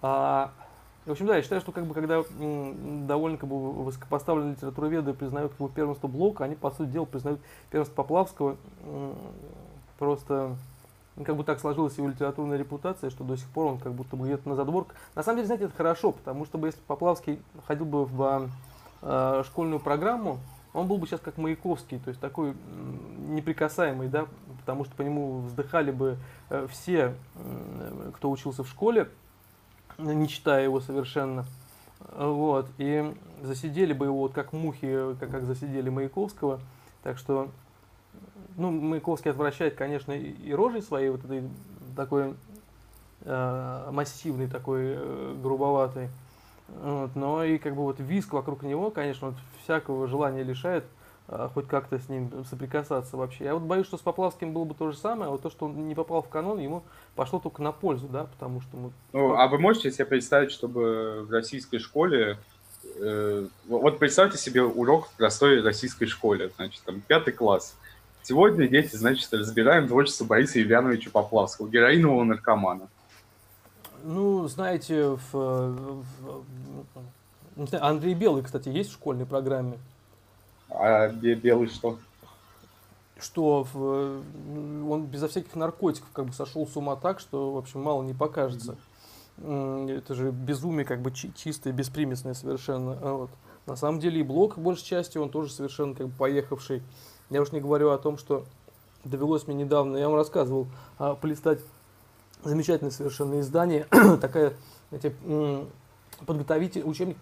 А, 0.00 0.52
в 1.08 1.12
общем, 1.12 1.26
да, 1.26 1.36
я 1.36 1.42
считаю, 1.42 1.60
что 1.60 1.72
как 1.72 1.86
бы, 1.86 1.94
когда 1.94 2.22
довольно 2.38 3.38
как 3.38 3.48
бы, 3.48 3.72
высокопоставленные 3.84 4.52
литературоведы 4.52 5.14
признают 5.14 5.52
как 5.52 5.60
бы, 5.60 5.72
первенство 5.72 6.06
Блока, 6.06 6.44
они, 6.44 6.54
по 6.54 6.70
сути 6.70 6.90
дела, 6.90 7.06
признают 7.06 7.40
первенство 7.70 7.94
Поплавского. 7.94 8.56
Просто 9.98 10.56
ну, 11.16 11.24
как 11.24 11.36
бы 11.36 11.44
так 11.44 11.60
сложилась 11.60 11.96
его 11.98 12.08
литературная 12.08 12.58
репутация, 12.58 13.10
что 13.10 13.24
до 13.24 13.36
сих 13.36 13.48
пор 13.48 13.66
он 13.66 13.78
как 13.78 13.92
будто 13.92 14.16
бы 14.16 14.26
где-то 14.26 14.48
на 14.48 14.54
задворках. 14.54 14.96
На 15.14 15.22
самом 15.22 15.38
деле, 15.38 15.46
знаете, 15.46 15.64
это 15.64 15.76
хорошо, 15.76 16.12
потому 16.12 16.44
что 16.44 16.64
если 16.64 16.80
Поплавский 16.86 17.40
ходил 17.66 17.86
бы 17.86 18.04
в 18.04 18.48
э, 19.02 19.42
школьную 19.46 19.80
программу, 19.80 20.38
он 20.74 20.86
был 20.86 20.98
бы 20.98 21.06
сейчас 21.06 21.20
как 21.20 21.38
Маяковский, 21.38 21.98
то 21.98 22.10
есть 22.10 22.20
такой 22.20 22.54
неприкасаемый, 23.28 24.08
да, 24.08 24.26
потому 24.60 24.84
что 24.84 24.94
по 24.94 25.02
нему 25.02 25.40
вздыхали 25.40 25.90
бы 25.90 26.18
э, 26.50 26.66
все, 26.70 27.14
кто 28.14 28.30
учился 28.30 28.62
в 28.62 28.68
школе, 28.68 29.08
не 29.98 30.28
читая 30.28 30.64
его 30.64 30.80
совершенно. 30.80 31.44
Вот, 32.16 32.68
и 32.78 33.14
засидели 33.42 33.92
бы 33.92 34.06
его 34.06 34.18
вот 34.18 34.32
как 34.32 34.52
мухи, 34.52 35.14
как, 35.18 35.30
как 35.30 35.44
засидели 35.44 35.90
Маяковского. 35.90 36.60
Так 37.02 37.18
что, 37.18 37.50
ну, 38.56 38.70
Маяковский 38.70 39.30
отвращает, 39.30 39.74
конечно, 39.74 40.12
и, 40.12 40.30
и 40.30 40.54
рожей 40.54 40.82
своей, 40.82 41.10
вот 41.10 41.24
этой 41.24 41.42
такой 41.96 42.34
э, 43.22 43.88
массивной, 43.90 44.48
такой 44.48 44.94
э, 44.94 45.36
грубоватой. 45.42 46.08
Вот, 46.68 47.16
но 47.16 47.44
и 47.44 47.58
как 47.58 47.74
бы 47.74 47.82
вот 47.82 47.98
виск 47.98 48.32
вокруг 48.32 48.62
него, 48.62 48.90
конечно, 48.90 49.28
вот 49.28 49.36
всякого 49.64 50.06
желания 50.06 50.42
лишает 50.42 50.84
хоть 51.52 51.68
как-то 51.68 51.98
с 51.98 52.08
ним 52.08 52.30
соприкасаться 52.48 53.16
вообще. 53.16 53.44
Я 53.44 53.54
вот 53.54 53.62
боюсь, 53.62 53.86
что 53.86 53.98
с 53.98 54.00
Поплавским 54.00 54.52
было 54.52 54.64
бы 54.64 54.74
то 54.74 54.90
же 54.90 54.96
самое, 54.96 55.28
а 55.28 55.30
вот 55.30 55.42
то, 55.42 55.50
что 55.50 55.66
он 55.66 55.86
не 55.86 55.94
попал 55.94 56.22
в 56.22 56.28
канон, 56.28 56.58
ему 56.58 56.82
пошло 57.14 57.38
только 57.38 57.62
на 57.62 57.72
пользу, 57.72 58.08
да, 58.08 58.24
потому 58.24 58.62
что 58.62 58.76
мы... 58.76 58.92
Ну, 59.12 59.34
а 59.34 59.46
вы 59.48 59.58
можете 59.58 59.92
себе 59.92 60.06
представить, 60.06 60.50
чтобы 60.50 61.26
в 61.28 61.30
российской 61.30 61.78
школе 61.78 62.38
э, 62.96 63.46
вот 63.66 63.98
представьте 63.98 64.38
себе 64.38 64.62
урок 64.62 65.08
в 65.08 65.16
простой 65.16 65.60
российской 65.60 66.06
школе, 66.06 66.50
значит, 66.56 66.82
там, 66.84 67.02
пятый 67.02 67.32
класс. 67.32 67.76
Сегодня 68.22 68.66
дети, 68.66 68.96
значит, 68.96 69.32
разбираем 69.32 69.86
творчество 69.86 70.24
Бориса 70.24 70.60
Ильяновича 70.60 71.10
Поплавского, 71.10 71.68
героинового 71.68 72.24
наркомана. 72.24 72.88
Ну, 74.02 74.46
знаете, 74.48 75.10
в, 75.10 75.32
в, 75.32 76.04
в, 77.56 77.74
Андрей 77.80 78.14
Белый, 78.14 78.42
кстати, 78.42 78.68
есть 78.68 78.90
в 78.90 78.94
школьной 78.94 79.26
программе. 79.26 79.78
А 80.70 81.08
белый 81.08 81.68
что? 81.68 81.98
Что 83.18 83.66
в, 83.72 84.22
он 84.90 85.06
безо 85.06 85.28
всяких 85.28 85.54
наркотиков 85.56 86.08
как 86.12 86.26
бы 86.26 86.32
сошел 86.32 86.66
с 86.66 86.76
ума 86.76 86.96
так, 86.96 87.20
что, 87.20 87.52
в 87.52 87.58
общем, 87.58 87.82
мало 87.82 88.02
не 88.02 88.14
покажется. 88.14 88.76
Это 89.38 90.14
же 90.14 90.30
безумие 90.30 90.84
как 90.84 91.00
бы 91.00 91.12
чистое, 91.12 91.72
беспримесное 91.72 92.34
совершенно. 92.34 92.98
А 93.00 93.12
вот. 93.14 93.30
На 93.66 93.76
самом 93.76 94.00
деле 94.00 94.20
и 94.20 94.22
Блок, 94.22 94.56
большей 94.56 94.86
части, 94.86 95.18
он 95.18 95.28
тоже 95.28 95.52
совершенно 95.52 95.94
как 95.94 96.08
бы 96.08 96.12
поехавший. 96.16 96.82
Я 97.28 97.42
уж 97.42 97.52
не 97.52 97.60
говорю 97.60 97.90
о 97.90 97.98
том, 97.98 98.16
что 98.16 98.46
довелось 99.04 99.46
мне 99.46 99.56
недавно, 99.56 99.96
я 99.96 100.08
вам 100.08 100.16
рассказывал, 100.16 100.68
а, 100.98 101.14
полистать 101.14 101.60
замечательное 102.42 102.90
совершенно 102.90 103.40
издание, 103.40 103.86
такая, 104.20 104.54
знаете, 104.90 105.14
подготовительный 106.24 106.90
учебник, 106.90 107.16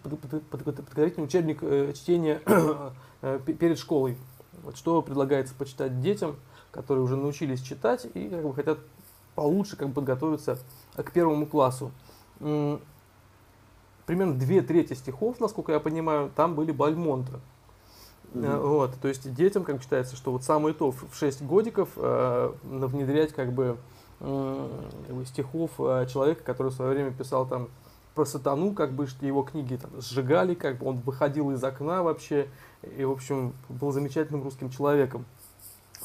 подготовительный 0.51 1.25
учебник 1.25 1.59
э, 1.63 1.93
чтения 1.95 2.41
э, 2.47 2.91
перед 3.21 3.79
школой. 3.79 4.17
Вот 4.63 4.77
что 4.77 5.03
предлагается 5.03 5.55
почитать 5.55 6.01
детям, 6.01 6.37
которые 6.71 7.05
уже 7.05 7.17
научились 7.17 7.63
читать 7.63 8.07
и 8.15 8.29
как 8.29 8.43
бы 8.43 8.55
хотят 8.55 8.79
получше 9.35 9.77
как 9.77 9.89
бы, 9.89 9.95
подготовиться 9.95 10.59
к 10.95 11.13
первому 11.13 11.47
классу. 11.47 11.93
Примерно 12.39 14.35
две 14.35 14.63
трети 14.63 14.95
стихов, 14.95 15.41
насколько 15.41 15.73
я 15.73 15.81
понимаю, 15.81 16.31
там 16.35 16.55
были 16.55 16.73
Бальмонта. 16.73 17.41
Mm-hmm. 18.35 18.61
Вот, 18.61 18.95
то 19.01 19.09
есть 19.09 19.33
детям 19.35 19.65
как 19.65 19.77
бы 19.77 19.83
считается, 19.83 20.17
что 20.17 20.33
вот 20.33 20.45
самое 20.45 20.75
то 20.75 20.91
в 20.91 21.15
6 21.15 21.43
годиков 21.43 21.89
э, 21.97 22.53
внедрять 22.63 23.33
как 23.33 23.53
бы, 23.53 23.79
э, 24.21 24.69
стихов 25.27 25.71
э, 25.79 26.07
человека, 26.13 26.43
который 26.43 26.69
в 26.69 26.75
свое 26.75 26.93
время 26.93 27.13
писал 27.13 27.47
там 27.47 27.69
про 28.17 28.25
сатану, 28.25 28.73
как 28.73 28.93
бы, 28.93 29.07
что 29.07 29.27
его 29.27 29.43
книги 29.43 29.77
там 29.77 29.91
сжигали, 30.01 30.55
как 30.55 30.79
бы 30.79 30.87
он 30.87 30.97
выходил 30.97 31.53
из 31.53 31.63
окна 31.63 32.03
вообще, 32.03 32.49
и, 32.97 33.05
в 33.05 33.13
общем, 33.13 33.53
был 33.69 33.93
замечательным 33.93 34.43
русским 34.43 34.71
человеком. 34.71 35.27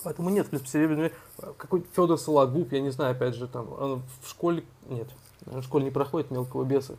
Поэтому 0.04 0.30
нет, 0.30 0.48
в 0.48 0.50
принципе, 0.50 1.14
какой 1.58 1.86
Федор 1.96 2.20
Сологуб, 2.20 2.72
я 2.74 2.82
не 2.82 2.90
знаю, 2.90 3.14
опять 3.14 3.36
же, 3.36 3.48
там, 3.48 3.72
он 3.72 4.04
в 4.22 4.30
школе, 4.30 4.64
нет, 4.90 5.08
в 5.46 5.64
школе 5.64 5.86
не 5.86 5.92
проходит 5.92 6.32
мелкого 6.32 6.66
беса, 6.66 6.98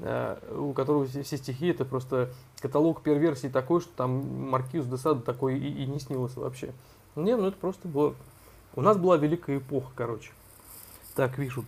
э, 0.00 0.36
у 0.58 0.72
которого 0.72 1.06
все, 1.06 1.22
все 1.22 1.36
стихи, 1.36 1.68
это 1.68 1.84
просто 1.84 2.30
каталог 2.60 3.02
перверсий 3.02 3.50
такой, 3.50 3.80
что 3.80 3.90
там 3.94 4.50
Маркиз 4.50 4.86
де 4.86 4.96
Сада 4.96 5.20
такой 5.20 5.58
и, 5.58 5.84
и 5.84 5.86
не 5.86 6.00
снилось 6.00 6.34
вообще. 6.34 6.72
Нет, 7.14 7.38
ну 7.38 7.46
это 7.46 7.56
просто 7.56 7.86
было... 7.86 8.14
У 8.74 8.82
нас 8.82 8.96
была 8.96 9.16
великая 9.16 9.58
эпоха, 9.58 9.90
короче. 9.94 10.32
Так, 11.14 11.38
вижу, 11.38 11.64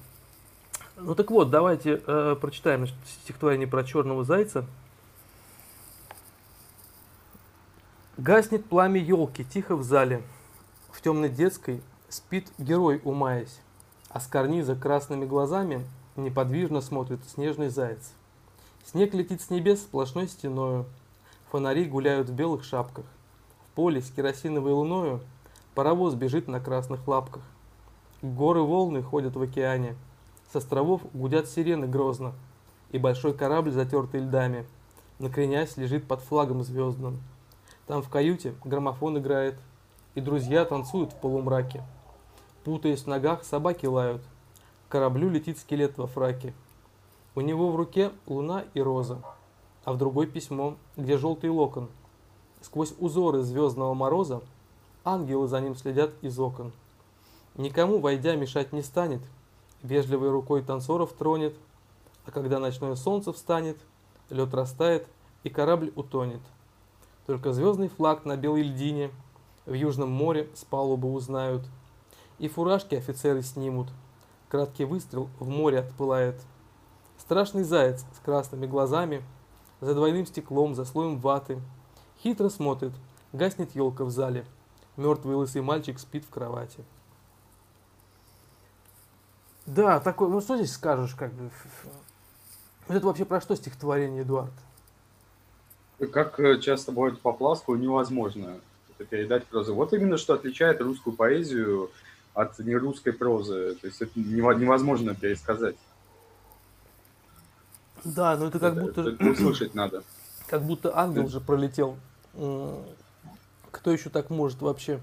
ну 0.97 1.14
так 1.14 1.30
вот, 1.30 1.51
давайте 1.51 2.03
э, 2.07 2.36
прочитаем 2.40 2.80
значит, 2.80 2.97
стихотворение 3.22 3.66
про 3.66 3.84
черного 3.84 4.24
зайца. 4.24 4.66
Гаснет 8.18 8.66
пламя 8.66 9.01
елки 9.01 9.45
тихо 9.45 9.74
в 9.74 9.82
зале. 9.82 10.22
В 10.90 11.01
темной 11.01 11.30
детской 11.30 11.82
спит 12.09 12.53
герой, 12.59 13.01
умаясь, 13.05 13.61
а 14.11 14.20
с 14.20 14.26
карниза 14.26 14.76
красными 14.76 15.24
глазами 15.24 15.84
неподвижно 16.16 16.82
смотрит 16.82 17.20
снежный 17.26 17.70
заяц. 17.70 18.12
Снег 18.84 19.14
летит 19.14 19.40
с 19.40 19.49
небес 19.49 19.80
сплошной 19.80 20.28
стеною, 20.28 20.84
фонари 21.51 21.86
гуляют 21.86 22.28
в 22.28 22.34
белых 22.34 22.64
шапках. 22.64 23.07
В 23.66 23.74
поле 23.74 24.03
с 24.03 24.11
керосиновой 24.11 24.72
луною 24.72 25.20
паровоз 25.74 26.14
бежит 26.14 26.49
на 26.49 26.61
красных 26.61 27.09
лапках. 27.09 27.43
Горы 28.20 28.61
волны 28.61 29.03
ходят 29.03 29.34
в 29.34 29.40
океане– 29.43 29.97
с 30.53 30.57
островов 30.57 31.00
гудят 31.14 31.48
сирены 31.48 31.86
грозно, 31.86 32.34
и 32.90 32.98
большой 32.98 33.32
корабль, 33.32 33.70
затертый 33.70 34.20
льдами, 34.20 34.66
накренясь, 35.18 35.78
лежит 35.78 36.07
под 36.07 36.20
флагом 36.20 36.62
звездным. 36.62 37.22
Там 37.86 38.03
в 38.03 38.11
каюте 38.11 38.55
граммофон 38.62 39.16
играет, 39.18 39.55
и 40.14 40.20
друзья 40.20 40.66
танцуют 40.66 41.12
в 41.12 41.16
полумраке. 41.16 41.82
Путаясь 42.64 43.05
в 43.05 43.07
ногах, 43.07 43.44
собаки 43.44 43.86
лают. 43.86 44.22
К 44.88 44.92
кораблю 44.92 45.30
летит 45.30 45.59
скелет 45.59 45.96
во 45.96 46.07
фраке. 46.07 46.53
У 47.34 47.40
него 47.40 47.72
в 47.72 47.76
руке 47.76 48.12
луна 48.26 48.64
и 48.74 48.80
роза. 48.82 49.22
а 49.84 49.94
в 49.94 49.96
другой 49.96 50.26
письмо, 50.26 50.76
где 50.96 51.16
желтый 51.16 51.48
локон. 51.48 51.88
Сквозь 52.61 52.94
узоры 52.98 53.42
звездного 53.42 53.94
мороза 53.94 54.42
ангелы 55.03 55.48
за 55.48 55.61
ним 55.61 55.74
следят 55.74 56.12
из 56.20 56.38
окон. 56.38 56.72
Никому, 57.57 57.98
войдя, 57.98 58.36
мешать 58.36 58.72
не 58.72 58.82
станет, 58.82 59.22
вежливой 59.83 60.30
рукой 60.30 60.62
танцоров 60.62 61.12
тронет, 61.12 61.55
а 62.24 62.30
когда 62.30 62.59
ночное 62.59 62.95
солнце 62.95 63.33
встанет, 63.33 63.78
лед 64.30 64.53
растает 64.55 65.07
и 65.43 65.51
корабль 65.51 65.93
утонет. 65.97 66.41
Только 67.26 67.53
звездный 67.53 67.89
флаг 67.89 68.24
на 68.24 68.37
белой 68.37 68.62
льдине 68.62 69.11
в 69.66 69.72
Южном 69.72 70.11
море 70.11 70.49
с 70.55 70.64
палубы 70.64 71.12
узнают, 71.12 71.64
и 72.39 72.49
фуражки 72.49 72.95
офицеры 72.95 73.43
снимут. 73.43 73.89
Краткий 74.49 74.85
выстрел 74.85 75.28
в 75.39 75.49
море 75.49 75.78
отпылает. 75.78 76.41
Страшный 77.16 77.62
заяц 77.62 78.05
с 78.16 78.18
красными 78.24 78.66
глазами, 78.66 79.22
за 79.80 79.95
двойным 79.95 80.26
стеклом, 80.26 80.74
за 80.74 80.85
слоем 80.85 81.18
ваты, 81.18 81.61
хитро 82.22 82.49
смотрит, 82.49 82.93
гаснет 83.33 83.74
елка 83.74 84.05
в 84.05 84.11
зале. 84.11 84.45
Мертвый 84.97 85.37
лысый 85.37 85.62
мальчик 85.62 85.99
спит 85.99 86.24
в 86.24 86.30
кровати. 86.30 86.85
Да, 89.66 90.00
такой, 90.00 90.28
ну 90.28 90.40
что 90.40 90.56
здесь 90.56 90.72
скажешь, 90.72 91.14
как 91.14 91.32
бы. 91.32 91.50
Это 92.88 93.06
вообще 93.06 93.24
про 93.24 93.40
что 93.40 93.54
стихотворение, 93.54 94.22
Эдуард? 94.22 94.52
Как 96.12 96.40
э, 96.40 96.58
часто 96.60 96.90
бывает 96.90 97.20
по 97.20 97.32
Пласку, 97.32 97.76
невозможно 97.76 98.60
это 99.02 99.08
передать 99.08 99.46
прозу. 99.46 99.74
Вот 99.74 99.92
именно 99.92 100.16
что 100.16 100.34
отличает 100.34 100.80
русскую 100.80 101.14
поэзию 101.14 101.90
от 102.34 102.58
нерусской 102.58 103.12
прозы. 103.12 103.76
То 103.80 103.86
есть 103.86 104.00
это 104.00 104.12
невозможно 104.16 105.14
пересказать. 105.14 105.76
Да, 108.04 108.36
но 108.36 108.46
это 108.46 108.58
как 108.58 108.76
это, 108.76 108.82
будто... 108.82 109.00
Это 109.02 109.24
услышать 109.30 109.74
надо. 109.74 110.02
Как 110.48 110.62
будто 110.64 110.98
ангел 110.98 111.28
же 111.28 111.40
пролетел. 111.40 111.96
Кто 112.34 113.90
еще 113.90 114.10
так 114.10 114.28
может 114.28 114.60
вообще? 114.60 115.00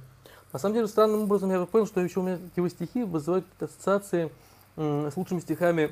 На 0.52 0.60
самом 0.60 0.76
деле, 0.76 0.88
странным 0.88 1.24
образом 1.24 1.50
я 1.50 1.66
понял, 1.66 1.88
что 1.88 2.02
еще 2.02 2.20
у 2.20 2.24
меня 2.24 2.40
его 2.56 2.70
стихи 2.70 3.04
вызывают 3.04 3.46
ассоциации 3.60 4.32
с 4.80 5.18
лучшими 5.18 5.40
стихами 5.40 5.92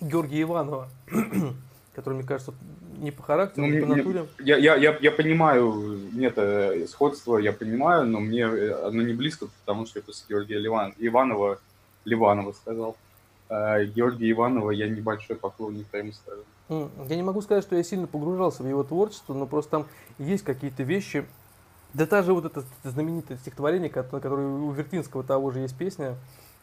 Георгия 0.00 0.42
Иванова, 0.42 0.88
который, 1.94 2.14
мне 2.14 2.24
кажется, 2.24 2.54
не 2.98 3.10
по 3.10 3.22
характеру, 3.22 3.66
ну, 3.66 3.72
не 3.72 3.80
по 3.80 3.86
натуре. 3.86 4.26
Я, 4.38 4.56
я, 4.56 4.76
я, 4.76 4.96
я 5.00 5.10
понимаю, 5.10 5.98
нет 6.12 6.34
э, 6.36 6.86
сходства, 6.86 7.38
я 7.38 7.52
понимаю, 7.52 8.06
но 8.06 8.20
мне 8.20 8.42
э, 8.42 8.86
оно 8.86 9.02
не 9.02 9.12
близко, 9.12 9.48
потому 9.60 9.86
что 9.86 9.98
это 9.98 10.12
с 10.12 10.24
Георгия 10.28 10.58
Ливан, 10.58 10.94
Иванова, 10.98 11.58
Ливанова 12.04 12.52
сказал. 12.52 12.96
А 13.48 13.84
Георгия 13.84 14.30
Иванова 14.30 14.70
я 14.70 14.88
небольшой 14.88 15.36
поклонник 15.36 15.86
скажем. 15.88 16.44
Я 16.68 17.16
не 17.16 17.22
могу 17.22 17.42
сказать, 17.42 17.64
что 17.64 17.76
я 17.76 17.82
сильно 17.82 18.06
погружался 18.06 18.62
в 18.62 18.68
его 18.68 18.82
творчество, 18.82 19.34
но 19.34 19.46
просто 19.46 19.70
там 19.70 19.86
есть 20.18 20.44
какие-то 20.44 20.82
вещи. 20.82 21.24
Да 21.94 22.06
та 22.06 22.22
же 22.22 22.34
вот 22.34 22.44
это 22.44 22.64
знаменитое 22.82 23.38
стихотворение, 23.38 23.88
которое 23.88 24.46
у 24.46 24.70
Вертинского 24.72 25.22
того 25.22 25.50
же 25.50 25.60
есть 25.60 25.76
песня 25.76 26.16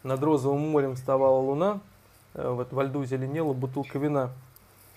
«Над 0.04 0.22
розовым 0.22 0.62
морем 0.70 0.95
вставала 0.95 1.39
луна, 1.39 1.80
э, 2.34 2.49
вот 2.49 2.72
во 2.72 2.84
льду 2.84 3.06
зеленела 3.06 3.54
бутылка 3.54 3.99
вина». 3.99 4.30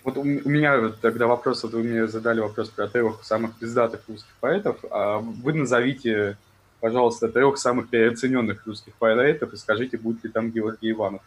Вот 0.07 0.17
у, 0.19 0.23
меня 0.23 0.91
тогда 1.01 1.27
вопрос, 1.27 1.65
вот 1.65 1.73
вы 1.73 1.83
мне 1.83 2.07
задали 2.07 2.39
вопрос 2.39 2.69
про 2.69 2.87
трех 2.87 3.25
самых 3.25 3.57
пиздатых 3.57 4.03
русских 4.07 4.33
поэтов, 4.39 4.77
а 4.89 5.19
вы 5.19 5.53
назовите, 5.53 6.37
пожалуйста, 6.79 7.29
трех 7.29 7.59
самых 7.59 7.89
переоцененных 7.89 8.65
русских 8.67 8.95
поэтов 8.95 9.53
и 9.53 9.57
скажите, 9.57 9.99
будет 9.99 10.23
ли 10.23 10.31
там 10.31 10.53
Георгий 10.53 10.93
Иванов. 10.93 11.23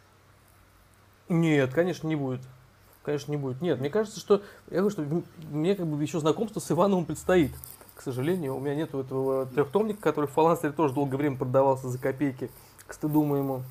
Нет, 1.27 1.73
конечно, 1.73 2.07
не 2.07 2.15
будет. 2.15 2.39
Конечно, 3.03 3.31
не 3.31 3.37
будет. 3.37 3.61
Нет, 3.61 3.79
мне 3.79 3.89
кажется, 3.89 4.19
что 4.19 4.41
я 4.71 4.77
говорю, 4.77 4.91
что 4.91 5.05
мне 5.51 5.75
как 5.75 5.85
бы 5.85 6.01
еще 6.01 6.19
знакомство 6.19 6.61
с 6.61 6.71
Ивановым 6.71 7.03
предстоит. 7.03 7.51
К 7.95 8.01
сожалению, 8.01 8.55
у 8.55 8.61
меня 8.61 8.75
нет 8.75 8.93
этого 8.93 9.45
трехтомника, 9.45 10.01
который 10.01 10.27
в 10.27 10.31
фаланстере 10.31 10.71
тоже 10.71 10.93
долгое 10.93 11.17
время 11.17 11.35
продавался 11.35 11.89
за 11.89 11.97
копейки, 11.97 12.49
к 12.89 12.93
стыду 12.93 13.23
моему. 13.23 13.61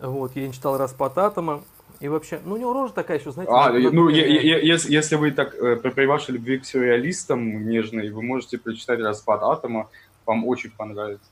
Вот, 0.00 0.34
я 0.36 0.46
не 0.46 0.52
читал 0.52 0.78
«Распад 0.78 1.18
атома». 1.18 1.62
И 2.00 2.08
вообще, 2.08 2.40
ну 2.44 2.54
у 2.54 2.56
него 2.56 2.72
рожа 2.72 2.92
такая 2.92 3.18
еще, 3.18 3.30
знаете... 3.30 3.52
А, 3.52 3.70
ну, 3.70 4.08
я, 4.08 4.26
я, 4.26 4.58
если, 4.58 4.92
если 4.92 5.14
вы 5.14 5.30
так, 5.30 5.54
э, 5.54 5.76
при 5.76 6.06
вашей 6.06 6.32
любви 6.32 6.58
к 6.58 6.64
сюрреалистам 6.64 7.68
нежной, 7.68 8.10
вы 8.10 8.22
можете 8.22 8.58
прочитать 8.58 8.98
«Распад 9.00 9.42
атома», 9.42 9.88
вам 10.26 10.46
очень 10.46 10.70
понравится. 10.70 11.26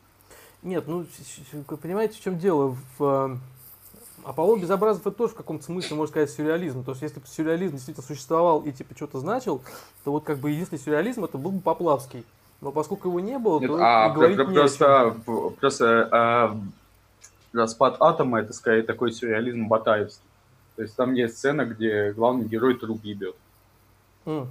Нет, 0.63 0.85
ну, 0.87 1.07
понимаете, 1.81 2.19
в 2.19 2.21
чем 2.21 2.39
дело? 2.39 2.77
В, 2.99 3.39
Аполлон 4.25 4.61
Безобразов 4.61 5.07
это 5.07 5.17
тоже 5.17 5.33
в 5.33 5.37
каком-то 5.37 5.65
смысле, 5.65 5.97
можно 5.97 6.11
сказать, 6.11 6.31
сюрреализм. 6.31 6.85
То 6.85 6.93
есть, 6.93 7.03
если 7.03 7.21
бы 7.21 7.27
сюрреализм 7.27 7.75
действительно 7.75 8.07
существовал 8.07 8.61
и 8.61 8.71
типа 8.71 8.95
что-то 8.95 9.19
значил, 9.19 9.63
то 10.05 10.13
вот 10.13 10.25
как 10.25 10.39
бы 10.39 10.51
единственный 10.51 10.79
сюрреализм 10.79 11.25
это 11.25 11.39
был 11.39 11.53
бы 11.53 11.61
Поплавский. 11.61 12.25
Но 12.61 12.73
поскольку 12.73 13.09
его 13.09 13.21
не 13.21 13.39
было, 13.39 13.59
Нет, 13.59 13.71
то 13.71 13.79
а, 13.81 14.11
и 14.11 14.15
говорить 14.15 14.37
про, 14.37 14.45
не 14.45 14.55
просто, 14.55 15.17
просто 15.59 16.09
а, 16.13 16.57
распад 17.53 17.97
атома 18.01 18.41
это 18.41 18.53
скорее 18.53 18.83
такой 18.83 19.13
сюрреализм 19.13 19.69
батаевский. 19.69 20.25
То 20.77 20.83
есть 20.83 20.97
там 20.97 21.15
есть 21.15 21.37
сцена, 21.37 21.65
где 21.65 22.13
главный 22.13 22.47
герой 22.47 22.79
труп 22.79 23.05
ебет. 23.05 23.37
Mm. 24.25 24.47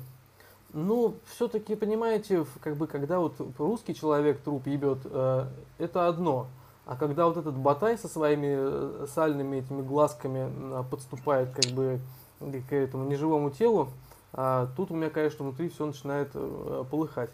Ну, 0.73 1.15
все-таки, 1.25 1.75
понимаете, 1.75 2.45
как 2.61 2.75
бы, 2.75 2.85
когда 2.85 3.19
вот 3.19 3.35
русский 3.57 3.95
человек 3.95 4.39
труп 4.41 4.67
ебет, 4.67 4.99
э, 5.05 5.45
это 5.79 6.07
одно. 6.07 6.47
А 6.85 6.95
когда 6.95 7.25
вот 7.25 7.37
этот 7.37 7.55
Батай 7.55 7.97
со 7.97 8.07
своими 8.07 8.55
э, 8.57 9.07
сальными 9.13 9.57
этими 9.57 9.81
глазками 9.81 10.51
а, 10.73 10.83
подступает 10.83 11.49
как 11.51 11.71
бы 11.71 11.99
к 12.39 12.73
этому 12.73 13.05
неживому 13.05 13.49
телу, 13.49 13.89
а 14.33 14.67
тут 14.75 14.91
у 14.91 14.95
меня, 14.95 15.09
конечно, 15.09 15.43
внутри 15.43 15.69
все 15.69 15.85
начинает 15.85 16.29
э, 16.33 16.83
полыхать. 16.89 17.31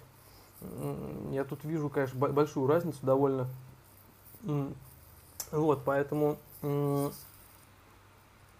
Я 1.31 1.43
тут 1.43 1.63
вижу, 1.63 1.89
конечно, 1.89 2.17
большую 2.17 2.67
разницу 2.67 2.99
довольно. 3.01 3.47
Вот, 5.55 5.81
поэтому 5.85 6.37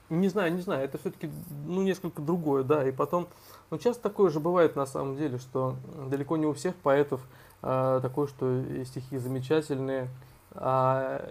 не 0.10 0.28
знаю, 0.28 0.54
не 0.54 0.62
знаю, 0.62 0.86
это 0.86 0.98
все-таки 0.98 1.30
ну, 1.66 1.82
несколько 1.82 2.22
другое, 2.22 2.64
да. 2.64 2.88
И 2.88 2.92
потом, 2.92 3.28
ну, 3.72 3.78
часто 3.78 4.04
такое 4.04 4.30
же 4.30 4.40
бывает 4.40 4.76
на 4.76 4.86
самом 4.86 5.18
деле, 5.18 5.40
что 5.40 5.76
далеко 6.10 6.38
не 6.38 6.46
у 6.46 6.54
всех 6.54 6.76
поэтов 6.76 7.22
а, 7.62 8.00
такое, 8.02 8.28
что 8.28 8.64
стихи 8.86 9.18
замечательные, 9.18 10.08
а 10.52 11.28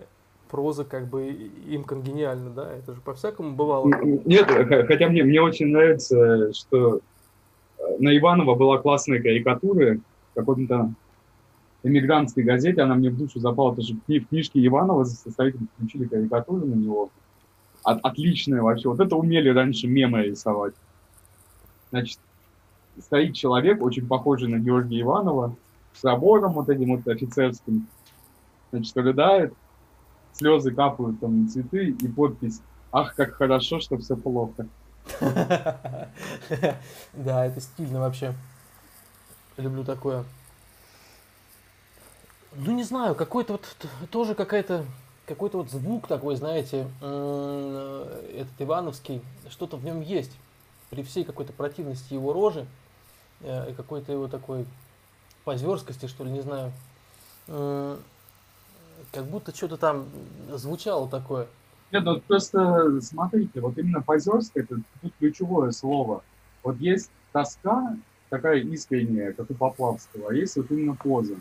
проза 0.51 0.85
как 0.85 1.07
бы 1.07 1.31
им 1.31 1.85
конгениальна, 1.85 2.51
да, 2.51 2.73
это 2.73 2.95
же 2.95 3.01
по-всякому 3.01 3.55
бывало. 3.55 3.87
Нет, 4.25 4.47
хотя 4.87 5.09
мне, 5.09 5.23
мне 5.23 5.41
очень 5.41 5.69
нравится, 5.69 6.53
что 6.53 7.01
э, 7.79 7.83
на 7.99 8.17
Иванова 8.17 8.55
была 8.55 8.79
классная 8.79 9.21
карикатура 9.23 9.99
в 10.33 10.35
каком-то 10.35 10.91
эмигрантской 11.85 12.43
газете, 12.43 12.83
она 12.83 12.95
мне 12.95 13.11
в 13.11 13.17
душу 13.17 13.39
запала, 13.39 13.71
потому 13.71 13.87
что 13.87 13.97
в 13.97 14.27
книжке 14.27 14.67
Иванова 14.67 15.05
составители 15.05 15.67
включили 15.75 16.07
карикатуру 16.07 16.67
на 16.67 16.75
него. 16.75 17.11
От, 17.83 18.01
отличная 18.03 18.63
вообще. 18.63 18.89
Вот 18.89 18.99
это 18.99 19.15
умели 19.15 19.51
раньше 19.51 19.87
мемы 19.87 20.23
рисовать. 20.23 20.75
Значит, 21.91 22.19
стоит 22.99 23.35
человек, 23.35 23.83
очень 23.83 24.07
похожий 24.07 24.49
на 24.49 24.59
Георгия 24.59 25.03
Иванова, 25.03 25.55
с 25.93 26.01
забором 26.01 26.55
вот 26.55 26.71
этим 26.71 26.97
вот 26.97 27.07
офицерским, 27.07 27.87
значит, 28.73 28.97
рыдает, 28.97 29.53
слезы 30.33 30.73
капают 30.73 31.21
там 31.21 31.49
цветы 31.49 31.91
и 31.91 32.09
подпись 32.09 32.61
«Ах, 32.91 33.15
как 33.15 33.35
хорошо, 33.35 33.81
что 33.81 33.99
все 33.99 34.17
плохо». 34.17 34.67
Да, 37.13 37.47
это 37.47 37.61
стильно 37.61 38.01
вообще. 38.01 38.33
Люблю 39.59 39.85
такое. 39.85 40.25
Ну, 42.57 42.73
не 42.73 42.83
знаю, 42.83 43.15
какой-то 43.15 43.55
вот 43.55 44.09
тоже 44.11 44.35
какая-то 44.35 44.85
какой-то 45.27 45.59
вот 45.59 45.71
звук 45.71 46.07
такой, 46.07 46.37
знаете, 46.37 46.87
этот 46.99 48.53
Ивановский, 48.59 49.23
что-то 49.49 49.79
в 49.79 49.85
нем 49.85 50.03
есть. 50.03 50.33
При 50.91 51.03
всей 51.03 51.25
какой-то 51.25 51.53
противности 51.55 52.13
его 52.13 52.33
рожи 52.35 52.67
э, 53.41 53.71
и 53.71 53.75
какой-то 53.75 54.13
его 54.13 54.29
такой 54.29 54.67
позерскости, 55.45 56.07
что 56.07 56.25
ли, 56.25 56.31
не 56.31 56.43
знаю 56.43 56.73
как 59.13 59.27
будто 59.27 59.55
что-то 59.55 59.77
там 59.77 60.07
звучало 60.53 61.09
такое. 61.09 61.47
Нет, 61.93 62.05
ну 62.05 62.21
просто 62.21 63.01
смотрите, 63.01 63.61
вот 63.61 63.79
именно 63.79 64.03
позерское 64.03 64.65
это 64.65 64.81
тут 65.01 65.13
ключевое 65.19 65.71
слово. 65.71 66.23
Вот 66.63 66.77
есть 66.79 67.11
тоска, 67.33 67.97
такая 68.31 68.59
искренняя, 68.61 69.33
как 69.33 69.51
у 69.51 69.55
Поплавского, 69.55 70.31
а 70.31 70.35
есть 70.35 70.57
вот 70.57 70.71
именно 70.71 70.95
поза. 70.97 71.37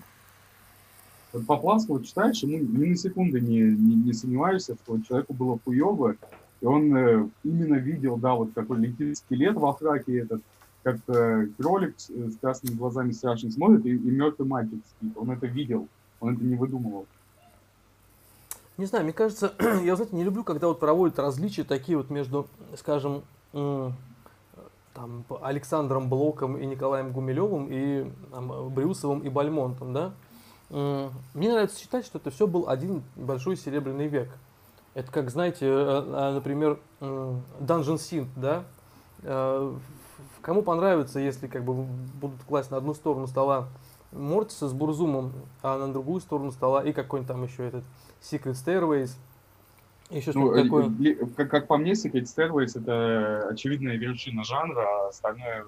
Вот 1.34 1.48
Поплавского 1.48 2.04
читаешь, 2.04 2.44
ему 2.44 2.60
ни 2.60 2.90
на 2.90 2.96
секунду 2.96 3.40
не, 3.40 3.62
не, 3.62 3.96
не 3.96 4.14
сомневаешься, 4.14 4.76
что 4.76 5.00
человеку 5.02 5.34
было 5.34 5.60
хуево, 5.66 6.16
и 6.62 6.66
он 6.66 6.96
э, 6.96 7.28
именно 7.44 7.76
видел, 7.76 8.18
да, 8.18 8.36
вот 8.36 8.54
такой 8.54 8.78
летит 8.78 9.18
скелет 9.18 9.56
во 9.56 9.74
фраке 9.74 10.20
этот, 10.20 10.42
как 10.84 10.98
э, 11.08 11.48
кролик 11.58 11.96
с, 11.98 12.10
с 12.10 12.38
красными 12.38 12.76
глазами 12.76 13.12
страшно 13.12 13.52
смотрит, 13.52 13.86
и, 13.86 13.90
и 13.90 14.12
мертвый 14.12 14.48
мальчик 14.48 14.80
спит. 14.86 15.12
Он 15.18 15.32
это 15.32 15.48
видел, 15.48 15.88
он 16.22 16.36
это 16.36 16.44
не 16.44 16.56
выдумывал. 16.56 17.08
Не 18.78 18.86
знаю, 18.86 19.04
мне 19.04 19.14
кажется, 19.14 19.54
я, 19.84 19.96
знаете, 19.96 20.16
не 20.16 20.24
люблю, 20.24 20.44
когда 20.44 20.68
вот 20.68 20.80
проводят 20.80 21.18
различия 21.18 21.64
такие 21.64 21.98
вот 21.98 22.12
между, 22.12 22.48
скажем, 22.78 23.24
там, 23.52 25.26
Александром 25.42 26.10
Блоком 26.10 26.58
и 26.58 26.66
Николаем 26.66 27.12
Гумилевым, 27.12 27.68
и 27.72 28.06
там, 28.32 28.70
Брюсовым 28.70 29.20
и 29.20 29.30
Бальмонтом, 29.30 29.94
да. 29.94 30.14
Мне 30.74 31.52
нравится 31.52 31.80
считать, 31.80 32.06
что 32.06 32.18
это 32.18 32.32
все 32.32 32.48
был 32.48 32.68
один 32.68 33.04
большой 33.16 33.56
серебряный 33.56 34.08
век. 34.08 34.30
Это 34.96 35.12
как, 35.12 35.30
знаете, 35.30 35.66
э, 35.66 35.70
э, 35.70 36.32
например, 36.34 36.80
Dungeon 37.00 37.98
Synth, 37.98 38.28
да. 38.36 38.64
Э, 39.24 39.76
кому 40.42 40.62
понравится, 40.62 41.20
если 41.20 41.48
как 41.48 41.64
бы 41.64 41.74
будут 41.74 42.44
класть 42.44 42.70
на 42.70 42.78
одну 42.78 42.94
сторону 42.94 43.28
стола 43.28 43.70
Мортиса 44.12 44.68
с 44.68 44.74
Бурзумом, 44.74 45.34
а 45.62 45.78
на 45.80 45.92
другую 45.92 46.22
сторону 46.22 46.52
стола 46.52 46.84
и 46.84 46.94
какой-нибудь 46.94 47.28
там 47.28 47.44
еще 47.44 47.68
этот 47.68 47.84
Secret 48.22 48.54
Stairways– 48.54 49.12
еще 50.10 50.32
ну, 50.36 50.54
что-то 50.54 50.64
такое. 50.64 51.26
Как, 51.36 51.50
как 51.50 51.68
по 51.68 51.78
мне, 51.78 51.94
Secret 51.94 52.24
Stairways 52.24 52.80
это 52.80 53.48
очевидная 53.50 53.96
вершина 53.96 54.44
жанра, 54.44 54.82
а 54.82 55.08
остальное 55.08 55.66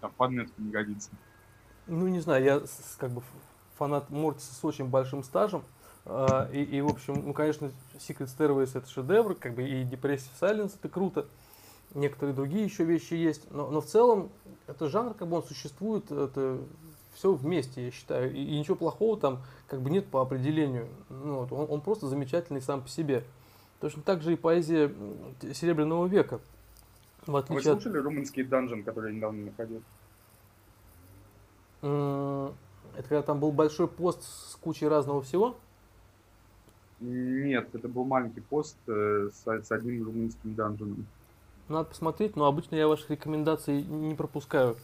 там 0.00 0.12
подметку 0.16 0.60
не 0.60 0.70
годится. 0.70 1.10
Ну, 1.86 2.06
не 2.08 2.20
знаю, 2.20 2.44
я 2.44 2.62
как 2.98 3.10
бы 3.10 3.22
фанат 3.76 4.10
Мортиса 4.10 4.54
с 4.54 4.64
очень 4.64 4.86
большим 4.86 5.22
стажем. 5.22 5.62
Uh, 6.04 6.52
и, 6.52 6.64
и, 6.64 6.80
в 6.80 6.88
общем, 6.88 7.22
ну, 7.24 7.32
конечно, 7.32 7.70
Secret 7.94 8.26
Stairways 8.26 8.76
это 8.76 8.88
шедевр, 8.88 9.36
как 9.36 9.54
бы 9.54 9.62
и 9.62 9.84
Depressive 9.84 10.32
Silence 10.40 10.72
это 10.74 10.88
круто. 10.88 11.26
Некоторые 11.94 12.34
другие 12.34 12.64
еще 12.64 12.84
вещи 12.84 13.14
есть. 13.14 13.48
Но, 13.52 13.70
но 13.70 13.80
в 13.80 13.86
целом, 13.86 14.30
это 14.66 14.88
жанр, 14.88 15.14
как 15.14 15.28
бы 15.28 15.36
он 15.36 15.44
существует, 15.44 16.10
это 16.10 16.58
все 17.14 17.32
вместе, 17.32 17.84
я 17.84 17.90
считаю. 17.92 18.34
И, 18.34 18.42
и 18.42 18.58
ничего 18.58 18.74
плохого 18.74 19.16
там 19.18 19.42
как 19.68 19.80
бы 19.80 19.90
нет 19.90 20.06
по 20.08 20.20
определению. 20.22 20.88
Ну, 21.08 21.40
вот, 21.40 21.52
он, 21.52 21.66
он 21.70 21.80
просто 21.80 22.08
замечательный 22.08 22.62
сам 22.62 22.82
по 22.82 22.88
себе. 22.88 23.22
Точно 23.80 24.02
так 24.02 24.22
же 24.22 24.32
и 24.32 24.36
поэзия 24.36 24.92
Серебряного 25.54 26.06
века. 26.06 26.40
В 27.26 27.36
отличие 27.36 27.74
Вы 27.74 27.80
слушали 27.80 27.98
от... 27.98 28.04
румынский 28.04 28.42
данжен, 28.42 28.82
который 28.82 29.12
я 29.12 29.16
недавно 29.16 29.44
находил? 29.46 29.82
Это 32.94 33.08
когда 33.08 33.22
там 33.22 33.40
был 33.40 33.52
большой 33.52 33.88
пост 33.88 34.22
с 34.22 34.56
кучей 34.56 34.88
разного 34.88 35.22
всего? 35.22 35.56
Нет, 37.00 37.68
это 37.74 37.88
был 37.88 38.04
маленький 38.04 38.40
пост 38.40 38.76
э, 38.86 39.30
с, 39.32 39.46
с 39.46 39.72
одним 39.72 40.04
румынским 40.04 40.54
данженом. 40.54 41.06
Надо 41.68 41.88
посмотреть, 41.88 42.36
но 42.36 42.44
обычно 42.46 42.76
я 42.76 42.86
ваших 42.86 43.10
рекомендаций 43.10 43.82
не 43.82 44.14
пропускаю. 44.14 44.76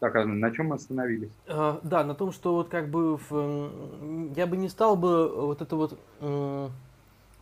Так, 0.00 0.14
а 0.16 0.24
на 0.24 0.50
чем 0.52 0.68
мы 0.68 0.76
остановились? 0.76 1.30
А, 1.46 1.80
да, 1.82 2.04
на 2.04 2.14
том, 2.14 2.32
что 2.32 2.54
вот 2.54 2.68
как 2.68 2.88
бы 2.88 3.16
в, 3.16 4.32
я 4.36 4.46
бы 4.46 4.56
не 4.56 4.68
стал 4.68 4.96
бы 4.96 5.28
вот 5.28 5.62
это 5.62 5.76
вот 5.76 5.98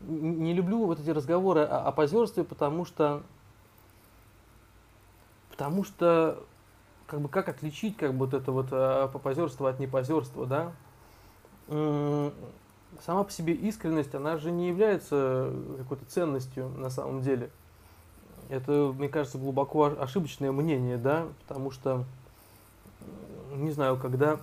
не 0.01 0.53
люблю 0.53 0.85
вот 0.85 1.01
эти 1.01 1.11
разговоры 1.11 1.61
о, 1.61 1.89
о 1.89 1.93
позерстве, 1.93 2.45
потому 2.45 2.85
что 2.85 3.23
потому 5.51 5.85
что 5.85 6.45
как 7.07 7.21
бы 7.21 7.29
как 7.29 7.49
отличить 7.49 7.97
как 7.97 8.13
бы 8.13 8.27
вот 8.27 8.35
это 8.35 8.53
вот 8.53 8.69
а, 8.71 9.09
позерство 9.09 9.71
от 9.71 9.81
непозерства, 9.81 10.47
да? 10.47 10.73
Сама 13.05 13.25
по 13.25 13.31
себе 13.31 13.53
искренность, 13.53 14.15
она 14.15 14.39
же 14.39 14.51
не 14.51 14.69
является 14.69 15.53
какой-то 15.79 16.05
ценностью 16.07 16.69
на 16.69 16.89
самом 16.89 17.21
деле. 17.23 17.51
Это, 18.49 18.95
мне 18.97 19.09
кажется, 19.09 19.39
глубоко 19.39 19.85
ошибочное 19.99 20.53
мнение, 20.53 20.97
да, 20.97 21.27
потому 21.43 21.73
что 21.73 22.05
не 23.55 23.73
знаю, 23.73 23.97
когда 23.97 24.39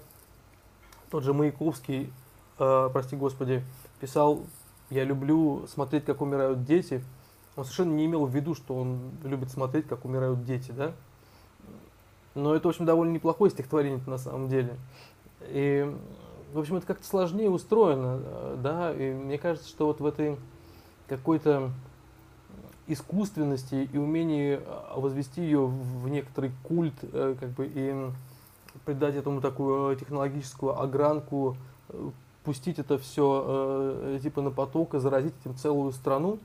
тот 1.10 1.24
же 1.24 1.34
Маяковский, 1.34 2.12
э, 2.60 2.90
прости 2.92 3.16
господи, 3.16 3.64
писал 4.00 4.42
«Я 4.90 5.04
люблю 5.04 5.66
смотреть, 5.68 6.06
как 6.06 6.22
умирают 6.22 6.66
дети», 6.66 7.04
он 7.56 7.64
совершенно 7.66 7.94
не 7.94 8.06
имел 8.06 8.26
в 8.26 8.36
виду, 8.36 8.56
что 8.56 8.76
он 8.76 9.12
любит 9.24 9.52
смотреть, 9.52 9.88
как 9.88 10.06
умирают 10.06 10.44
дети, 10.44 10.72
да? 10.72 10.94
Но 12.36 12.56
это, 12.56 12.68
в 12.68 12.70
общем, 12.70 12.86
довольно 12.86 13.12
неплохое 13.12 13.52
стихотворение 13.52 14.02
на 14.08 14.18
самом 14.18 14.50
деле. 14.50 14.76
И, 15.50 15.92
в 16.54 16.60
общем, 16.60 16.78
это 16.78 16.88
как-то 16.88 17.06
сложнее 17.06 17.50
устроено, 17.50 18.20
э, 18.24 18.58
да, 18.62 18.94
и 18.94 19.12
мне 19.12 19.38
кажется, 19.38 19.70
что 19.70 19.88
вот 19.88 20.00
в 20.00 20.06
этой 20.06 20.38
какой-то 21.08 21.70
искусственности 22.88 23.88
и 23.92 23.98
умении 23.98 24.60
э, 24.60 25.00
возвести 25.00 25.42
ее 25.42 25.66
в 25.68 26.08
некоторый 26.10 26.52
культ, 26.64 26.96
э, 27.02 27.36
как 27.40 27.50
бы, 27.50 27.70
и 27.72 28.10
придать 28.86 29.16
этому 29.16 29.40
такую 29.40 29.96
технологическую 29.96 30.80
огранку, 30.80 31.56
пустить 32.44 32.80
это 32.80 32.98
все 32.98 34.18
типа 34.22 34.42
на 34.42 34.50
поток 34.50 34.96
и 34.96 35.00
заразить 35.00 35.34
этим 35.42 35.56
целую 35.56 35.92
страну. 35.92 36.40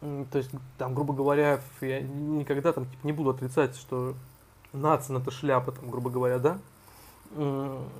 То 0.00 0.38
есть, 0.38 0.50
там, 0.78 0.94
грубо 0.94 1.12
говоря, 1.12 1.60
я 1.82 2.00
никогда 2.00 2.72
там 2.72 2.86
типа, 2.86 3.06
не 3.06 3.12
буду 3.12 3.30
отрицать, 3.30 3.76
что 3.76 4.14
Нацин 4.74 5.16
это 5.16 5.30
шляпа, 5.30 5.72
там, 5.72 5.90
грубо 5.90 6.10
говоря, 6.10 6.38
да. 6.38 6.58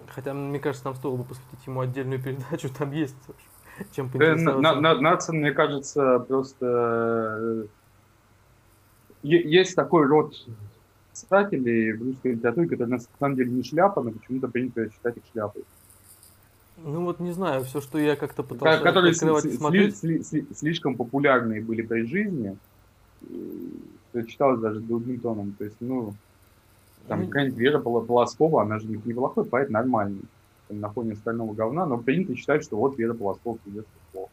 Хотя, 0.08 0.34
мне 0.34 0.58
кажется, 0.58 0.84
нам 0.86 0.94
стоило 0.96 1.16
бы 1.16 1.24
посвятить 1.24 1.66
ему 1.66 1.80
отдельную 1.80 2.22
передачу, 2.22 2.68
там 2.68 2.92
есть 2.92 3.16
чем 3.92 4.10
поинтересоваться. 4.10 4.80
На, 4.80 5.00
Нацин, 5.00 5.36
мне 5.38 5.52
кажется, 5.52 6.18
просто... 6.18 7.66
Есть 9.22 9.74
такой 9.74 10.06
род 10.06 10.34
писателей 11.10 11.92
в 11.92 12.02
русской 12.02 12.32
литературе, 12.34 12.68
которые 12.68 12.98
на 12.98 13.00
самом 13.18 13.36
деле 13.36 13.50
не 13.50 13.62
шляпа, 13.62 14.02
но 14.02 14.10
почему-то 14.10 14.48
принято 14.48 14.90
считать 14.90 15.16
их 15.16 15.22
шляпой. 15.32 15.64
Ну 16.76 17.04
вот 17.04 17.20
не 17.20 17.32
знаю, 17.32 17.64
все, 17.64 17.80
что 17.80 17.98
я 17.98 18.16
как-то 18.16 18.42
пытался 18.42 18.82
которые 18.82 19.12
открывать 19.12 19.44
и 19.46 19.56
смотреть. 19.56 19.96
Сли, 19.96 20.22
сли, 20.22 20.46
слишком 20.54 20.96
популярные 20.96 21.62
были 21.62 21.82
при 21.82 22.04
жизни, 22.04 22.58
это 24.12 24.26
читалось 24.26 24.60
даже 24.60 24.80
другим 24.80 25.20
тоном. 25.20 25.54
То 25.56 25.64
есть, 25.64 25.76
ну, 25.80 26.14
там 27.08 27.20
mm 27.20 27.26
какая-нибудь 27.26 27.58
Вера 27.58 27.78
Полоскова, 27.80 28.62
она 28.62 28.78
же 28.78 28.88
неплохой 28.88 29.44
поэт, 29.44 29.70
нормальный, 29.70 30.22
на 30.68 30.88
фоне 30.88 31.12
остального 31.12 31.52
говна, 31.52 31.86
но 31.86 31.98
принято 31.98 32.34
считать, 32.34 32.62
что 32.62 32.76
вот 32.76 32.98
Вера 32.98 33.14
Полоскова 33.14 33.56
придет 33.64 33.86
плохо. 34.12 34.30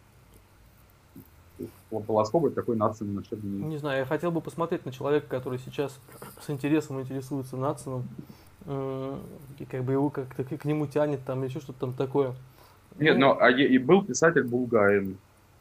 Полосковый 2.07 2.51
такой 2.51 2.77
нацином 2.77 3.15
начальник. 3.15 3.65
Не 3.65 3.77
знаю, 3.77 3.99
я 3.99 4.05
хотел 4.05 4.31
бы 4.31 4.39
посмотреть 4.41 4.85
на 4.85 4.91
человека, 4.91 5.27
который 5.27 5.59
сейчас 5.59 5.99
с 6.39 6.49
интересом 6.49 7.01
интересуется 7.01 7.57
нацином, 7.57 8.07
и 8.65 9.65
как 9.69 9.83
бы 9.83 9.91
его 9.93 10.09
как-то 10.09 10.43
к 10.43 10.65
нему 10.65 10.87
тянет, 10.87 11.23
там 11.25 11.43
еще 11.43 11.59
что-то 11.59 11.81
там 11.81 11.93
такое. 11.93 12.33
Нет, 12.97 13.17
ну, 13.17 13.27
но 13.27 13.37
а 13.41 13.51
и 13.51 13.77
был 13.77 14.03
писатель 14.03 14.43
Булгарин, 14.43 15.17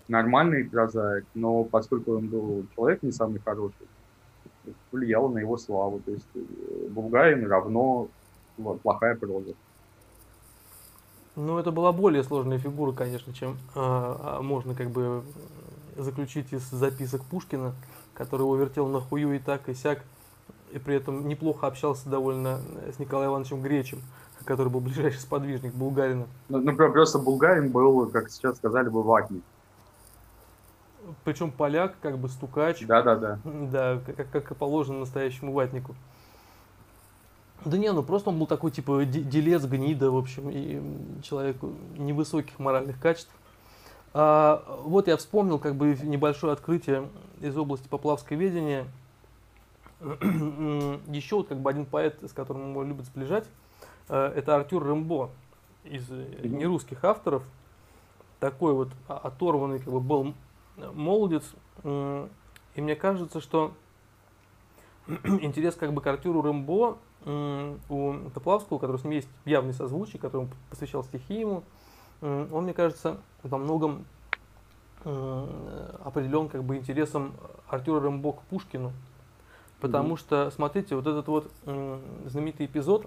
нормальный 0.08 0.64
прозаик, 0.64 1.24
но 1.34 1.64
поскольку 1.64 2.16
он 2.16 2.28
был 2.28 2.64
человек 2.74 3.02
не 3.02 3.12
самый 3.12 3.40
хороший, 3.40 3.86
влияло 4.92 5.28
на 5.28 5.38
его 5.38 5.56
славу. 5.56 6.00
То 6.04 6.12
есть 6.12 6.26
э, 6.34 6.40
Булгарин 6.90 7.46
равно 7.46 8.08
вот, 8.56 8.80
плохая 8.80 9.16
проза. 9.16 9.54
Ну, 11.36 11.58
это 11.58 11.70
была 11.70 11.92
более 11.92 12.24
сложная 12.24 12.58
фигура, 12.58 12.92
конечно, 12.92 13.32
чем 13.32 13.56
э, 13.74 14.38
можно 14.42 14.74
как 14.74 14.90
бы 14.90 15.22
заключить 15.96 16.52
из 16.52 16.68
записок 16.70 17.22
Пушкина, 17.24 17.72
который 18.14 18.42
его 18.42 18.56
вертел 18.56 18.88
на 18.88 19.00
хую 19.00 19.36
и 19.36 19.38
так, 19.38 19.68
и 19.68 19.74
сяк, 19.74 20.02
и 20.72 20.78
при 20.78 20.96
этом 20.96 21.28
неплохо 21.28 21.66
общался 21.66 22.08
довольно 22.08 22.60
с 22.94 22.98
Николаем 22.98 23.30
Ивановичем 23.30 23.62
Гречем, 23.62 24.00
который 24.44 24.68
был 24.68 24.80
ближайший 24.80 25.20
сподвижник 25.20 25.74
Булгарина. 25.74 26.26
Ну, 26.48 26.58
ну 26.58 26.76
просто 26.76 27.18
Булгарин 27.18 27.70
был, 27.70 28.06
как 28.10 28.30
сейчас 28.30 28.56
сказали 28.56 28.88
бы, 28.88 29.02
ватник. 29.02 29.42
Причем 31.24 31.50
поляк, 31.50 31.94
как 32.00 32.18
бы 32.18 32.28
стукач. 32.28 32.80
Да, 32.86 33.02
да, 33.02 33.16
да. 33.16 33.38
Да, 33.44 34.00
как, 34.06 34.30
как 34.30 34.50
и 34.50 34.54
положено 34.54 35.00
настоящему 35.00 35.52
ватнику. 35.52 35.94
Да 37.64 37.76
не, 37.76 37.92
ну 37.92 38.02
просто 38.02 38.30
он 38.30 38.38
был 38.38 38.46
такой, 38.46 38.70
типа, 38.70 39.04
делец, 39.04 39.64
гнида, 39.64 40.10
в 40.10 40.16
общем, 40.16 40.48
и 40.50 40.80
человек 41.22 41.56
невысоких 41.96 42.58
моральных 42.58 42.98
качеств. 42.98 43.30
А, 44.12 44.80
вот 44.82 45.08
я 45.08 45.16
вспомнил 45.16 45.58
как 45.58 45.76
бы 45.76 45.96
небольшое 46.02 46.52
открытие 46.52 47.08
из 47.40 47.56
области 47.56 47.86
поплавской 47.86 48.36
ведения. 48.36 48.86
Еще 50.00 51.36
вот 51.36 51.48
как 51.48 51.58
бы 51.58 51.68
один 51.68 51.84
поэт, 51.84 52.18
с 52.22 52.32
которым 52.32 52.70
его 52.70 52.82
любят 52.82 53.04
сближать, 53.06 53.44
э, 54.08 54.32
это 54.34 54.56
Артюр 54.56 54.82
Рэмбо 54.84 55.30
из 55.84 56.08
нерусских 56.08 57.04
авторов. 57.04 57.42
Такой 58.40 58.72
вот 58.72 58.88
оторванный 59.06 59.78
как 59.78 59.92
бы 59.92 60.00
был 60.00 60.34
молодец. 60.92 61.44
И 61.84 62.80
мне 62.80 62.96
кажется, 62.96 63.40
что 63.40 63.72
интерес 65.06 65.74
как 65.74 65.92
бы 65.92 66.00
к 66.00 66.06
Артюру 66.06 66.42
Рэмбо 66.42 66.96
у 67.88 68.14
Топлавского, 68.32 68.78
который 68.78 68.98
с 68.98 69.04
ним 69.04 69.12
есть 69.12 69.28
явный 69.44 69.74
созвучий, 69.74 70.18
который 70.18 70.42
он 70.42 70.48
посвящал 70.70 71.04
стихи 71.04 71.40
ему, 71.40 71.64
он, 72.22 72.64
мне 72.64 72.72
кажется, 72.72 73.18
во 73.42 73.58
многом 73.58 74.06
определен 75.02 76.48
как 76.48 76.64
бы 76.64 76.76
интересом 76.76 77.34
Артюра 77.68 78.00
Рэмбо 78.00 78.32
к 78.32 78.42
Пушкину. 78.42 78.92
Потому 79.80 80.14
mm-hmm. 80.14 80.18
что, 80.18 80.50
смотрите, 80.50 80.94
вот 80.94 81.06
этот 81.06 81.26
вот 81.28 81.50
знаменитый 82.26 82.66
эпизод, 82.66 83.06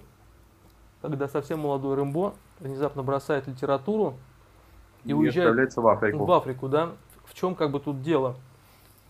когда 1.02 1.28
совсем 1.28 1.60
молодой 1.60 1.94
Рэмбо 1.96 2.34
внезапно 2.58 3.02
бросает 3.02 3.46
литературу 3.46 4.14
и, 5.04 5.10
и 5.10 5.12
уезжает 5.12 5.76
в 5.76 5.86
Африку. 5.86 6.24
в 6.24 6.32
Африку, 6.32 6.68
да. 6.68 6.92
В 7.24 7.34
чем 7.34 7.54
как 7.54 7.70
бы 7.70 7.80
тут 7.80 8.02
дело? 8.02 8.36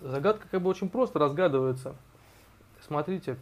загадка 0.04 0.46
как 0.50 0.62
бы 0.62 0.70
очень 0.70 0.88
просто 0.88 1.18
разгадывается. 1.18 1.94
Смотрите, 2.80 3.36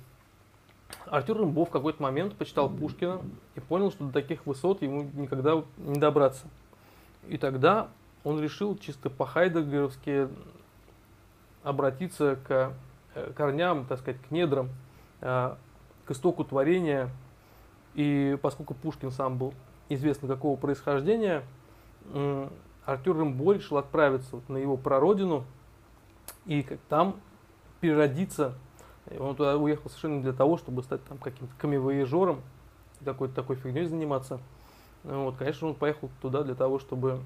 Артюр 1.06 1.38
Рымбов 1.38 1.68
в 1.68 1.72
какой-то 1.72 2.02
момент 2.02 2.36
почитал 2.36 2.70
Пушкина 2.70 3.20
и 3.54 3.60
понял, 3.60 3.90
что 3.90 4.04
до 4.04 4.12
таких 4.12 4.46
высот 4.46 4.82
ему 4.82 5.10
никогда 5.14 5.64
не 5.78 5.98
добраться. 5.98 6.46
И 7.28 7.38
тогда 7.38 7.88
он 8.24 8.40
решил 8.40 8.76
чисто 8.78 9.10
по-хайдегеровски 9.10 10.28
обратиться 11.64 12.38
к 12.46 12.72
э, 13.14 13.32
корням, 13.34 13.86
так 13.86 14.00
сказать, 14.00 14.20
к 14.20 14.30
недрам, 14.30 14.68
э, 15.20 15.54
к 16.04 16.10
истоку 16.10 16.44
творения. 16.44 17.10
И 17.94 18.38
поскольку 18.40 18.74
Пушкин 18.74 19.10
сам 19.10 19.38
был 19.38 19.54
известно 19.88 20.28
какого 20.28 20.56
происхождения, 20.56 21.42
Артюр 22.84 23.16
Рымбо 23.16 23.52
решил 23.52 23.78
отправиться 23.78 24.36
вот 24.36 24.48
на 24.48 24.56
его 24.56 24.76
прародину 24.76 25.44
и 26.46 26.66
там 26.88 27.16
переродиться. 27.80 28.54
Он 29.18 29.34
туда 29.34 29.56
уехал 29.56 29.88
совершенно 29.88 30.22
для 30.22 30.32
того, 30.32 30.56
чтобы 30.56 30.82
стать 30.82 31.04
там 31.04 31.18
каким-то 31.18 31.52
камевоежером, 31.58 32.40
какой-то 33.04 33.34
такой 33.34 33.56
фигней 33.56 33.84
заниматься. 33.84 34.40
Вот, 35.04 35.36
конечно, 35.36 35.68
он 35.68 35.74
поехал 35.74 36.10
туда 36.20 36.42
для 36.42 36.54
того, 36.54 36.78
чтобы 36.78 37.20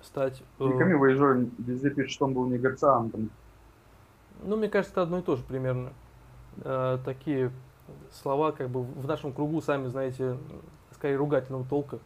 стать... 0.00 0.42
Э... 0.58 0.64
Не 0.64 0.78
камевоежер, 0.78 1.46
везде 1.58 1.90
пишет, 1.90 2.12
что 2.12 2.26
он 2.26 2.34
был 2.34 2.46
негациантом. 2.46 3.30
Ну, 4.42 4.56
мне 4.56 4.68
кажется, 4.68 4.92
это 4.92 5.02
одно 5.02 5.18
и 5.18 5.22
то 5.22 5.36
же 5.36 5.42
примерно. 5.42 5.92
Э, 6.58 6.98
такие 7.04 7.50
слова, 8.12 8.52
как 8.52 8.68
бы 8.68 8.82
в 8.82 9.06
нашем 9.06 9.32
кругу, 9.32 9.60
сами 9.60 9.88
знаете, 9.88 10.38
скорее 10.92 11.16
ругательного 11.16 11.64
толка. 11.64 11.98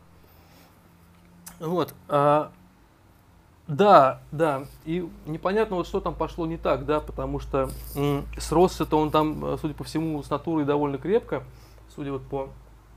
Вот. 1.58 1.94
А, 2.08 2.50
да, 3.70 4.20
да. 4.32 4.64
И 4.84 5.08
непонятно, 5.26 5.76
вот 5.76 5.86
что 5.86 6.00
там 6.00 6.14
пошло 6.14 6.44
не 6.44 6.56
так, 6.56 6.84
да, 6.86 7.00
потому 7.00 7.38
что 7.38 7.70
сросся-то 8.36 8.98
он 8.98 9.10
там, 9.10 9.44
э, 9.44 9.56
судя 9.60 9.74
по 9.74 9.84
всему, 9.84 10.20
с 10.22 10.28
натурой 10.28 10.64
довольно 10.64 10.98
крепко, 10.98 11.44
судя 11.94 12.12
вот 12.12 12.22
по 12.22 12.48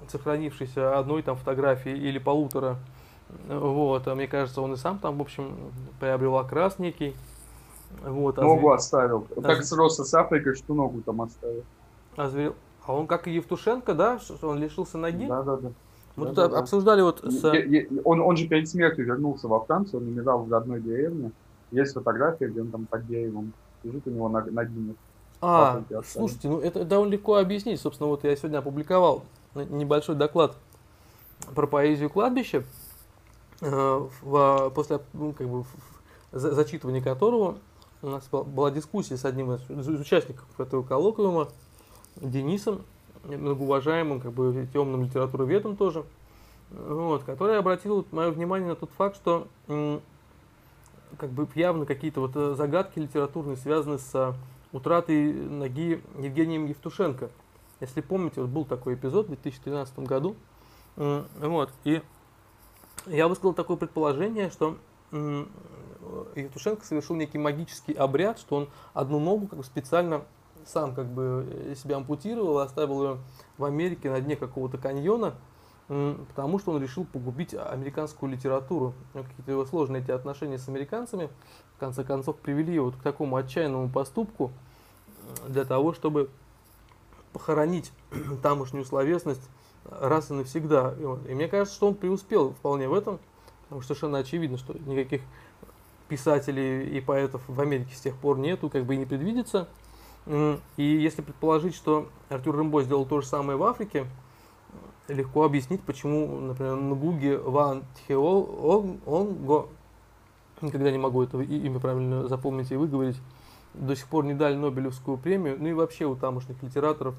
сохранившейся 0.07 0.97
одной 0.97 1.21
там 1.21 1.38
фотографии 1.38 1.91
или 1.91 2.17
полутора. 2.17 2.78
Вот, 3.47 4.07
а 4.07 4.15
мне 4.15 4.28
кажется, 4.28 4.61
он 4.61 4.74
и 4.74 4.78
сам 4.78 4.97
там, 4.99 5.17
в 5.17 5.21
общем, 5.21 5.55
приобрел 5.99 6.38
окрас 6.38 6.80
некий. 6.80 7.15
Вот, 8.03 8.39
а 8.39 8.41
ногу 8.41 8.71
оставил. 8.71 9.28
А... 9.38 9.41
Как 9.41 9.63
сросся 9.63 10.03
с 10.03 10.13
Африкой, 10.13 10.55
что 10.55 10.74
ногу 10.74 11.01
там 11.01 11.21
оставил. 11.21 11.63
А, 12.17 12.32
а 12.86 12.93
он 12.93 13.07
как 13.07 13.28
и 13.28 13.32
Евтушенко, 13.32 13.93
да, 13.93 14.19
он 14.41 14.59
лишился 14.59 14.97
ноги? 14.97 15.28
Да, 15.28 15.43
да, 15.43 15.57
да. 15.57 15.71
Мы 16.16 16.28
да, 16.28 16.43
тут 16.43 16.51
да, 16.51 16.59
обсуждали 16.59 16.99
да. 16.99 17.05
вот... 17.05 17.24
С... 17.24 17.43
Я, 17.43 17.64
я, 17.64 17.86
он, 18.03 18.22
он 18.22 18.38
же 18.38 18.47
перед 18.47 18.70
смертью 18.70 19.05
вернулся 19.05 19.47
во 19.47 19.61
Францию, 19.61 20.01
он 20.01 20.07
умирал 20.07 20.43
в 20.43 20.51
родной 20.51 20.80
деревне. 20.80 21.32
Есть 21.72 21.93
фотография, 21.93 22.47
где 22.47 22.61
он 22.61 22.70
там 22.70 22.86
под 22.86 23.07
деревом 23.07 23.53
лежит 23.84 24.05
у 24.07 24.11
него 24.11 24.30
на, 24.30 24.43
на 24.45 24.66
дне. 24.66 24.95
А, 25.41 25.84
слушайте, 26.05 26.47
ну 26.47 26.59
это 26.59 26.86
довольно 26.86 27.11
легко 27.14 27.36
объяснить. 27.36 27.82
Собственно, 27.82 28.09
вот 28.09 28.24
я 28.24 28.36
сегодня 28.36 28.59
опубликовал 28.59 29.24
небольшой 29.55 30.16
доклад 30.16 30.55
про 31.53 31.68
поэзию 31.68 32.09
кладбища, 32.09 32.64
э, 33.61 34.07
в, 34.22 34.72
после 34.74 35.01
ну, 35.11 35.34
как 35.34 35.49
бы, 35.49 35.66
зачитывания 36.32 37.01
которого 37.01 37.57
у 38.01 38.07
нас 38.07 38.28
была 38.30 38.72
дискуссия 38.72 39.18
с 39.18 39.26
одним 39.26 39.53
из 39.53 39.88
участников 39.88 40.45
этого 40.57 40.84
коллоквиума, 40.84 41.49
Денисом, 42.16 42.84
многоуважаемым, 43.24 44.19
как 44.19 44.34
бы 44.34 44.67
темным 44.74 45.03
литературоведом 45.03 45.76
тоже, 45.76 46.03
вот, 46.71 47.24
который 47.24 47.57
обратил 47.57 48.05
мое 48.11 48.32
внимание 48.32 48.69
на 48.69 48.76
тот 48.76 48.89
факт, 48.91 49.15
что 49.15 49.47
как 51.17 51.30
бы 51.30 51.47
явно 51.55 51.86
какие-то 51.86 52.21
вот 52.21 52.32
э, 52.36 52.55
загадки 52.55 52.97
литературные 52.97 53.55
связаны 53.55 53.99
с 53.99 54.36
утратой 54.71 55.32
ноги 55.32 56.01
Евгением 56.17 56.65
Евтушенко. 56.65 57.30
Если 57.80 58.01
помните, 58.01 58.41
вот 58.41 58.49
был 58.49 58.65
такой 58.65 58.95
эпизод 58.95 59.26
в 59.26 59.30
2013 59.30 59.99
году, 59.99 60.36
вот, 60.95 61.69
и 61.84 62.01
я 63.05 63.28
высказал 63.28 63.53
такое 63.53 63.78
предположение, 63.78 64.49
что 64.49 64.78
Евтушенко 65.11 66.86
совершил 66.86 67.15
некий 67.15 67.38
магический 67.38 67.93
обряд, 67.93 68.39
что 68.39 68.55
он 68.55 68.69
одну 68.93 69.19
ногу 69.19 69.47
как 69.47 69.59
бы 69.59 69.65
специально 69.65 70.24
сам 70.66 70.93
как 70.93 71.07
бы 71.07 71.45
э, 71.49 71.76
себя 71.76 71.97
ампутировал, 71.97 72.59
оставил 72.59 73.03
ее 73.03 73.18
в 73.57 73.66
Америке 73.66 74.09
на 74.09 74.22
дне 74.22 74.36
какого-то 74.36 74.78
каньона, 74.78 75.36
потому 75.88 76.59
что 76.59 76.72
он 76.72 76.82
решил 76.82 77.05
погубить 77.05 77.53
американскую 77.53 78.32
литературу. 78.32 78.93
Ну, 79.14 79.24
какие-то 79.24 79.51
его 79.51 79.66
сложные 79.66 80.01
эти 80.01 80.11
отношения 80.11 80.57
с 80.57 80.68
американцами, 80.68 81.30
в 81.76 81.80
конце 81.80 82.03
концов, 82.03 82.38
привели 82.38 82.74
его 82.74 82.91
к 82.91 83.01
такому 83.03 83.36
отчаянному 83.36 83.89
поступку 83.89 84.51
для 85.47 85.66
того, 85.66 85.93
чтобы 85.93 86.30
похоронить 87.34 87.91
тамошнюю 88.41 88.86
словесность 88.86 89.49
раз 89.89 90.32
и 90.32 90.34
навсегда. 90.34 90.95
И 91.28 91.34
мне 91.34 91.47
кажется, 91.47 91.76
что 91.76 91.88
он 91.88 91.95
преуспел 91.95 92.51
вполне 92.51 92.88
в 92.88 92.93
этом, 92.93 93.20
потому 93.64 93.82
что 93.82 93.93
совершенно 93.93 94.20
очевидно, 94.20 94.57
что 94.57 94.74
никаких 94.74 95.22
писателей 96.07 96.97
и 96.97 97.01
поэтов 97.01 97.41
в 97.47 97.59
Америке 97.59 97.95
с 97.95 97.99
тех 97.99 98.16
пор 98.16 98.38
нету, 98.38 98.70
как 98.70 98.86
бы 98.86 98.95
и 98.95 98.97
не 98.97 99.05
предвидится. 99.05 99.68
И 100.26 100.84
если 100.84 101.21
предположить, 101.21 101.76
что 101.76 102.07
Артур 102.30 102.55
Рымбо 102.55 102.84
сделал 102.84 103.05
то 103.05 103.19
же 103.21 103.28
самое 103.28 103.57
в 103.57 103.63
Африке, 103.63 104.05
легко 105.07 105.43
объяснить, 105.43 105.82
почему, 105.82 106.39
например, 106.39 106.76
Нгуги 106.76 107.39
Ван 107.43 107.84
Тхеонго, 107.95 109.67
никогда 110.61 110.91
не 110.91 110.97
могу 110.97 111.24
это 111.24 111.41
имя 111.41 111.80
правильно 111.80 112.28
запомнить 112.28 112.71
и 112.71 112.76
выговорить, 112.76 113.17
до 113.74 113.95
сих 113.95 114.07
пор 114.07 114.26
не 114.26 114.34
дали 114.34 114.55
Нобелевскую 114.55 115.17
премию, 115.17 115.57
ну 115.59 115.67
и 115.67 115.74
вообще 115.74 116.05
у 116.05 116.15
тамошних 116.15 116.61
литераторов 116.61 117.15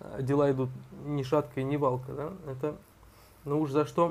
э, 0.00 0.22
дела 0.22 0.50
идут 0.52 0.68
ни 1.04 1.22
шатка 1.22 1.60
и 1.60 1.64
ни 1.64 1.76
валка, 1.76 2.12
да, 2.12 2.32
это, 2.46 2.76
ну 3.44 3.60
уж 3.60 3.70
за 3.70 3.86
что, 3.86 4.10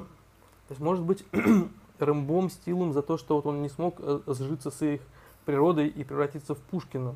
то 0.67 0.71
есть, 0.71 0.81
может 0.81 1.03
быть, 1.03 1.23
Рымбом 1.99 2.49
стилом 2.49 2.93
за 2.93 3.01
то, 3.01 3.17
что 3.17 3.35
вот 3.35 3.45
он 3.45 3.61
не 3.61 3.69
смог 3.69 3.95
э, 3.99 4.19
сжиться 4.27 4.71
с 4.71 4.81
их 4.81 5.01
природой 5.45 5.87
и 5.87 6.03
превратиться 6.03 6.55
в 6.55 6.59
Пушкина, 6.59 7.15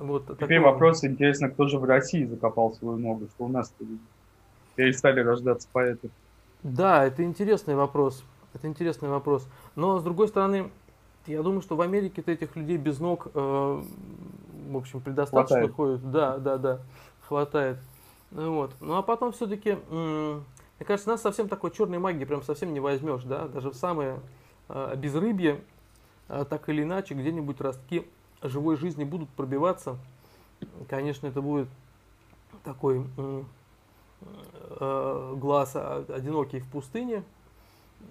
вот 0.00 0.24
Теперь 0.24 0.58
такой... 0.58 0.58
вопрос, 0.58 1.04
интересно, 1.04 1.48
кто 1.50 1.66
же 1.66 1.78
в 1.78 1.84
России 1.84 2.24
закопал 2.24 2.72
свою 2.74 2.98
ногу, 2.98 3.26
что 3.34 3.44
у 3.44 3.48
нас 3.48 3.72
перестали 4.76 5.20
рождаться 5.20 5.68
поэты. 5.72 6.10
Да, 6.62 7.04
это 7.04 7.22
интересный 7.24 7.74
вопрос. 7.74 8.24
Это 8.54 8.66
интересный 8.66 9.08
вопрос. 9.08 9.46
Но 9.76 9.98
с 9.98 10.02
другой 10.02 10.28
стороны, 10.28 10.70
я 11.26 11.42
думаю, 11.42 11.62
что 11.62 11.76
в 11.76 11.80
Америке-то 11.80 12.32
этих 12.32 12.56
людей 12.56 12.76
без 12.76 12.98
ног, 12.98 13.28
э, 13.34 13.82
в 14.70 14.76
общем, 14.76 15.00
предостаточно 15.00 15.56
хватает. 15.56 15.74
ходит. 15.74 16.10
Да, 16.10 16.38
да, 16.38 16.56
да, 16.56 16.80
хватает. 17.20 17.78
Вот. 18.30 18.72
Ну 18.80 18.96
а 18.96 19.02
потом 19.02 19.32
все-таки, 19.32 19.78
мне 19.90 20.86
кажется, 20.86 21.08
нас 21.08 21.22
совсем 21.22 21.48
такой 21.48 21.70
черной 21.70 21.98
магии 21.98 22.24
прям 22.24 22.42
совсем 22.42 22.72
не 22.72 22.80
возьмешь, 22.80 23.22
да, 23.24 23.48
даже 23.48 23.70
в 23.70 23.74
самое 23.74 24.20
э, 24.68 24.94
безрыбье, 24.96 25.60
э, 26.28 26.44
так 26.48 26.68
или 26.68 26.82
иначе, 26.82 27.14
где-нибудь 27.14 27.60
ростки 27.60 28.06
живой 28.42 28.76
жизни 28.76 29.04
будут 29.04 29.28
пробиваться. 29.30 29.96
Конечно, 30.88 31.26
это 31.26 31.40
будет 31.40 31.68
такой 32.64 33.04
э, 34.80 35.34
глаз 35.36 35.76
одинокий 35.76 36.60
в 36.60 36.66
пустыне. 36.68 37.22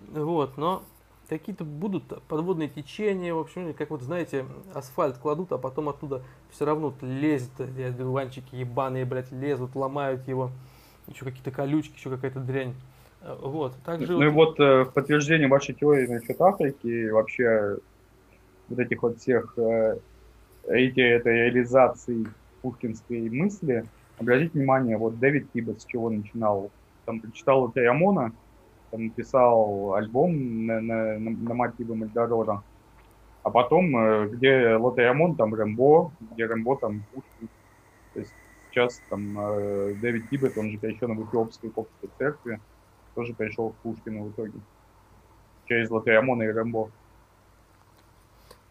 Вот, 0.09 0.57
но 0.57 0.83
какие-то 1.29 1.63
будут 1.63 2.03
подводные 2.27 2.69
течения, 2.69 3.33
в 3.33 3.39
общем, 3.39 3.73
как 3.73 3.89
вот, 3.89 4.01
знаете, 4.01 4.45
асфальт 4.73 5.17
кладут, 5.17 5.51
а 5.51 5.57
потом 5.57 5.89
оттуда 5.89 6.21
все 6.51 6.65
равно 6.65 6.93
лезет, 7.01 7.51
дуванчики 7.97 8.55
ебаные, 8.55 9.05
блядь, 9.05 9.31
лезут, 9.31 9.75
ломают 9.75 10.27
его, 10.27 10.51
еще 11.07 11.25
какие-то 11.25 11.51
колючки, 11.51 11.95
еще 11.95 12.09
какая-то 12.09 12.39
дрянь. 12.39 12.75
Вот, 13.41 13.73
также... 13.83 14.13
Ну 14.13 14.23
и 14.23 14.29
вот 14.29 14.59
э, 14.59 14.83
в 14.83 14.91
подтверждение 14.91 15.47
вашей 15.47 15.73
теории 15.73 16.07
насчет 16.07 16.39
Африки, 16.39 17.09
вообще 17.09 17.77
вот 18.69 18.79
этих 18.79 19.01
вот 19.01 19.17
всех 19.19 19.53
э, 19.57 19.97
эти, 20.67 20.99
этой 20.99 21.45
реализации 21.45 22.27
пушкинской 22.61 23.29
мысли, 23.29 23.85
обратите 24.17 24.51
внимание, 24.53 24.97
вот 24.97 25.19
Дэвид 25.19 25.47
Кибет 25.51 25.81
с 25.81 25.85
чего 25.85 26.09
начинал. 26.09 26.71
Там 27.05 27.19
прочитал 27.21 27.71
Терамона, 27.71 28.33
там 28.91 29.05
написал 29.05 29.93
альбом 29.95 30.65
на, 30.65 30.81
на, 30.81 31.19
на, 31.19 31.31
на 31.31 31.53
мотивы 31.53 31.95
Мальдорора. 31.95 32.63
А 33.43 33.49
потом, 33.49 33.95
э, 33.97 34.27
где 34.27 34.75
Лотерамон, 34.75 35.35
там 35.35 35.53
Рэмбо, 35.53 36.11
где 36.31 36.45
Рэмбо, 36.45 36.77
там 36.77 37.03
Пушкин. 37.13 37.47
То 38.13 38.19
есть 38.19 38.33
сейчас 38.69 39.01
там 39.09 39.39
э, 39.39 39.95
Дэвид 40.01 40.27
Кибет, 40.29 40.57
он 40.57 40.71
же 40.71 40.77
перешел 40.77 41.13
в 41.13 41.29
Эфиопской 41.29 41.69
коптской 41.69 42.09
церкви, 42.17 42.59
тоже 43.15 43.33
перешел 43.33 43.69
к 43.69 43.75
Пушкину 43.75 44.25
в 44.25 44.31
итоге. 44.31 44.59
Через 45.65 45.89
Лотерамона 45.89 46.43
и 46.43 46.47
Рэмбо. 46.47 46.89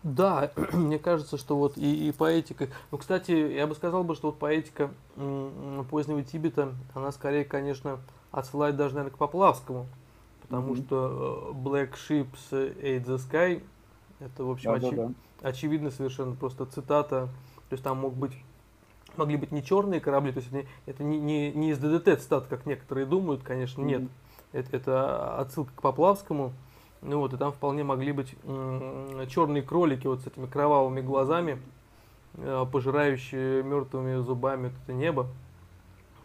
Да, 0.06 0.52
мне 0.72 1.00
кажется, 1.00 1.36
что 1.36 1.56
вот 1.56 1.76
и, 1.76 2.08
и 2.08 2.12
поэтика. 2.12 2.68
Ну, 2.92 2.98
кстати, 2.98 3.32
я 3.32 3.66
бы 3.66 3.74
сказал 3.74 4.04
бы, 4.04 4.14
что 4.14 4.28
вот 4.28 4.38
поэтика 4.38 4.90
позднего 5.90 6.22
Тибета, 6.22 6.74
она 6.94 7.10
скорее, 7.10 7.44
конечно, 7.44 7.98
отсылает 8.30 8.76
даже, 8.76 8.94
наверное, 8.94 9.14
к 9.14 9.18
Поплавскому. 9.18 9.86
Потому 10.42 10.74
mm-hmm. 10.74 10.86
что 10.86 11.52
э, 11.52 11.58
Black 11.58 11.94
Ships 11.94 12.52
Ate 12.52 13.04
the 13.04 13.16
Sky, 13.16 13.62
Это, 14.20 14.44
в 14.44 14.50
общем, 14.52 14.70
Да, 14.70 14.76
очи- 14.76 14.94
да, 14.94 15.06
да. 15.08 15.48
очевидно 15.48 15.90
совершенно 15.90 16.36
просто 16.36 16.66
цитата. 16.66 17.28
То 17.68 17.72
есть 17.72 17.82
там 17.82 17.98
мог 17.98 18.14
быть, 18.14 18.32
могли 19.16 19.36
быть 19.36 19.50
не 19.50 19.64
черные 19.64 20.00
корабли, 20.00 20.30
то 20.30 20.38
есть 20.38 20.52
это 20.52 20.56
не, 20.56 20.66
это 20.86 21.02
не, 21.02 21.18
не, 21.18 21.50
не 21.50 21.70
из 21.70 21.78
ДДТ 21.78 22.22
цитат, 22.22 22.46
как 22.46 22.64
некоторые 22.64 23.06
думают, 23.06 23.42
конечно, 23.42 23.82
нет. 23.82 24.02
Мгм. 24.02 24.10
Это, 24.52 24.76
это 24.76 25.38
отсылка 25.40 25.72
к 25.74 25.82
Поплавскому. 25.82 26.52
Ну 27.06 27.20
вот, 27.20 27.32
и 27.32 27.36
там 27.36 27.52
вполне 27.52 27.84
могли 27.84 28.10
быть 28.10 28.34
черные 29.28 29.62
кролики 29.62 30.08
вот 30.08 30.22
с 30.22 30.26
этими 30.26 30.46
кровавыми 30.46 31.00
глазами, 31.00 31.58
э, 32.34 32.66
пожирающие 32.70 33.62
мертвыми 33.62 34.16
зубами 34.20 34.72
это 34.84 34.92
небо. 34.92 35.28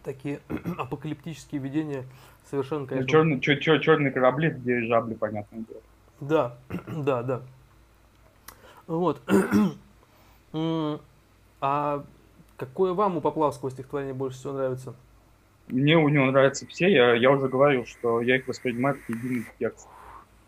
Такие 0.04 0.40
апокалиптические 0.80 1.62
видения 1.62 2.04
совершенно, 2.50 2.82
Ну, 2.82 2.88
конечно, 2.88 3.08
черный, 3.10 3.40
чё- 3.40 3.56
чё- 3.58 3.78
черные 3.78 4.12
корабли, 4.12 4.48
это 4.48 4.58
дирижабли, 4.58 5.14
понятное 5.14 5.64
дело. 5.70 5.82
да, 6.20 6.58
да, 6.88 7.22
да. 7.24 7.42
Вот. 8.88 9.22
А 11.64 12.04
какое 12.58 12.94
вам 12.94 13.18
у 13.18 13.22
Поплавского 13.22 13.70
стихотворение 13.70 14.16
больше 14.16 14.40
всего 14.40 14.54
нравится? 14.54 14.96
Мне 15.68 15.96
у 15.96 16.10
него 16.10 16.26
нравятся 16.26 16.66
все, 16.66 16.92
я, 16.92 17.14
я 17.14 17.30
уже 17.30 17.48
говорил, 17.48 17.86
что 17.86 18.20
я 18.20 18.38
их 18.38 18.48
воспринимаю 18.48 18.96
как 18.96 19.16
единый 19.16 19.46
текст. 19.60 19.88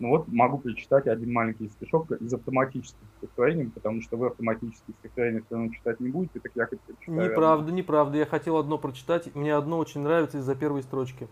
Ну 0.04 0.10
вот 0.10 0.28
могу 0.28 0.58
прочитать 0.58 1.08
один 1.08 1.32
маленький 1.32 1.70
стишок 1.70 2.12
из 2.12 2.34
автоматических 2.34 3.00
стихотворений, 3.20 3.72
потому 3.74 4.02
что 4.02 4.18
вы 4.18 4.28
автоматические 4.28 4.96
стихотворения 5.00 5.42
все 5.46 5.56
равно 5.56 5.74
читать 5.74 6.02
не 6.02 6.10
будете, 6.10 6.42
так 6.42 6.52
я 6.56 6.66
хоть 6.66 6.82
прочитаю. 6.82 7.32
Неправда, 7.32 7.72
неправда. 7.72 8.18
Я 8.18 8.26
хотел 8.26 8.58
одно 8.58 8.78
прочитать. 8.78 9.34
Мне 9.34 9.56
одно 9.56 9.78
очень 9.78 10.02
нравится 10.02 10.40
из-за 10.40 10.56
первой 10.56 10.84
строчки. 10.84 11.30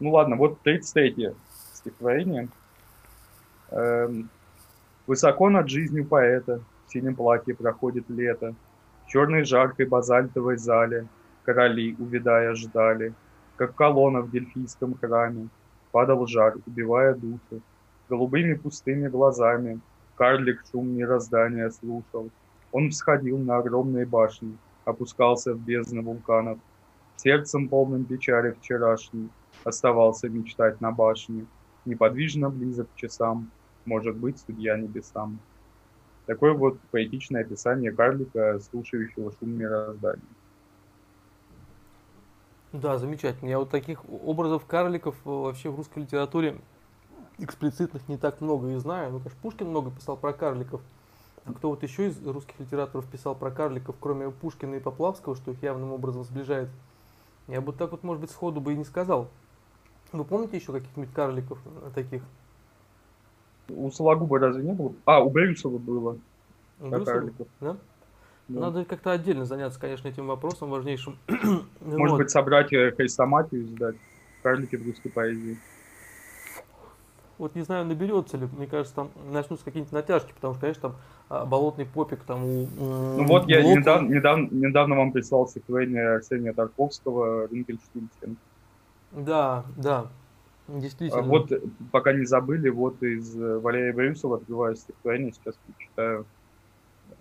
Ну 0.00 0.10
ладно, 0.10 0.36
вот 0.36 0.60
33 0.60 1.30
стихотворение. 1.72 2.48
Эм, 3.70 4.28
Высоко 5.06 5.48
над 5.48 5.70
жизнью 5.70 6.04
поэта 6.04 6.60
в 6.86 6.92
синем 6.92 7.14
платье 7.14 7.54
проходит 7.54 8.04
лето. 8.10 8.54
В 9.06 9.08
черной 9.08 9.44
жаркой 9.44 9.86
базальтовой 9.86 10.58
зале 10.58 11.06
короли, 11.44 11.96
увядая, 11.98 12.54
ждали. 12.54 13.14
Как 13.56 13.74
колонна 13.74 14.20
в 14.20 14.30
дельфийском 14.30 14.94
храме 14.98 15.48
падал 15.92 16.26
жар, 16.26 16.56
убивая 16.66 17.14
душу. 17.14 17.62
Голубыми 18.08 18.54
пустыми 18.54 19.08
глазами 19.08 19.80
карлик 20.16 20.62
шум 20.70 20.88
мироздания 20.88 21.70
слушал. 21.70 22.30
Он 22.72 22.90
всходил 22.90 23.38
на 23.38 23.58
огромные 23.58 24.06
башни, 24.06 24.56
опускался 24.84 25.54
в 25.54 25.60
бездны 25.60 26.02
вулканов. 26.02 26.58
Сердцем 27.16 27.68
полным 27.68 28.04
печали 28.04 28.52
вчерашней 28.52 29.28
оставался 29.64 30.28
мечтать 30.28 30.80
на 30.80 30.90
башне, 30.90 31.46
неподвижно 31.84 32.50
близок 32.50 32.88
к 32.92 32.96
часам, 32.96 33.50
может 33.84 34.16
быть, 34.16 34.38
судья 34.38 34.76
небесам. 34.76 35.38
Такое 36.26 36.52
вот 36.52 36.78
поэтичное 36.90 37.42
описание 37.42 37.92
карлика, 37.92 38.58
слушающего 38.60 39.32
шум 39.32 39.50
мироздания. 39.50 40.22
Да, 42.72 42.98
замечательно. 42.98 43.48
Я 43.48 43.58
вот 43.58 43.70
таких 43.70 44.04
образов 44.08 44.64
карликов 44.64 45.16
э, 45.24 45.28
вообще 45.28 45.70
в 45.70 45.76
русской 45.76 46.00
литературе 46.00 46.60
эксплицитных 47.38 48.08
не 48.08 48.16
так 48.16 48.40
много 48.40 48.68
и 48.68 48.76
знаю. 48.76 49.12
Ну, 49.12 49.18
конечно, 49.18 49.38
Пушкин 49.42 49.68
много 49.68 49.90
писал 49.90 50.16
про 50.16 50.32
карликов. 50.32 50.80
А 51.44 51.52
кто 51.52 51.70
вот 51.70 51.82
еще 51.82 52.08
из 52.08 52.24
русских 52.24 52.60
литераторов 52.60 53.06
писал 53.06 53.34
про 53.34 53.50
карликов, 53.50 53.96
кроме 53.98 54.30
Пушкина 54.30 54.76
и 54.76 54.80
Поплавского, 54.80 55.34
что 55.34 55.50
их 55.50 55.62
явным 55.62 55.92
образом 55.92 56.22
сближает? 56.22 56.68
Я 57.48 57.60
бы 57.60 57.72
так 57.72 57.90
вот, 57.90 58.04
может 58.04 58.20
быть, 58.20 58.30
сходу 58.30 58.60
бы 58.60 58.74
и 58.74 58.76
не 58.76 58.84
сказал. 58.84 59.28
Вы 60.12 60.24
помните 60.24 60.56
еще 60.56 60.72
каких-нибудь 60.72 61.12
карликов 61.12 61.58
э, 61.64 61.90
таких? 61.94 62.22
У 63.68 63.90
Сологуба 63.90 64.38
разве 64.38 64.62
не 64.62 64.72
было? 64.72 64.92
А, 65.04 65.20
у 65.20 65.30
Брюсова 65.30 65.78
было 65.78 66.18
про 66.78 66.88
Брюсова? 66.88 67.04
карликов. 67.04 67.48
Да? 67.60 67.76
Да. 68.50 68.60
Надо 68.60 68.84
как-то 68.84 69.12
отдельно 69.12 69.44
заняться, 69.44 69.78
конечно, 69.78 70.08
этим 70.08 70.26
вопросом 70.26 70.70
важнейшим. 70.70 71.16
Может 71.80 72.10
Вот. 72.10 72.18
быть, 72.18 72.30
собрать 72.30 72.72
э, 72.72 72.90
хрестоматию 72.90 73.62
и 73.62 73.64
сдать. 73.64 73.94
Карлики 74.42 74.74
в 74.74 74.84
русской 74.86 75.08
поэзии. 75.08 75.56
Вот 77.38 77.54
не 77.54 77.62
знаю, 77.62 77.86
наберется 77.86 78.36
ли, 78.36 78.48
мне 78.56 78.66
кажется, 78.66 78.94
там 78.94 79.10
начнутся 79.30 79.64
какие-нибудь 79.64 79.92
натяжки, 79.92 80.32
потому 80.34 80.54
что, 80.54 80.60
конечно, 80.62 80.82
там 80.82 80.96
а, 81.28 81.46
болотный 81.46 81.86
попик, 81.86 82.24
там 82.24 82.44
у 82.44 82.66
Ну 82.76 83.24
вот 83.24 83.48
я 83.48 83.62
недавно, 83.62 84.08
недавно, 84.08 84.48
недавно 84.50 84.96
вам 84.96 85.12
прислал 85.12 85.46
стихотворение 85.46 86.16
Арсения 86.16 86.52
Тарковского 86.52 87.46
«Ринкельштильцхен». 87.46 88.36
Да, 89.12 89.64
да, 89.76 90.06
А 90.68 90.80
действительно. 90.80 91.22
Вот, 91.22 91.50
э, 91.52 91.60
пока 91.92 92.12
не 92.12 92.24
забыли, 92.26 92.68
вот 92.68 93.02
из 93.02 93.34
э, 93.40 93.58
Валерия 93.58 93.92
Брюсова 93.92 94.36
открываю 94.36 94.76
стихотворение, 94.76 95.32
сейчас 95.32 95.54
прочитаю. 95.66 96.26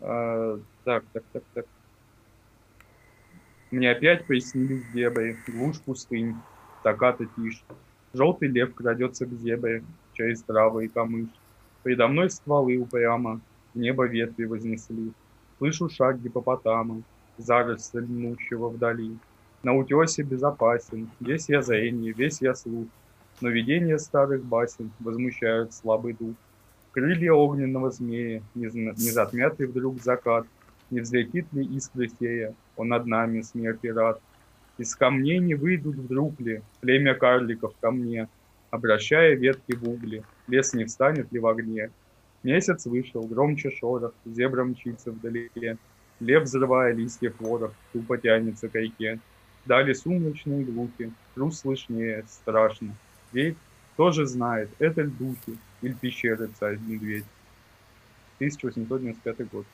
А, 0.01 0.59
так, 0.83 1.03
так, 1.13 1.23
так, 1.33 1.43
так. 1.53 1.65
Мне 3.71 3.91
опять 3.91 4.25
приснились 4.25 4.83
дебри, 4.93 5.37
глушь 5.47 5.79
пустынь, 5.81 6.35
стаката 6.79 7.25
тишь. 7.35 7.63
Желтый 8.13 8.47
лев 8.47 8.73
крадется 8.73 9.25
к 9.25 9.33
зебре 9.33 9.83
через 10.13 10.41
травы 10.43 10.85
и 10.85 10.87
камыш. 10.87 11.29
Предо 11.83 12.07
мной 12.07 12.29
стволы 12.29 12.77
упрямо, 12.77 13.41
в 13.73 13.77
небо 13.77 14.07
ветви 14.07 14.45
вознесли. 14.45 15.13
Слышу 15.57 15.89
шаг 15.89 16.19
гипопотама, 16.19 17.03
заросль 17.37 17.99
льнущего 17.99 18.69
вдали. 18.69 19.19
На 19.61 19.75
утесе 19.75 20.23
безопасен, 20.23 21.09
весь 21.19 21.49
я 21.49 21.61
зрение, 21.61 22.13
весь 22.13 22.41
я 22.41 22.55
слух. 22.55 22.87
Но 23.41 23.49
видения 23.49 23.97
старых 23.99 24.43
басен 24.43 24.91
возмущают 24.99 25.73
слабый 25.73 26.13
дух. 26.13 26.35
Крылья 26.99 27.31
огненного 27.31 27.91
змея, 27.91 28.41
не, 28.55 28.65
не 28.65 29.11
затмят 29.11 29.57
ли 29.57 29.67
вдруг 29.67 30.01
закат, 30.01 30.45
не 30.89 30.99
взлетит 30.99 31.45
ли 31.53 31.63
искры 31.63 32.09
фея, 32.19 32.53
он 32.75 32.89
над 32.89 33.05
нами 33.05 33.39
смерти 33.39 33.87
рад. 33.87 34.19
Из 34.77 34.97
камней 34.97 35.39
не 35.39 35.55
выйдут 35.55 35.95
вдруг 35.95 36.37
ли 36.41 36.61
племя 36.81 37.15
карликов 37.15 37.73
ко 37.79 37.91
мне, 37.91 38.27
обращая 38.69 39.35
ветки 39.35 39.75
в 39.75 39.87
угли, 39.87 40.25
лес 40.49 40.73
не 40.73 40.83
встанет 40.83 41.31
ли 41.31 41.39
в 41.39 41.47
огне. 41.47 41.89
Месяц 42.43 42.85
вышел, 42.85 43.21
громче 43.21 43.71
шорох, 43.71 44.13
зебра 44.25 44.65
мчится 44.65 45.13
вдалеке, 45.13 45.77
лев, 46.19 46.43
взрывая 46.43 46.93
листьев 46.93 47.39
ворох, 47.39 47.71
тупо 47.93 48.17
тянется 48.17 48.67
к 48.67 48.75
реке. 48.75 49.19
Дали 49.65 49.93
сумрачные 49.93 50.65
глухи, 50.65 51.13
трус 51.33 51.59
слышнее, 51.59 52.25
страшно. 52.27 52.93
Ведь 53.31 53.55
тоже 53.95 54.25
знает, 54.25 54.69
это 54.79 55.03
ль 55.03 55.11
или 55.81 55.93
пещеры 55.93 56.49
царь-медведь. 56.59 57.25
1895 58.37 59.49
год. 59.51 59.65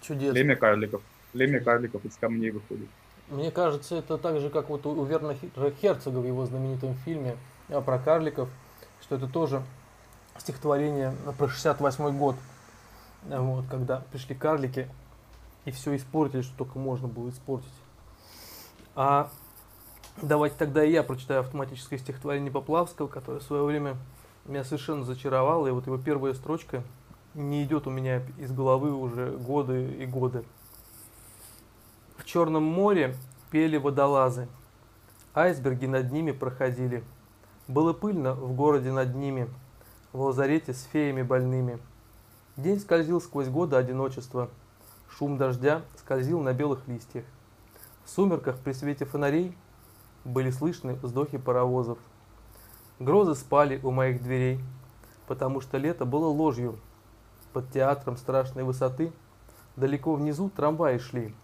Чудесно. 0.00 0.32
Племя 0.34 0.56
карликов. 0.56 1.02
Племя 1.32 1.60
карликов 1.60 2.04
из 2.04 2.16
камней 2.16 2.50
выходит. 2.50 2.88
Мне 3.28 3.50
кажется, 3.50 3.96
это 3.96 4.18
так 4.18 4.40
же, 4.40 4.50
как 4.50 4.68
вот 4.68 4.84
у 4.84 5.04
Верна 5.04 5.34
Хе- 5.34 5.72
Херцога 5.80 6.18
в 6.18 6.26
его 6.26 6.44
знаменитом 6.44 6.94
фильме 7.06 7.36
а, 7.70 7.80
про 7.80 7.98
карликов, 7.98 8.50
что 9.00 9.16
это 9.16 9.26
тоже 9.26 9.62
стихотворение 10.38 11.14
про 11.38 11.48
68 11.48 12.18
год, 12.18 12.36
А 13.30 13.40
вот, 13.40 13.64
когда 13.70 14.02
пришли 14.12 14.34
карлики 14.34 14.88
и 15.64 15.70
все 15.70 15.96
испортили, 15.96 16.42
что 16.42 16.56
только 16.58 16.78
можно 16.78 17.08
было 17.08 17.30
испортить. 17.30 17.72
А 18.94 19.30
давайте 20.20 20.56
тогда 20.58 20.84
и 20.84 20.92
я 20.92 21.02
прочитаю 21.02 21.40
автоматическое 21.40 21.98
стихотворение 21.98 22.50
Поплавского, 22.50 23.06
которое 23.06 23.38
в 23.38 23.44
свое 23.44 23.62
время 23.64 23.96
меня 24.44 24.64
совершенно 24.64 25.04
зачаровало, 25.04 25.68
и 25.68 25.70
вот 25.70 25.86
его 25.86 25.98
первая 25.98 26.34
строчка 26.34 26.82
не 27.34 27.62
идет 27.64 27.86
у 27.86 27.90
меня 27.90 28.22
из 28.38 28.52
головы 28.52 28.92
уже 28.92 29.30
годы 29.30 29.94
и 29.94 30.06
годы. 30.06 30.44
В 32.16 32.24
Черном 32.24 32.64
море 32.64 33.14
пели 33.50 33.76
водолазы, 33.76 34.48
айсберги 35.34 35.86
над 35.86 36.12
ними 36.12 36.32
проходили. 36.32 37.04
Было 37.68 37.92
пыльно 37.92 38.34
в 38.34 38.54
городе 38.54 38.92
над 38.92 39.14
ними, 39.14 39.48
в 40.12 40.20
лазарете 40.20 40.74
с 40.74 40.82
феями 40.84 41.22
больными. 41.22 41.78
День 42.56 42.80
скользил 42.80 43.20
сквозь 43.20 43.48
годы 43.48 43.76
одиночества, 43.76 44.50
шум 45.08 45.38
дождя 45.38 45.82
скользил 45.96 46.40
на 46.40 46.52
белых 46.52 46.86
листьях. 46.86 47.24
В 48.04 48.10
сумерках 48.10 48.58
при 48.58 48.72
свете 48.72 49.04
фонарей 49.04 49.56
были 50.24 50.50
слышны 50.50 50.94
вздохи 50.94 51.38
паровозов. 51.38 51.98
Грозы 53.02 53.34
спали 53.34 53.80
у 53.82 53.90
моих 53.90 54.22
дверей, 54.22 54.60
потому 55.26 55.60
что 55.60 55.76
лето 55.76 56.04
было 56.04 56.26
ложью. 56.26 56.78
Под 57.52 57.68
театром 57.72 58.16
страшной 58.16 58.62
высоты 58.62 59.12
далеко 59.74 60.14
внизу 60.14 60.48
трамваи 60.50 60.98
шли. 60.98 61.34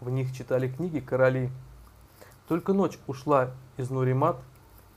В 0.00 0.08
них 0.08 0.32
читали 0.32 0.68
книги 0.68 1.00
короли. 1.00 1.50
Только 2.46 2.72
ночь 2.72 2.96
ушла 3.08 3.50
из 3.76 3.90
Нуримат, 3.90 4.36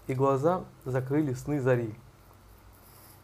и 0.06 0.14
глаза 0.14 0.66
закрыли 0.86 1.34
сны 1.34 1.60
зари. 1.60 1.96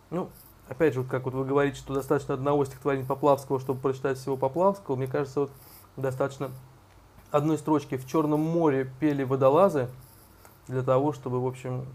Ну, 0.10 0.30
опять 0.68 0.96
же, 0.96 1.02
вот 1.02 1.12
как 1.12 1.26
вот 1.26 1.36
вы 1.36 1.46
говорите, 1.46 1.78
что 1.78 1.94
достаточно 1.94 2.34
одного 2.34 2.66
стихотворения 2.66 3.06
Поплавского, 3.06 3.60
чтобы 3.60 3.82
прочитать 3.82 4.18
всего 4.18 4.36
Поплавского, 4.36 4.96
мне 4.96 5.08
кажется, 5.08 5.42
вот 5.42 5.52
достаточно 5.96 6.50
одной 7.30 7.60
строчки 7.60 7.98
«В 7.98 8.08
Черном 8.08 8.40
море 8.40 8.92
пели 9.00 9.24
водолазы» 9.24 9.90
для 10.68 10.82
того, 10.82 11.14
чтобы, 11.14 11.40
в 11.40 11.46
общем, 11.46 11.86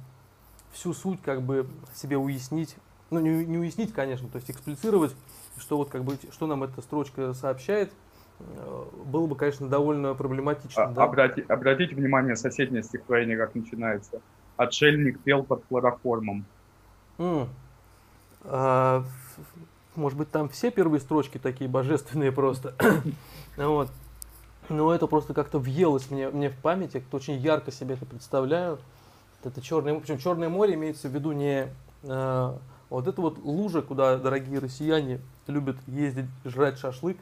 всю 0.73 0.93
суть 0.93 1.21
как 1.23 1.43
бы 1.43 1.69
себе 1.95 2.17
уяснить 2.17 2.77
ну, 3.11 3.21
не, 3.21 3.45
не 3.47 3.59
уяснить, 3.59 3.93
конечно, 3.93 4.29
то 4.29 4.37
есть 4.37 4.51
эксплицировать, 4.51 5.15
что 5.57 5.77
вот 5.77 5.89
как 5.89 6.05
бы, 6.05 6.19
что 6.31 6.47
нам 6.47 6.63
эта 6.63 6.83
строчка 6.83 7.33
сообщает, 7.33 7.91
э, 8.41 8.85
было 9.07 9.27
бы, 9.27 9.35
конечно, 9.35 9.69
довольно 9.69 10.15
проблематично. 10.15 10.85
А, 10.85 10.91
да? 10.91 11.05
обрати, 11.05 11.45
обратите 11.49 11.95
внимание, 11.95 12.37
соседнее 12.37 12.83
стихотворение 12.83 13.37
как 13.37 13.55
начинается. 13.55 14.21
Отшельник 14.57 15.21
пел 15.21 15.43
под 15.43 15.65
хлороформом. 15.69 16.45
Mm. 17.19 17.49
А, 18.45 19.05
может 19.95 20.19
быть, 20.19 20.31
там 20.31 20.49
все 20.49 20.71
первые 20.71 21.01
строчки 21.01 21.39
такие 21.39 21.71
божественные 21.71 22.33
просто. 22.33 22.75
вот. 23.57 23.91
Но 24.69 24.93
это 24.93 25.07
просто 25.07 25.33
как-то 25.33 25.59
въелось 25.59 26.11
мне, 26.11 26.29
мне 26.29 26.51
в 26.51 26.57
память, 26.57 26.95
я 26.95 27.01
очень 27.13 27.37
ярко 27.37 27.73
себе 27.73 27.95
это 27.95 28.05
представляю. 28.05 28.79
Это 29.45 29.61
черное, 29.61 29.99
причем 29.99 30.19
Черное 30.19 30.49
море 30.49 30.75
имеется 30.75 31.09
в 31.09 31.15
виду 31.15 31.33
не 31.33 31.69
э, 32.03 32.59
вот 32.91 33.07
это 33.07 33.21
вот 33.21 33.39
лужа, 33.39 33.83
куда 33.83 34.17
дорогие 34.19 34.59
россияне 34.59 35.21
любят 35.47 35.77
ездить, 35.87 36.27
жрать 36.45 36.79
шашлык, 36.79 37.19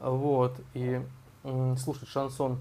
вот, 0.00 0.60
и 0.74 1.00
э, 1.44 1.76
слушать 1.78 2.08
шансон. 2.08 2.58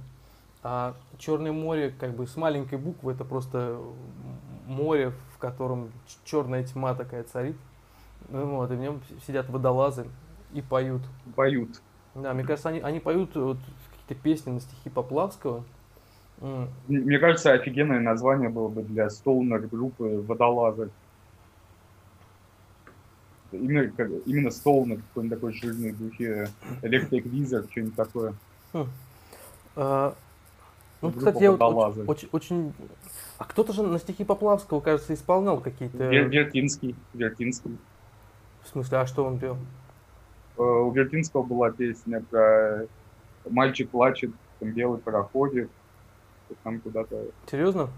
А 0.63 0.95
Черное 1.17 1.51
море, 1.51 1.93
как 1.97 2.15
бы 2.15 2.27
с 2.27 2.35
маленькой 2.35 2.77
буквы, 2.77 3.13
это 3.13 3.23
просто 3.23 3.79
море, 4.65 5.13
в 5.33 5.37
котором 5.37 5.91
черная 6.25 6.63
тьма 6.63 6.93
такая 6.93 7.23
царит. 7.23 7.57
Вот, 8.29 8.69
и 8.71 8.75
в 8.75 8.79
нем 8.79 9.01
сидят 9.25 9.49
водолазы 9.49 10.07
и 10.53 10.61
поют. 10.61 11.01
Поют. 11.35 11.81
Да, 12.15 12.33
мне 12.33 12.43
кажется, 12.43 12.69
они, 12.69 12.79
они 12.79 12.99
поют 12.99 13.35
вот, 13.35 13.57
какие-то 13.91 14.23
песни 14.23 14.51
на 14.51 14.59
стихи 14.59 14.89
Поплавского. 14.89 15.63
Мне 16.39 17.19
кажется, 17.19 17.53
офигенное 17.53 17.99
название 17.99 18.49
было 18.49 18.67
бы 18.67 18.83
для 18.83 19.09
стоунер 19.09 19.67
группы 19.67 20.23
«Водолазы». 20.27 20.89
Именно, 23.51 23.89
как, 23.91 24.09
именно 24.25 24.51
стоунер, 24.51 24.97
какой-нибудь 24.97 25.37
такой 25.37 25.53
жирный 25.53 25.93
духе, 25.93 26.49
Electric 26.81 27.23
Wizard, 27.23 27.71
что-нибудь 27.71 27.95
такое. 27.95 28.33
Хм. 28.73 28.87
А, 29.77 30.15
ну, 31.01 31.09
Группа 31.09 31.27
кстати, 31.31 31.43
я 31.43 31.51
вот 31.51 31.97
очень, 32.07 32.29
очень. 32.31 32.73
А 33.37 33.45
кто-то 33.45 33.71
же 33.71 33.83
на 33.83 33.99
стихи 33.99 34.23
Поплавского, 34.23 34.79
кажется, 34.79 35.13
исполнял 35.13 35.59
какие-то... 35.59 35.97
Вертинский. 36.07 36.95
Вертинский. 37.13 37.77
В 38.63 38.69
смысле, 38.69 38.97
а 38.99 39.07
что 39.07 39.23
он 39.23 39.39
пел? 39.39 39.57
Э, 40.57 40.61
у 40.61 40.91
Вертинского 40.91 41.43
была 41.43 41.71
песня 41.71 42.21
про 42.29 42.85
«Мальчик 43.49 43.89
плачет, 43.89 44.31
там 44.59 44.71
белый 44.71 44.99
пароходик», 44.99 45.69
там 46.63 46.79
куда-то... 46.79 47.25
Серьезно? 47.49 47.89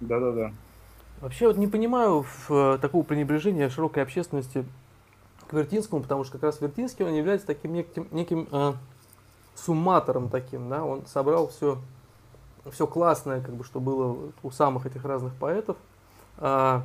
Да-да-да. 0.00 0.52
Вообще 1.20 1.46
вот 1.46 1.56
не 1.56 1.66
понимаю 1.66 2.26
в, 2.48 2.78
такого 2.78 3.02
пренебрежения 3.02 3.70
широкой 3.70 4.02
общественности 4.02 4.66
к 5.48 5.52
Вертинскому, 5.52 6.02
потому 6.02 6.24
что 6.24 6.34
как 6.34 6.42
раз 6.42 6.60
Вертинский, 6.60 7.04
он 7.04 7.14
является 7.14 7.46
таким 7.46 7.72
неким, 7.72 8.08
неким 8.10 8.48
э, 8.52 8.72
сумматором 9.54 10.28
таким, 10.28 10.68
да, 10.68 10.84
он 10.84 11.06
собрал 11.06 11.48
все, 11.48 11.78
все 12.70 12.86
классное, 12.86 13.40
как 13.40 13.54
бы, 13.54 13.64
что 13.64 13.80
было 13.80 14.30
у 14.42 14.50
самых 14.50 14.86
этих 14.86 15.04
разных 15.04 15.34
поэтов, 15.34 15.76
э, 16.38 16.80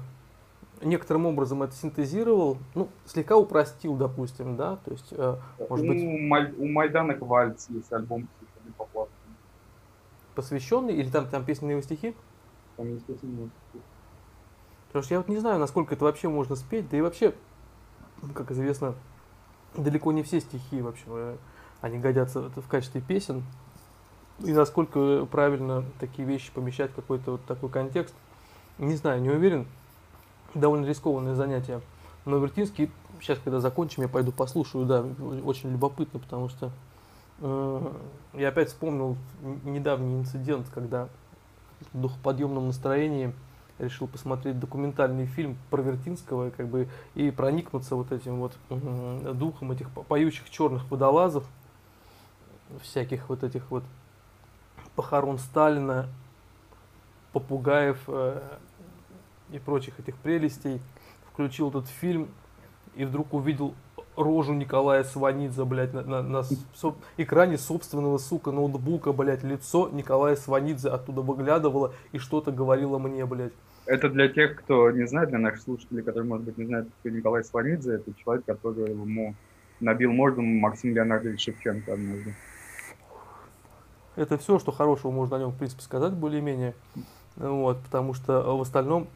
некоторым 0.81 1.25
образом 1.25 1.63
это 1.63 1.73
синтезировал, 1.73 2.57
ну, 2.73 2.87
слегка 3.05 3.35
упростил, 3.35 3.95
допустим, 3.95 4.55
да, 4.55 4.77
то 4.85 4.91
есть, 4.91 5.07
э, 5.11 5.35
может 5.69 5.85
у, 5.85 5.87
быть... 5.89 6.21
Маль, 6.21 6.53
у 6.57 6.67
Майдана 6.67 7.15
Квальц 7.15 7.67
есть 7.69 7.91
альбом 7.91 8.27
Посвященный, 10.35 10.95
или 10.95 11.09
там, 11.09 11.27
там 11.27 11.43
песни 11.45 11.67
на 11.67 11.71
его 11.71 11.81
стихи? 11.81 12.15
Там 12.77 12.91
есть 12.93 13.05
песни 13.05 13.27
на 13.27 13.39
его 13.39 13.49
стихи. 13.69 13.83
Потому 14.87 15.03
что 15.03 15.13
я 15.13 15.19
вот 15.19 15.29
не 15.29 15.37
знаю, 15.37 15.59
насколько 15.59 15.95
это 15.95 16.03
вообще 16.03 16.27
можно 16.29 16.55
спеть, 16.55 16.89
да 16.89 16.97
и 16.97 17.01
вообще, 17.01 17.33
как 18.33 18.51
известно, 18.51 18.95
далеко 19.75 20.11
не 20.11 20.23
все 20.23 20.41
стихи 20.41 20.81
вообще, 20.81 21.03
э, 21.07 21.37
они 21.81 21.97
годятся 21.97 22.49
в 22.49 22.67
качестве 22.67 23.01
песен. 23.01 23.43
И 24.39 24.51
насколько 24.51 25.25
правильно 25.31 25.85
такие 25.99 26.27
вещи 26.27 26.51
помещать 26.51 26.91
в 26.91 26.95
какой-то 26.95 27.33
вот 27.33 27.45
такой 27.45 27.69
контекст, 27.69 28.15
не 28.79 28.95
знаю, 28.95 29.21
не 29.21 29.29
уверен. 29.29 29.67
Довольно 30.53 30.85
рискованное 30.85 31.35
занятие. 31.35 31.81
Но 32.25 32.37
Вертинский, 32.37 32.91
сейчас, 33.21 33.39
когда 33.43 33.59
закончим, 33.59 34.03
я 34.03 34.09
пойду 34.09 34.31
послушаю, 34.31 34.85
да, 34.85 35.05
очень 35.45 35.71
любопытно, 35.71 36.19
потому 36.19 36.49
что 36.49 36.71
я 37.41 38.47
опять 38.47 38.69
вспомнил 38.69 39.17
недавний 39.63 40.15
инцидент, 40.15 40.67
когда 40.73 41.09
в 41.93 41.99
духоподъемном 41.99 42.67
настроении 42.67 43.33
решил 43.79 44.07
посмотреть 44.07 44.59
документальный 44.59 45.25
фильм 45.25 45.57
про 45.69 45.81
Вертинского 45.81 46.51
как 46.51 46.67
бы, 46.67 46.87
и 47.15 47.31
проникнуться 47.31 47.95
вот 47.95 48.11
этим 48.11 48.39
вот 48.39 48.53
духом 49.37 49.71
этих 49.71 49.89
поющих 49.89 50.49
черных 50.49 50.89
водолазов, 50.91 51.43
всяких 52.81 53.27
вот 53.29 53.43
этих 53.43 53.69
вот 53.71 53.83
похорон 54.95 55.39
Сталина, 55.39 56.07
попугаев 57.33 57.97
э, 58.07 58.41
и 59.51 59.59
прочих 59.59 59.99
этих 59.99 60.15
прелестей. 60.17 60.81
Включил 61.31 61.69
этот 61.69 61.87
фильм 61.87 62.29
и 62.95 63.05
вдруг 63.05 63.33
увидел 63.33 63.73
рожу 64.15 64.53
Николая 64.53 65.03
Сванидзе, 65.03 65.65
блядь, 65.65 65.93
на, 65.93 66.03
на, 66.03 66.21
на 66.21 66.43
со, 66.43 66.95
экране 67.17 67.57
собственного, 67.57 68.17
сука, 68.17 68.51
ноутбука, 68.51 69.13
блядь, 69.13 69.43
лицо 69.43 69.89
Николая 69.91 70.35
Сванидзе 70.35 70.89
оттуда 70.89 71.21
выглядывало 71.21 71.93
и 72.11 72.17
что-то 72.17 72.51
говорило 72.51 72.97
мне, 72.97 73.25
блядь. 73.25 73.53
Это 73.85 74.09
для 74.09 74.29
тех, 74.29 74.57
кто 74.57 74.91
не 74.91 75.07
знает, 75.07 75.29
для 75.29 75.39
наших 75.39 75.61
слушателей, 75.61 76.03
которые, 76.03 76.29
может 76.29 76.45
быть, 76.45 76.57
не 76.57 76.65
знают, 76.65 76.89
кто 76.99 77.09
Николай 77.09 77.43
Сванидзе, 77.43 77.95
это 77.95 78.13
человек, 78.13 78.45
который 78.45 78.91
ему 78.91 79.35
набил 79.79 80.11
морду 80.11 80.41
Максим 80.41 80.93
Леонардович 80.93 81.41
Шевченко 81.41 81.93
однажды. 81.93 82.35
Это 84.15 84.37
все, 84.37 84.59
что 84.59 84.71
хорошего 84.71 85.11
можно 85.11 85.37
о 85.37 85.39
нем, 85.39 85.51
в 85.51 85.57
принципе, 85.57 85.81
сказать, 85.81 86.13
более-менее. 86.13 86.75
Вот, 87.37 87.81
потому 87.81 88.13
что 88.13 88.55
в 88.57 88.61
остальном 88.61 89.07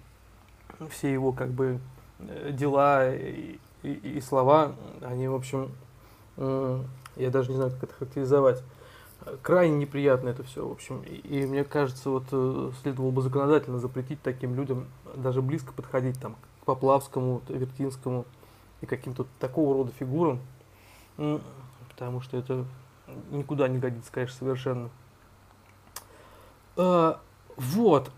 все 0.89 1.11
его, 1.11 1.31
как 1.31 1.49
бы, 1.49 1.79
э, 2.19 2.51
дела 2.51 3.13
и, 3.13 3.59
и, 3.93 4.17
и 4.17 4.21
слова, 4.21 4.75
они, 5.01 5.27
в 5.27 5.35
общем, 5.35 5.71
я 6.37 7.29
даже 7.29 7.49
не 7.49 7.55
знаю, 7.55 7.71
как 7.71 7.83
это 7.83 7.93
характеризовать 7.93 8.63
крайне 9.41 9.77
неприятно 9.77 10.29
это 10.29 10.43
все, 10.43 10.67
в 10.67 10.71
общем. 10.71 11.01
И, 11.03 11.15
и 11.15 11.45
мне 11.45 11.63
кажется, 11.63 12.09
вот 12.09 12.25
э, 12.31 12.71
следовало 12.81 13.11
бы 13.11 13.21
законодательно 13.21 13.79
запретить 13.79 14.21
таким 14.21 14.55
людям 14.55 14.87
даже 15.15 15.41
близко 15.41 15.73
подходить 15.73 16.19
там 16.19 16.35
к 16.61 16.65
Поплавскому, 16.65 17.41
Вертинскому 17.47 18.25
и 18.81 18.85
каким-то 18.85 19.25
такого 19.39 19.73
рода 19.73 19.91
фигурам, 19.97 20.41
потому 21.89 22.21
что 22.21 22.37
это 22.37 22.65
никуда 23.31 23.67
не 23.67 23.79
годится, 23.79 24.11
конечно, 24.11 24.37
совершенно. 24.37 24.89
А, 26.75 27.19
вот. 27.55 28.11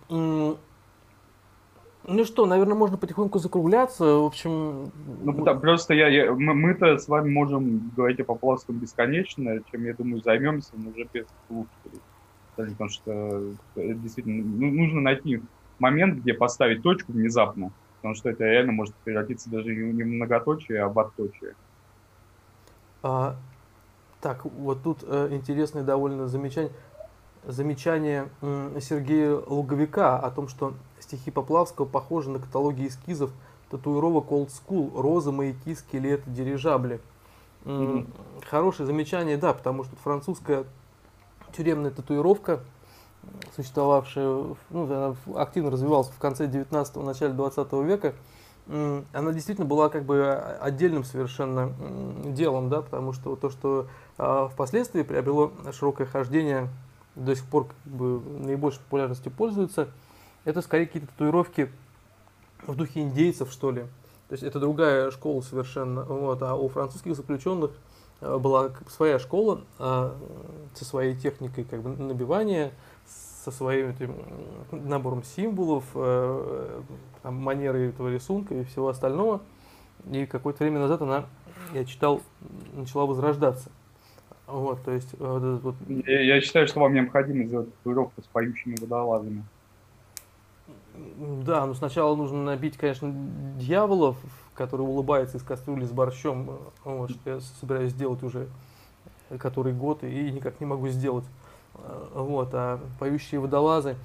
Ну 2.07 2.23
что, 2.23 2.45
наверное, 2.45 2.75
можно 2.75 2.97
потихоньку 2.97 3.37
закругляться. 3.37 4.05
В 4.05 4.25
общем... 4.25 4.91
Ну, 5.23 5.33
потому, 5.33 5.59
просто 5.59 5.93
я, 5.93 6.07
я, 6.07 6.31
мы, 6.31 6.53
мы-то 6.53 6.97
с 6.97 7.09
вами 7.09 7.29
можем 7.29 7.91
говорить 7.97 8.21
о 8.21 8.23
Поплавском 8.23 8.77
бесконечно, 8.77 9.59
чем, 9.69 9.83
я 9.83 9.93
думаю, 9.93 10.21
займемся, 10.23 10.71
но 10.77 10.91
уже 10.91 11.05
без 11.11 11.25
слушателей. 11.47 12.01
Потому 12.55 12.89
что 12.89 13.11
э, 13.75 13.93
действительно 13.93 14.41
ну, 14.41 14.71
нужно 14.71 15.01
найти 15.01 15.41
момент, 15.79 16.19
где 16.19 16.33
поставить 16.33 16.81
точку 16.81 17.11
внезапно, 17.11 17.71
потому 17.97 18.15
что 18.15 18.29
это 18.29 18.45
реально 18.45 18.71
может 18.71 18.95
превратиться 19.03 19.49
даже 19.49 19.75
не 19.75 20.03
в 20.03 20.07
многоточие, 20.07 20.81
а 20.81 20.87
в 20.87 20.97
отточие. 20.97 21.55
А, 23.03 23.35
так, 24.21 24.45
вот 24.45 24.81
тут 24.81 24.99
э, 25.03 25.27
интересное 25.31 25.83
довольно 25.83 26.27
замечание 26.27 26.71
замечание 27.47 28.29
Сергея 28.81 29.41
Луговика 29.47 30.19
о 30.19 30.29
том, 30.31 30.47
что 30.47 30.73
стихи 30.99 31.31
Поплавского 31.31 31.85
похожи 31.85 32.29
на 32.29 32.39
каталоги 32.39 32.87
эскизов 32.87 33.31
татуировок 33.69 34.31
Old 34.31 34.49
School, 34.49 34.99
розы, 34.99 35.31
маяки, 35.31 35.75
скелеты, 35.75 36.29
дирижабли. 36.29 37.01
Mm-hmm. 37.65 38.07
Хорошее 38.49 38.87
замечание, 38.87 39.37
да, 39.37 39.53
потому 39.53 39.83
что 39.83 39.95
французская 39.97 40.65
тюремная 41.55 41.91
татуировка, 41.91 42.61
существовавшая, 43.55 44.55
ну, 44.69 44.83
она 44.83 45.15
активно 45.35 45.71
развивалась 45.71 46.07
в 46.07 46.17
конце 46.17 46.47
19-го, 46.47 47.01
начале 47.01 47.33
20 47.33 47.73
века, 47.73 48.13
она 48.67 49.31
действительно 49.31 49.65
была 49.65 49.89
как 49.89 50.03
бы 50.03 50.33
отдельным 50.33 51.03
совершенно 51.03 51.73
делом, 52.25 52.69
да, 52.69 52.81
потому 52.81 53.13
что 53.13 53.35
то, 53.37 53.49
что 53.49 53.87
а, 54.17 54.49
впоследствии 54.49 55.03
приобрело 55.03 55.53
широкое 55.71 56.05
хождение 56.05 56.67
до 57.17 57.35
сих 57.35 57.45
пор 57.45 57.67
как 57.67 57.93
бы, 57.93 58.21
наибольшей 58.39 58.81
популярностью 58.81 59.31
пользуются, 59.31 59.89
это 60.45 60.61
скорее 60.61 60.85
какие-то 60.85 61.07
татуировки 61.09 61.71
в 62.65 62.75
духе 62.75 63.01
индейцев, 63.01 63.51
что 63.51 63.71
ли. 63.71 63.81
То 64.29 64.33
есть 64.33 64.43
это 64.43 64.59
другая 64.59 65.11
школа 65.11 65.41
совершенно. 65.41 66.03
Вот. 66.03 66.41
А 66.41 66.55
у 66.55 66.67
французских 66.69 67.15
заключенных 67.15 67.71
э, 68.21 68.37
была 68.37 68.71
своя 68.89 69.19
школа 69.19 69.61
а, 69.79 70.15
со 70.73 70.85
своей 70.85 71.15
техникой 71.15 71.63
как 71.63 71.81
бы, 71.81 71.89
набивания, 71.89 72.71
со 73.43 73.51
своим 73.51 73.89
этим 73.89 74.15
набором 74.71 75.23
символов, 75.23 75.85
э, 75.95 76.81
там, 77.23 77.35
манерой 77.35 77.89
этого 77.89 78.09
рисунка 78.09 78.53
и 78.53 78.63
всего 78.65 78.89
остального. 78.89 79.41
и 80.11 80.25
какое-то 80.25 80.63
время 80.63 80.79
назад 80.79 81.01
она, 81.01 81.25
я 81.73 81.85
читал, 81.85 82.21
начала 82.73 83.05
возрождаться. 83.05 83.71
Вот, 84.47 84.83
то 84.83 84.91
есть 84.91 85.09
вот 85.19 85.37
этот 85.37 85.63
вот... 85.63 85.75
Я, 85.87 86.21
я 86.21 86.41
считаю, 86.41 86.67
что 86.67 86.79
вам 86.79 86.93
необходимо 86.93 87.45
сделать 87.45 87.73
татуировку 87.77 88.21
с 88.21 88.25
поющими 88.25 88.75
водолазами. 88.79 89.43
Да, 91.45 91.65
но 91.65 91.73
сначала 91.73 92.15
нужно 92.15 92.43
набить, 92.43 92.77
конечно, 92.77 93.13
дьяволов, 93.57 94.17
который 94.55 94.81
улыбается 94.81 95.37
из 95.37 95.43
кастрюли 95.43 95.85
с 95.85 95.91
борщом, 95.91 96.57
вот, 96.83 97.11
что 97.11 97.29
я 97.29 97.39
собираюсь 97.59 97.91
сделать 97.91 98.23
уже 98.23 98.47
который 99.37 99.73
год 99.73 100.03
и 100.03 100.31
никак 100.31 100.59
не 100.61 100.65
могу 100.65 100.87
сделать. 100.87 101.25
Вот, 102.13 102.49
а 102.53 102.79
поющие 102.97 103.41
водолазы, 103.41 103.97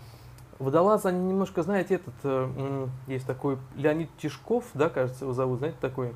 Водолазы, 0.59 1.09
они 1.09 1.19
немножко, 1.31 1.63
знаете, 1.63 1.97
этот, 1.97 2.15
э, 2.23 2.87
есть 3.09 3.27
такой 3.27 3.59
Леонид 3.75 4.09
Тишков, 4.19 4.65
да, 4.75 4.89
кажется, 4.89 5.25
его 5.25 5.35
зовут, 5.35 5.59
знаете, 5.59 5.77
такой? 5.81 6.15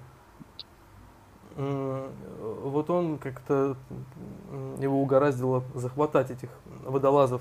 Вот 1.56 2.90
он 2.90 3.18
как-то, 3.18 3.76
его 4.78 5.00
угораздило 5.00 5.62
захватать 5.74 6.30
этих 6.30 6.50
водолазов 6.84 7.40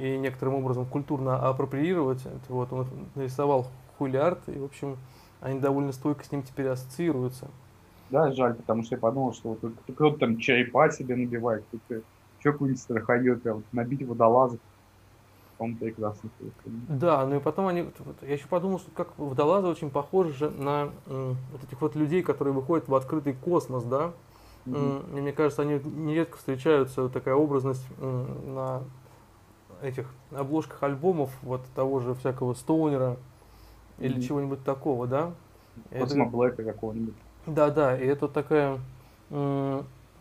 и 0.00 0.16
некоторым 0.16 0.54
образом 0.54 0.86
культурно 0.86 1.36
апроприировать. 1.36 2.22
Вот, 2.48 2.72
он 2.72 2.86
нарисовал 3.14 3.66
хулиард, 3.98 4.48
и, 4.48 4.58
в 4.58 4.64
общем, 4.64 4.96
они 5.40 5.60
довольно 5.60 5.92
стойко 5.92 6.24
с 6.24 6.32
ним 6.32 6.42
теперь 6.42 6.68
ассоциируются. 6.68 7.48
Да, 8.10 8.32
жаль, 8.32 8.54
потому 8.54 8.82
что 8.84 8.94
я 8.94 9.00
подумал, 9.00 9.34
что 9.34 9.50
вот 9.60 9.72
кто-то 9.94 10.18
там 10.18 10.38
черепа 10.38 10.90
себе 10.90 11.14
набивает, 11.14 11.64
кто-то 11.68 12.02
еще 12.38 12.52
какую-нибудь 12.52 12.80
страховет, 12.80 13.46
а 13.46 13.54
вот 13.54 13.64
набить 13.72 14.02
водолазов 14.06 14.60
по-моему, 15.58 15.78
прекрасно. 15.78 16.30
Да, 16.88 17.26
ну 17.26 17.36
и 17.36 17.40
потом 17.40 17.66
они, 17.66 17.82
вот, 17.98 18.16
я 18.22 18.32
еще 18.34 18.46
подумал, 18.46 18.78
что 18.78 18.90
как 18.92 19.18
водолазы 19.18 19.66
очень 19.66 19.90
похожи 19.90 20.48
на 20.50 20.90
м, 21.06 21.36
вот 21.52 21.64
этих 21.64 21.80
вот 21.80 21.96
людей, 21.96 22.22
которые 22.22 22.54
выходят 22.54 22.88
в 22.88 22.94
открытый 22.94 23.34
космос, 23.34 23.82
да. 23.82 24.12
Mm-hmm. 24.66 25.20
Мне 25.20 25.32
кажется, 25.32 25.62
они 25.62 25.80
нередко 25.84 26.38
встречаются, 26.38 27.08
такая 27.08 27.34
образность 27.34 27.84
на 27.98 28.82
этих 29.82 30.10
обложках 30.30 30.82
альбомов, 30.82 31.30
вот 31.42 31.62
того 31.74 32.00
же 32.00 32.14
всякого 32.14 32.54
Стоунера 32.54 33.16
mm-hmm. 33.16 33.16
или 34.04 34.20
чего-нибудь 34.20 34.64
такого, 34.64 35.06
да. 35.06 35.32
Космо 35.90 36.26
Блэка 36.26 36.64
какого-нибудь. 36.64 37.14
Да, 37.46 37.70
да, 37.70 37.98
и 37.98 38.06
это 38.06 38.28
такая 38.28 38.78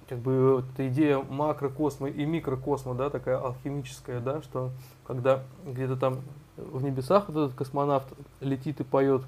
как 0.08 0.20
бы 0.20 0.56
вот 0.56 0.66
эта 0.74 0.88
идея 0.88 1.20
макрокосма 1.20 2.10
и 2.10 2.26
микрокосма, 2.26 2.96
да, 2.96 3.10
такая 3.10 3.38
алхимическая, 3.38 4.20
да, 4.20 4.42
что 4.42 4.72
когда 5.06 5.44
где-то 5.66 5.98
там 5.98 6.20
в 6.56 6.82
небесах 6.84 7.26
вот 7.28 7.46
этот 7.46 7.58
космонавт 7.58 8.08
летит 8.40 8.80
и 8.80 8.84
поет, 8.84 9.24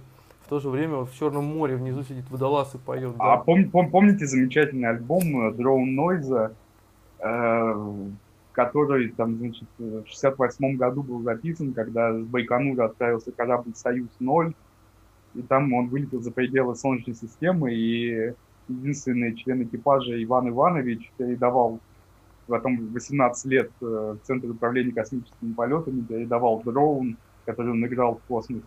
в 0.45 0.49
то 0.49 0.59
же 0.59 0.69
время 0.69 0.95
вот 0.95 1.11
в 1.11 1.17
Черном 1.17 1.45
море 1.45 1.75
внизу 1.75 2.03
сидит 2.03 2.29
водолаз 2.29 2.73
и 2.73 2.77
поет. 2.77 3.15
Да. 3.17 3.33
А 3.33 3.37
пом 3.37 3.69
пом 3.69 3.91
помните 3.91 4.25
замечательный 4.25 4.89
альбом 4.89 5.21
э, 5.21 5.51
Drone 5.51 5.95
Noise, 5.95 6.53
э, 7.19 8.09
который 8.53 9.09
там, 9.09 9.37
значит, 9.37 9.67
в 9.77 10.05
68 10.07 10.75
году 10.75 11.03
был 11.03 11.21
записан, 11.21 11.73
когда 11.73 12.13
с 12.13 12.23
Байконура 12.23 12.85
отправился 12.85 13.31
корабль 13.31 13.75
«Союз-0», 13.75 14.53
и 15.35 15.41
там 15.43 15.71
он 15.73 15.87
вылетел 15.89 16.21
за 16.21 16.31
пределы 16.31 16.75
Солнечной 16.75 17.15
системы, 17.15 17.73
и 17.73 18.33
единственный 18.69 19.35
член 19.35 19.63
экипажа 19.63 20.21
Иван 20.23 20.49
Иванович 20.49 21.11
передавал 21.17 21.79
потом 22.47 22.87
18 22.93 23.45
лет 23.45 23.71
э, 23.81 24.15
в 24.21 24.25
Центр 24.25 24.49
управления 24.49 24.91
космическими 24.91 25.53
полетами 25.53 26.01
передавал 26.01 26.61
дроун, 26.63 27.17
который 27.45 27.71
он 27.71 27.85
играл 27.85 28.15
в 28.15 28.27
космосе. 28.27 28.63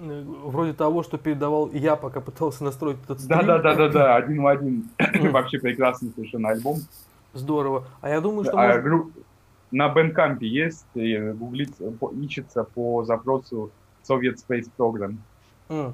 Вроде 0.00 0.72
того, 0.72 1.02
что 1.02 1.18
передавал 1.18 1.70
я, 1.72 1.96
пока 1.96 2.20
пытался 2.20 2.64
настроить 2.64 2.98
этот 3.04 3.20
стрим. 3.20 3.46
Да-да-да-да, 3.46 4.16
один 4.16 4.42
в 4.42 4.46
один. 4.46 4.88
Вообще 5.32 5.58
прекрасный 5.58 6.10
совершенно 6.14 6.50
альбом. 6.50 6.78
Здорово. 7.34 7.84
А 8.00 8.08
я 8.08 8.20
думаю, 8.20 8.44
что... 8.44 8.58
А, 8.58 8.80
может... 8.80 9.06
На 9.70 9.88
Бенкампе 9.88 10.46
есть, 10.46 10.86
и 10.94 11.18
гуглить, 11.18 11.74
ищется 12.20 12.64
по 12.64 13.04
запросу 13.04 13.70
Soviet 14.06 14.36
Space 14.36 14.68
Program. 14.76 15.16
Mm. 15.70 15.92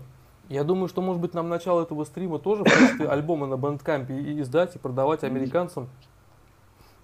Я 0.48 0.64
думаю, 0.64 0.88
что, 0.88 1.02
может 1.02 1.20
быть, 1.20 1.34
нам 1.34 1.48
начало 1.48 1.82
этого 1.82 2.04
стрима 2.04 2.38
тоже 2.38 2.64
в 2.64 2.64
качестве 2.64 3.08
альбома 3.10 3.46
на 3.46 3.56
бандкампе 3.56 4.40
издать 4.40 4.76
и 4.76 4.78
продавать 4.78 5.22
американцам. 5.24 5.88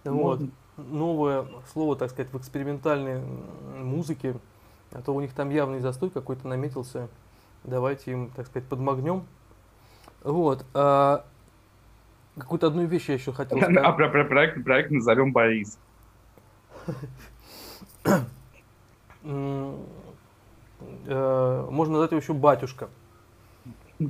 Вот. 0.04 0.40
Новое 0.76 1.46
слово, 1.72 1.94
так 1.94 2.10
сказать, 2.10 2.32
в 2.32 2.38
экспериментальной 2.38 3.22
музыке. 3.76 4.36
А 4.92 5.02
то 5.02 5.14
у 5.14 5.20
них 5.20 5.32
там 5.34 5.50
явный 5.50 5.80
застой 5.80 6.10
какой-то 6.10 6.48
наметился. 6.48 7.08
Давайте 7.64 8.12
им, 8.12 8.30
так 8.30 8.46
сказать, 8.46 8.68
подмагнем. 8.68 9.24
Вот. 10.22 10.64
А, 10.72 11.24
какую-то 12.38 12.68
одну 12.68 12.84
вещь 12.86 13.08
я 13.08 13.14
еще 13.14 13.32
хотел 13.32 13.58
сказать. 13.58 13.84
А 13.84 13.92
про, 13.92 14.08
про 14.08 14.24
проект, 14.24 14.64
проект 14.64 14.90
назовем 14.90 15.32
Борис. 15.32 15.78
Э, 21.06 21.66
можно 21.70 21.94
назвать 21.94 22.10
его 22.10 22.20
еще 22.20 22.34
батюшка. 22.34 22.90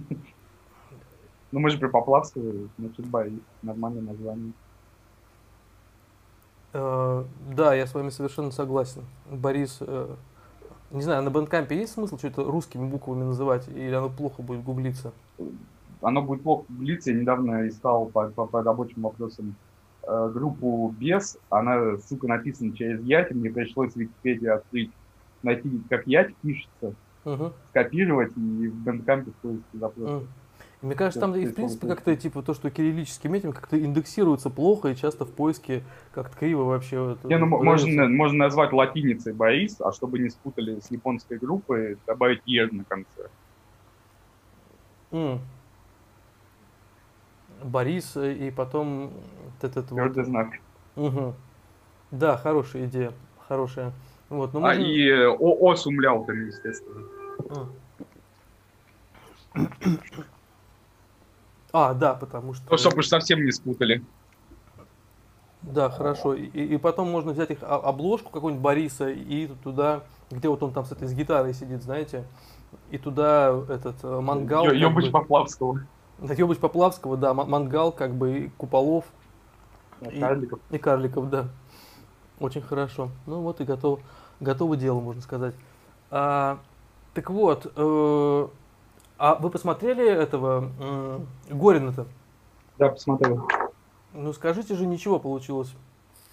Ну, 1.53 1.61
мы 1.61 1.71
же 1.71 1.79
при 1.79 1.87
Поплавского, 1.87 2.69
значит, 2.79 3.07
Борис. 3.07 3.39
Нормальное 3.63 4.03
название. 4.03 4.53
Uh, 6.73 7.25
да, 7.55 7.73
я 7.75 7.87
с 7.87 7.95
вами 7.95 8.09
совершенно 8.09 8.51
согласен. 8.51 9.03
Борис, 9.31 9.79
uh, 9.81 10.17
не 10.91 11.03
знаю, 11.03 11.23
на 11.23 11.31
Бендкампе 11.31 11.77
есть 11.77 11.93
смысл 11.93 12.19
что-то 12.19 12.43
русскими 12.43 12.85
буквами 12.85 13.23
называть, 13.23 13.69
или 13.69 13.95
оно 13.95 14.11
плохо 14.11 14.43
будет 14.43 14.65
гуглиться? 14.65 15.13
Оно 16.03 16.23
будет 16.23 16.43
плохо 16.43 16.65
гуглиться. 16.69 17.13
Я 17.13 17.21
недавно 17.21 17.69
искал 17.69 18.07
по, 18.07 18.29
по, 18.31 18.47
по 18.47 18.65
рабочим 18.65 19.03
вопросам 19.03 19.55
э, 20.03 20.31
группу 20.35 20.93
без. 20.99 21.39
Она, 21.51 21.99
ссылка 21.99 22.27
написана 22.27 22.77
через 22.77 23.01
Яти. 23.05 23.33
Мне 23.33 23.51
пришлось 23.51 23.93
в 23.93 23.97
Википедии 23.97 24.49
открыть, 24.49 24.91
найти, 25.45 25.81
как 25.89 26.05
Яти 26.09 26.35
пишется 26.43 26.97
угу. 27.25 27.53
скопировать 27.71 28.33
и 28.37 28.69
в 28.69 28.75
бэндкампе 28.75 29.33
поиск 29.43 29.63
запроса. 29.73 30.17
Угу. 30.17 30.27
Мне 30.83 30.95
кажется, 30.97 31.21
там 31.21 31.35
и 31.35 31.47
в 31.47 31.55
принципе 31.55 31.87
как-то 31.87 32.15
типа 32.15 32.43
то, 32.43 32.53
что 32.53 32.71
кириллический 32.71 33.31
метим 33.31 33.55
как-то 33.55 33.83
индексируется 33.83 34.51
плохо 34.51 34.89
и 34.89 34.97
часто 34.97 35.25
в 35.25 35.33
поиске 35.33 35.83
как-то 36.13 36.37
криво 36.37 36.65
вообще. 36.65 37.17
Не, 37.25 37.39
ну, 37.39 37.47
можно, 37.47 38.07
можно 38.07 38.45
назвать 38.45 38.73
латиницей 38.73 39.33
Борис, 39.33 39.81
а 39.81 39.93
чтобы 39.93 40.19
не 40.19 40.29
спутали 40.29 40.81
с 40.81 40.91
японской 40.91 41.39
группой, 41.39 41.97
добавить 42.07 42.43
Е 42.45 42.69
на 42.71 42.85
конце. 42.85 43.31
Mm. 45.11 45.39
Борис 47.63 48.17
э, 48.17 48.35
и 48.35 48.51
потом 48.51 49.11
этот 49.63 49.91
вот. 49.91 50.15
знак. 50.27 50.49
Угу. 50.97 51.35
Да, 52.11 52.37
хорошая 52.37 52.85
идея, 52.85 53.13
хорошая. 53.49 53.93
Вот, 54.35 54.53
но 54.53 54.65
а 54.65 54.75
и 54.75 55.09
э, 55.09 55.29
о, 55.29 55.57
о 55.61 55.77
с 55.77 55.87
умляутами, 55.87 56.47
естественно. 56.47 57.03
А. 61.73 61.95
да, 61.95 62.15
потому 62.15 62.55
что... 62.55 62.67
Ну, 62.69 62.77
чтобы 62.77 62.99
уж 62.99 63.07
совсем 63.07 63.45
не 63.45 63.53
спутали. 63.53 64.03
Да, 65.63 65.89
хорошо. 65.89 66.35
И, 66.35 66.47
и 66.47 66.77
потом 66.79 67.13
можно 67.13 67.31
взять 67.31 67.53
их 67.53 67.59
обложку 67.63 68.31
какой-нибудь 68.31 68.63
Бориса 68.63 69.09
и 69.09 69.47
туда, 69.63 70.03
где 70.33 70.49
вот 70.49 70.63
он 70.65 70.73
там 70.73 70.85
с 70.85 70.91
этой 70.91 71.07
с 71.07 71.15
гитарой 71.15 71.55
сидит, 71.55 71.85
знаете, 71.85 72.25
и 72.91 72.99
туда 72.99 73.57
этот 73.69 74.03
э, 74.03 74.21
мангал. 74.21 74.69
Ёбыч 74.69 75.13
Поплавского. 75.13 75.87
Ёбыч 76.21 76.59
Поплавского, 76.59 77.17
да, 77.17 77.35
мангал, 77.35 77.93
как 77.93 78.15
бы, 78.15 78.39
и 78.39 78.49
куполов. 78.49 79.05
И, 80.01 80.19
карликов. 80.19 80.59
И 80.71 80.79
карликов, 80.79 81.31
да. 81.31 81.49
Очень 82.41 82.63
хорошо. 82.63 83.11
Ну 83.27 83.41
вот 83.43 83.61
и 83.61 83.65
готов, 83.65 84.01
готово 84.41 84.77
дело, 84.77 85.01
можно 85.01 85.23
сказать. 85.23 85.55
А, 86.11 86.59
так 87.15 87.31
вот, 87.31 87.73
э, 87.75 88.49
а 89.19 89.35
вы 89.37 89.51
посмотрели 89.51 90.07
этого 90.07 90.71
э, 90.81 91.21
Горина-то? 91.51 92.07
Да, 92.79 92.89
посмотрел. 92.89 93.49
Ну 94.13 94.33
скажите 94.33 94.75
же, 94.75 94.87
ничего 94.87 95.19
получилось. 95.19 95.73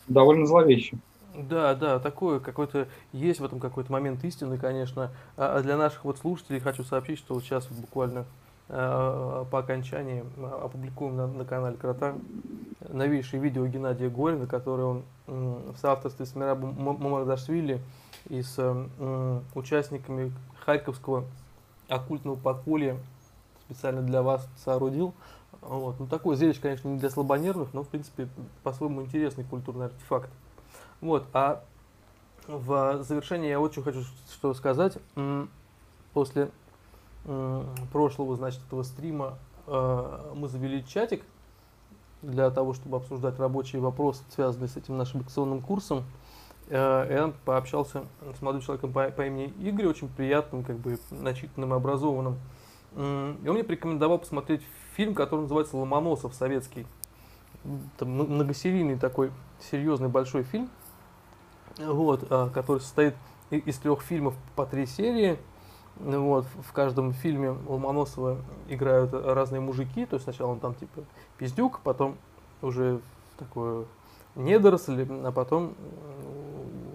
Довольно 0.07 0.45
зловеще. 0.45 0.97
Да, 1.35 1.75
да, 1.75 1.99
такое 1.99 2.39
какой-то 2.39 2.87
есть 3.13 3.39
в 3.39 3.45
этом 3.45 3.59
какой-то 3.59 3.91
момент 3.91 4.23
истины, 4.23 4.57
конечно. 4.57 5.11
А, 5.37 5.57
а 5.57 5.61
для 5.61 5.77
наших 5.77 6.03
вот 6.03 6.17
слушателей 6.17 6.59
хочу 6.59 6.83
сообщить, 6.83 7.19
что 7.19 7.35
вот 7.35 7.43
сейчас 7.43 7.69
вот 7.69 7.79
буквально 7.79 8.25
по 8.71 9.59
окончании 9.59 10.23
опубликуем 10.63 11.17
на, 11.17 11.27
на 11.27 11.43
канале 11.43 11.75
Крота 11.75 12.15
новейшее 12.87 13.41
видео 13.41 13.65
Геннадия 13.67 14.09
Горина, 14.09 14.47
которое 14.47 14.83
он 14.83 15.03
э, 15.27 15.71
в 15.75 15.77
соавторстве 15.77 16.25
с 16.25 16.35
Мирабом 16.35 16.75
Мамардашвили 16.79 17.81
и 18.29 18.41
с 18.41 18.55
э, 18.57 19.41
участниками 19.55 20.31
Харьковского 20.65 21.25
оккультного 21.89 22.35
подполья 22.35 22.97
специально 23.65 24.01
для 24.01 24.21
вас 24.21 24.47
соорудил. 24.57 25.13
Вот. 25.61 25.99
Ну, 25.99 26.07
такое 26.07 26.35
зрелище, 26.35 26.61
конечно, 26.61 26.87
не 26.87 26.97
для 26.97 27.09
слабонервных, 27.09 27.73
но, 27.73 27.83
в 27.83 27.87
принципе, 27.87 28.27
по-своему 28.63 29.01
интересный 29.01 29.43
культурный 29.43 29.87
артефакт. 29.87 30.29
Вот. 31.01 31.25
А 31.33 31.63
в 32.47 33.03
завершение 33.03 33.51
я 33.51 33.59
что 33.71 33.83
хочу 33.83 34.01
что 34.31 34.53
сказать. 34.53 34.97
После 36.13 36.49
прошлого, 37.91 38.35
значит, 38.35 38.61
этого 38.65 38.83
стрима 38.83 39.37
э, 39.67 40.31
мы 40.35 40.47
завели 40.47 40.83
чатик 40.85 41.23
для 42.21 42.49
того, 42.49 42.73
чтобы 42.73 42.97
обсуждать 42.97 43.39
рабочие 43.39 43.81
вопросы, 43.81 44.23
связанные 44.29 44.69
с 44.69 44.77
этим 44.77 44.97
нашим 44.97 45.21
лекционным 45.21 45.61
курсом. 45.61 46.03
Э, 46.67 47.07
я 47.09 47.33
пообщался 47.45 48.03
с 48.37 48.41
молодым 48.41 48.61
человеком 48.61 48.91
по, 48.91 49.09
по 49.09 49.25
имени 49.25 49.53
Игорь, 49.59 49.87
очень 49.87 50.09
приятным, 50.09 50.63
как 50.63 50.77
бы 50.77 50.97
начитанным 51.11 51.73
и 51.73 51.77
образованным. 51.77 52.39
И 52.93 52.97
он 52.99 53.53
мне 53.53 53.63
порекомендовал 53.63 54.19
посмотреть 54.19 54.61
фильм, 54.95 55.15
который 55.15 55.41
называется 55.41 55.77
«Ломоносов» 55.77 56.35
советский. 56.35 56.85
Там 57.97 58.09
многосерийный 58.09 58.97
такой 58.97 59.31
серьезный 59.71 60.09
большой 60.09 60.43
фильм, 60.43 60.69
вот, 61.77 62.27
который 62.53 62.81
состоит 62.81 63.15
из 63.49 63.77
трех 63.77 64.01
фильмов 64.01 64.33
по 64.57 64.65
три 64.65 64.85
серии. 64.85 65.39
Вот, 65.97 66.45
в 66.67 66.73
каждом 66.73 67.13
фильме 67.13 67.55
Ломоносова 67.67 68.37
играют 68.69 69.13
разные 69.13 69.61
мужики, 69.61 70.05
то 70.05 70.15
есть 70.15 70.23
сначала 70.23 70.51
он 70.51 70.59
там 70.59 70.73
типа 70.73 71.03
пиздюк, 71.37 71.79
потом 71.83 72.17
уже 72.61 73.01
такой 73.37 73.85
недоросль, 74.35 75.05
а 75.23 75.31
потом 75.31 75.75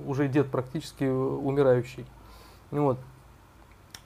уже 0.06 0.28
дед 0.28 0.50
практически 0.50 1.04
умирающий. 1.04 2.06
Вот. 2.70 2.98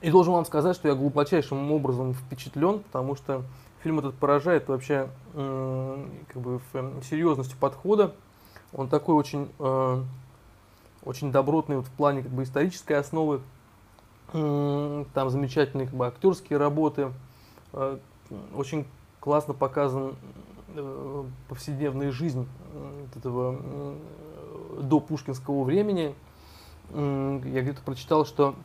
И 0.01 0.09
должен 0.09 0.33
вам 0.33 0.45
сказать, 0.45 0.75
что 0.75 0.87
я 0.87 0.95
глубочайшим 0.95 1.71
образом 1.71 2.13
впечатлен, 2.13 2.79
потому 2.79 3.15
что 3.15 3.43
фильм 3.83 3.99
этот 3.99 4.15
поражает 4.15 4.67
вообще 4.67 5.09
как 5.33 6.41
бы 6.41 6.59
серьезностью 7.03 7.57
подхода. 7.59 8.13
Он 8.73 8.87
такой 8.87 9.15
очень, 9.15 9.51
э, 9.59 10.03
очень 11.03 11.31
добротный 11.31 11.75
вот 11.75 11.87
в 11.87 11.91
плане 11.91 12.23
как 12.23 12.31
бы 12.31 12.43
исторической 12.43 12.93
основы. 12.93 13.41
Там 14.31 15.29
замечательные 15.29 15.87
как 15.87 15.95
бы, 15.95 16.07
актерские 16.07 16.57
работы. 16.57 17.11
Э, 17.73 17.97
очень 18.55 18.85
классно 19.19 19.53
показан 19.53 20.15
э, 20.75 21.23
повседневная 21.49 22.11
жизнь 22.11 22.47
этого 23.15 23.95
до 24.79 24.99
пушкинского 24.99 25.63
времени. 25.63 26.15
Я 26.93 27.61
где-то 27.61 27.81
прочитал, 27.83 28.25
что 28.25 28.55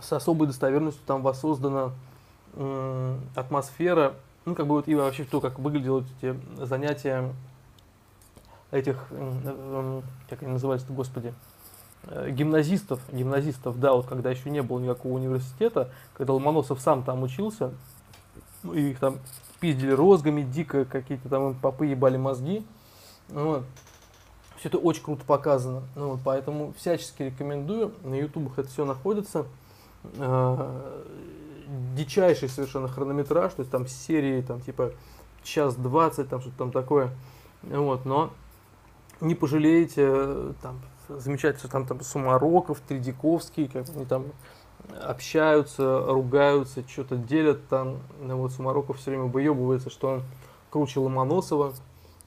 с 0.00 0.12
особой 0.12 0.48
достоверностью 0.48 1.02
там 1.06 1.22
воссоздана 1.22 1.92
атмосфера, 3.34 4.14
ну, 4.44 4.54
как 4.54 4.66
бы 4.66 4.74
вот 4.76 4.88
и 4.88 4.94
вообще 4.94 5.24
то, 5.24 5.40
как 5.40 5.58
выглядели 5.58 6.04
эти 6.20 6.38
занятия 6.64 7.32
этих, 8.70 9.06
э, 9.10 10.02
как 10.28 10.42
они 10.42 10.52
называются, 10.52 10.92
господи, 10.92 11.34
гимназистов, 12.28 13.00
гимназистов, 13.12 13.78
да, 13.80 13.94
вот 13.94 14.06
когда 14.06 14.30
еще 14.30 14.50
не 14.50 14.62
было 14.62 14.78
никакого 14.78 15.14
университета, 15.14 15.90
когда 16.14 16.34
Ломоносов 16.34 16.80
сам 16.80 17.02
там 17.02 17.22
учился, 17.22 17.72
ну, 18.62 18.74
и 18.74 18.90
их 18.90 18.98
там 18.98 19.18
пиздили 19.60 19.90
розгами 19.90 20.42
дико, 20.42 20.84
какие-то 20.84 21.28
там 21.28 21.54
попы 21.54 21.86
ебали 21.86 22.16
мозги, 22.16 22.64
вот. 23.28 23.64
Все 24.58 24.68
это 24.68 24.78
очень 24.78 25.02
круто 25.02 25.22
показано, 25.26 25.82
ну, 25.96 26.12
вот, 26.12 26.20
поэтому 26.24 26.72
всячески 26.78 27.24
рекомендую, 27.24 27.92
на 28.04 28.14
ютубах 28.14 28.58
это 28.58 28.68
все 28.68 28.84
находится, 28.84 29.44
э, 30.14 31.02
дичайший 31.94 32.48
совершенно 32.48 32.88
хронометраж, 32.88 33.52
то 33.52 33.60
есть 33.60 33.70
там 33.70 33.86
серии 33.86 34.40
там 34.40 34.60
типа 34.60 34.92
час 35.42 35.74
двадцать, 35.74 36.28
там 36.28 36.40
что-то 36.40 36.56
там 36.56 36.72
такое, 36.72 37.10
вот, 37.62 38.04
но 38.04 38.30
не 39.20 39.34
пожалеете, 39.34 40.54
там 40.62 40.80
замечательно, 41.08 41.70
там, 41.70 41.86
там 41.86 42.00
Сумароков, 42.00 42.80
Тридиковский, 42.80 43.68
как 43.68 43.88
они 43.90 44.04
там 44.04 44.26
общаются, 45.02 46.04
ругаются, 46.06 46.86
что-то 46.88 47.16
делят 47.16 47.68
там, 47.68 47.98
ну, 48.20 48.36
вот 48.36 48.52
Сумароков 48.52 48.98
все 48.98 49.10
время 49.10 49.24
выебывается, 49.24 49.90
что 49.90 50.08
он 50.08 50.22
круче 50.70 51.00
Ломоносова, 51.00 51.72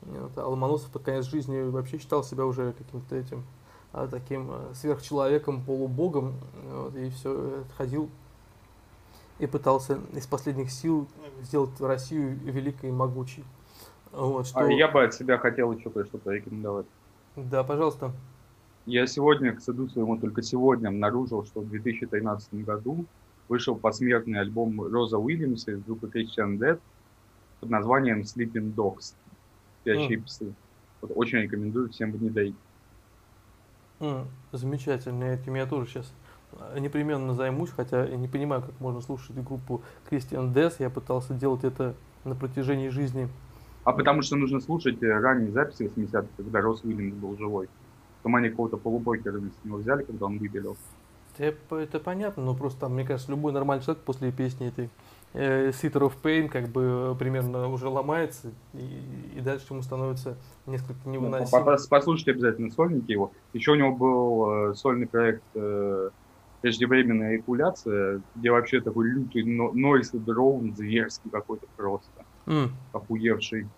вот, 0.01 0.31
а 0.38 0.47
Ломоносов 0.47 0.91
под 0.91 1.03
конец 1.03 1.26
жизни 1.26 1.61
вообще 1.61 1.99
считал 1.99 2.23
себя 2.23 2.45
уже 2.45 2.73
каким-то 2.73 3.15
этим 3.15 3.43
а, 3.93 4.07
таким 4.07 4.49
а, 4.51 4.72
сверхчеловеком, 4.73 5.61
полубогом, 5.64 6.35
вот, 6.72 6.95
и 6.95 7.10
все, 7.10 7.64
ходил 7.77 8.10
и 9.39 9.47
пытался 9.47 9.99
из 10.14 10.27
последних 10.27 10.69
сил 10.69 11.07
сделать 11.41 11.80
Россию 11.80 12.38
великой 12.43 12.89
и 12.89 12.91
могучей. 12.91 13.45
Вот, 14.11 14.47
что... 14.47 14.60
А 14.60 14.72
я 14.72 14.88
бы 14.89 15.03
от 15.03 15.14
себя 15.14 15.38
хотел 15.38 15.72
еще 15.72 15.89
кое-что 15.89 16.18
порекомендовать. 16.18 16.85
Да, 17.35 17.64
пожалуйста. 17.64 18.11
Я 18.90 19.06
сегодня, 19.06 19.53
к 19.53 19.61
саду 19.61 19.88
своему, 19.88 20.18
только 20.18 20.41
сегодня 20.41 20.88
обнаружил, 20.88 21.45
что 21.45 21.61
в 21.61 21.70
2013 21.70 22.66
году 22.66 23.06
вышел 23.48 23.76
посмертный 23.76 24.40
альбом 24.40 24.82
Роза 24.82 25.20
Уильямса 25.20 25.74
из 25.74 25.84
группы 25.84 26.07
Christian 26.07 26.57
Dead 26.57 26.80
под 27.60 27.70
названием 27.70 28.22
Sleeping 28.22 28.74
Dogs. 28.74 29.14
Спящие 29.82 30.18
mm. 30.18 30.24
псы. 30.24 30.53
Вот 31.02 31.11
очень 31.14 31.38
рекомендую 31.38 31.90
всем 31.90 32.11
внедрить. 32.11 32.56
Mm, 33.99 34.26
замечательно. 34.53 35.26
Этим 35.26 35.53
я 35.53 35.68
тоже 35.68 35.88
сейчас 35.88 36.11
э, 36.53 36.80
непременно 36.80 37.36
займусь, 37.36 37.70
хотя 37.70 38.06
я 38.06 38.18
не 38.18 38.28
понимаю, 38.28 38.64
как 38.64 38.80
можно 38.80 39.02
слушать 39.02 39.36
группу 39.36 39.84
Christian 40.10 40.52
Death. 40.52 40.78
Я 40.80 40.90
пытался 40.90 41.36
делать 41.36 41.64
это 41.64 41.94
на 42.24 42.34
протяжении 42.34 42.90
жизни 42.90 43.30
а 43.84 43.94
потому 43.94 44.22
что 44.22 44.36
нужно 44.36 44.60
слушать 44.60 45.02
э, 45.02 45.07
ранние 45.07 45.52
записи 45.52 45.84
80-х, 45.84 46.28
когда 46.38 46.61
Рос 46.61 46.84
Уильямс 46.84 47.16
был 47.16 47.38
живой. 47.38 47.70
Потом 48.21 48.35
они 48.35 48.49
какого-то 48.49 48.77
полубойкера 48.77 49.39
с 49.39 49.65
него 49.65 49.77
взяли, 49.77 50.03
когда 50.03 50.25
он 50.25 50.37
выпилил. 50.37 50.75
Это, 51.37 51.77
это 51.77 51.99
понятно, 51.99 52.43
но 52.43 52.53
просто 52.53 52.81
там, 52.81 52.95
мне 52.95 53.05
кажется, 53.05 53.31
любой 53.31 53.53
нормальный 53.53 53.83
человек 53.83 54.03
после 54.03 54.31
песни 54.31 54.67
этой 54.67 54.89
э, 55.33 55.69
Sitter 55.69 56.01
of 56.01 56.13
Pain 56.21 56.49
как 56.49 56.67
бы 56.67 57.15
примерно 57.17 57.69
уже 57.69 57.87
ломается, 57.87 58.51
и, 58.73 59.37
и 59.37 59.39
дальше 59.39 59.67
ему 59.69 59.81
становится 59.81 60.37
несколько 60.65 60.99
ну, 61.05 61.13
невыносимо. 61.13 61.59
Ну, 61.59 61.77
послушайте 61.89 62.31
обязательно 62.31 62.71
сольники 62.71 63.11
его. 63.11 63.31
Еще 63.53 63.71
у 63.71 63.75
него 63.75 63.95
был 63.95 64.71
э, 64.71 64.73
сольный 64.75 65.07
проект 65.07 65.43
э, 65.55 66.09
«Преждевременная 66.61 67.35
эякуляция», 67.35 68.21
где 68.35 68.51
вообще 68.51 68.81
такой 68.81 69.07
лютый 69.07 69.43
нойс 69.43 70.13
и 70.13 70.19
дроун 70.19 70.75
зверский 70.75 71.29
какой-то 71.29 71.67
просто, 71.77 72.25
mm. 72.47 72.67
охуевший. 72.91 73.69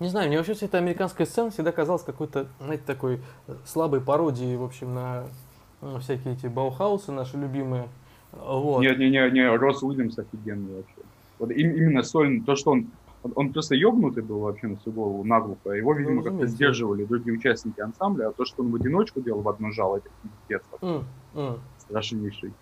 Не 0.00 0.08
знаю, 0.08 0.28
мне 0.28 0.38
вообще 0.38 0.54
вся 0.54 0.66
эта 0.66 0.78
американская 0.78 1.26
сцена 1.26 1.50
всегда 1.50 1.70
казалась 1.70 2.02
какой-то, 2.02 2.48
знаете, 2.60 2.82
такой 2.84 3.20
э, 3.46 3.54
слабой 3.64 4.00
пародией, 4.00 4.56
в 4.56 4.64
общем, 4.64 4.92
на 4.92 5.24
ну, 5.80 5.98
всякие 6.00 6.34
эти 6.34 6.46
Баухаусы 6.46 7.12
наши 7.12 7.36
любимые. 7.36 7.88
Вот. 8.32 8.80
Нет, 8.80 8.98
не, 8.98 9.08
не, 9.10 9.30
не, 9.30 9.56
Росс 9.56 9.82
Уильямс 9.82 10.18
офигенный 10.18 10.76
вообще. 10.76 10.96
Вот 11.38 11.50
именно 11.50 12.02
сольный, 12.02 12.40
то, 12.40 12.56
что 12.56 12.72
он, 12.72 12.88
он 13.34 13.52
просто 13.52 13.74
ёбнутый 13.74 14.22
был 14.22 14.40
вообще 14.40 14.66
на 14.66 14.76
всю 14.76 14.90
голову, 14.90 15.22
наглухо. 15.24 15.70
Его, 15.70 15.94
видимо, 15.94 16.16
ну, 16.16 16.22
как-то 16.22 16.46
сдерживали 16.46 17.04
другие 17.04 17.36
участники 17.36 17.80
ансамбля, 17.80 18.28
а 18.28 18.32
то, 18.32 18.44
что 18.44 18.62
он 18.62 18.70
в 18.70 18.74
одиночку 18.74 19.20
делал 19.20 19.42
в 19.42 19.48
одно 19.48 19.70
жало, 19.70 19.98
это 19.98 20.08
пиздец. 20.22 20.62
Mm, 20.80 21.04
mm. 21.34 21.58
Страшнейший. 21.78 22.52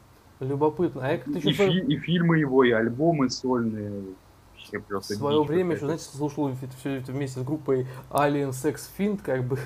Любопытно. 0.41 1.07
А 1.07 1.13
я 1.13 1.19
как-то 1.19 1.39
и, 1.39 1.53
фи- 1.53 1.85
и 1.87 1.97
фильмы 1.97 2.39
его, 2.39 2.65
и 2.65 2.71
альбомы 2.71 3.31
сольные, 3.31 4.03
вообще 4.63 4.81
просто 4.81 5.15
В 5.15 5.17
свое 5.17 5.43
время 5.43 5.75
еще, 5.75 5.85
знаете, 5.85 6.05
слушал 6.05 6.51
все 6.79 6.91
это 6.97 7.13
вместе 7.13 7.41
с 7.41 7.43
группой 7.43 7.87
Alien 8.11 8.51
Sex 8.51 8.81
Fiend, 8.97 9.21
как 9.23 9.45
бы. 9.45 9.59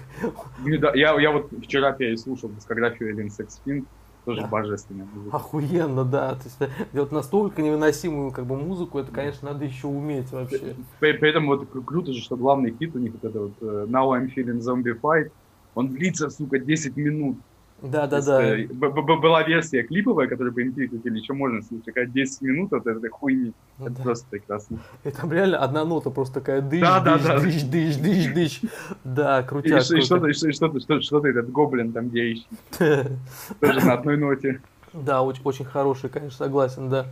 Ну, 0.64 0.78
да, 0.78 0.92
я, 0.94 1.18
я 1.20 1.30
вот 1.30 1.50
вчера 1.62 1.92
переслушал 1.92 2.50
дискографию 2.50 3.14
Alien 3.14 3.28
Sex 3.28 3.60
Fiend, 3.64 3.84
тоже 4.24 4.42
да. 4.42 4.48
божественная 4.48 5.06
музыка. 5.06 5.36
Охуенно, 5.36 6.04
да. 6.04 6.34
То 6.34 6.44
есть 6.44 6.92
делать 6.92 7.12
настолько 7.12 7.62
невыносимую 7.62 8.32
как 8.32 8.46
бы 8.46 8.56
музыку, 8.56 8.98
это, 8.98 9.12
конечно, 9.12 9.52
надо 9.52 9.64
еще 9.64 9.86
уметь 9.86 10.30
вообще. 10.32 10.74
При, 11.00 11.12
при 11.12 11.30
этом 11.30 11.46
вот 11.46 11.68
круто 11.84 12.12
же, 12.12 12.20
что 12.20 12.36
главный 12.36 12.74
хит 12.76 12.94
у 12.94 12.98
них 12.98 13.12
вот 13.12 13.24
это 13.24 13.40
вот 13.40 13.52
э, 13.60 13.86
Now 13.88 14.18
I'm 14.18 14.32
Feeling 14.34 14.60
Zombie 14.60 14.98
Fight, 15.00 15.30
он 15.74 15.88
длится, 15.88 16.30
сука, 16.30 16.58
10 16.58 16.96
минут. 16.96 17.38
Да, 17.82 18.06
да, 18.06 18.22
да. 18.22 18.56
Была 18.72 19.42
версия 19.42 19.82
клиповая, 19.82 20.28
которую 20.28 20.54
по 20.54 20.60
MTV 20.60 21.10
еще 21.10 21.34
можно 21.34 21.62
слушать, 21.62 21.84
какая 21.86 22.06
10 22.06 22.40
минут 22.42 22.72
от 22.72 22.86
этой 22.86 23.10
хуйни. 23.10 23.52
Ну, 23.78 23.86
это 23.86 23.96
да. 23.96 24.02
просто 24.02 24.26
прекрасно. 24.30 24.78
И 25.04 25.10
там 25.10 25.30
реально 25.30 25.58
одна 25.58 25.84
нота 25.84 26.10
просто 26.10 26.40
такая 26.40 26.62
дыш, 26.62 26.80
да, 26.80 27.00
дыш, 27.00 27.22
да, 27.22 27.38
дыш, 27.38 27.62
да. 27.62 27.70
дыш, 27.70 27.96
дыш, 27.96 28.26
дыш, 28.32 28.60
Да, 29.04 29.42
крутяк. 29.42 29.82
И, 29.90 29.98
и 29.98 30.00
что-то, 30.00 30.32
что-то, 30.32 30.80
что-то, 30.80 31.00
что-то 31.02 31.28
этот 31.28 31.50
гоблин 31.50 31.92
там 31.92 32.08
деющий. 32.08 32.46
Тоже 32.78 33.86
на 33.86 33.92
одной 33.92 34.16
ноте. 34.16 34.60
Да, 34.94 35.20
очень, 35.22 35.42
очень 35.44 35.64
хороший, 35.66 36.08
конечно, 36.08 36.38
согласен, 36.38 36.88
да. 36.88 37.06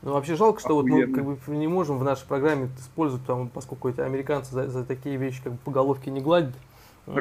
Ну, 0.00 0.12
вообще 0.12 0.36
жалко, 0.36 0.60
что 0.60 0.74
вот 0.74 0.86
мы 0.86 1.06
как 1.08 1.24
бы 1.24 1.38
не 1.48 1.66
можем 1.66 1.98
в 1.98 2.04
нашей 2.04 2.26
программе 2.26 2.70
использовать, 2.78 3.26
там, 3.26 3.48
поскольку 3.48 3.88
эти 3.88 4.00
американцы 4.00 4.52
за, 4.52 4.68
за 4.68 4.84
такие 4.84 5.16
вещи 5.16 5.42
как 5.42 5.52
бы 5.54 5.58
по 5.58 5.70
головке 5.70 6.10
не 6.10 6.20
гладят. 6.20 6.54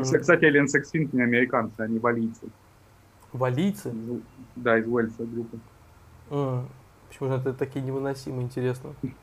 Кстати, 0.04 0.46
Alien 0.46 0.66
Sex 0.66 1.10
не 1.12 1.22
американцы, 1.22 1.80
они 1.82 2.00
валийцы. 2.00 2.48
Валийцы? 3.34 3.94
Да, 4.56 4.78
из 4.78 4.88
Уэльса 4.88 5.24
группа. 5.26 5.58
Mm. 6.30 6.66
Почему 7.08 7.30
же 7.30 7.36
это 7.36 7.54
такие 7.54 7.84
невыносимые, 7.84 8.44
интересно? 8.44 8.94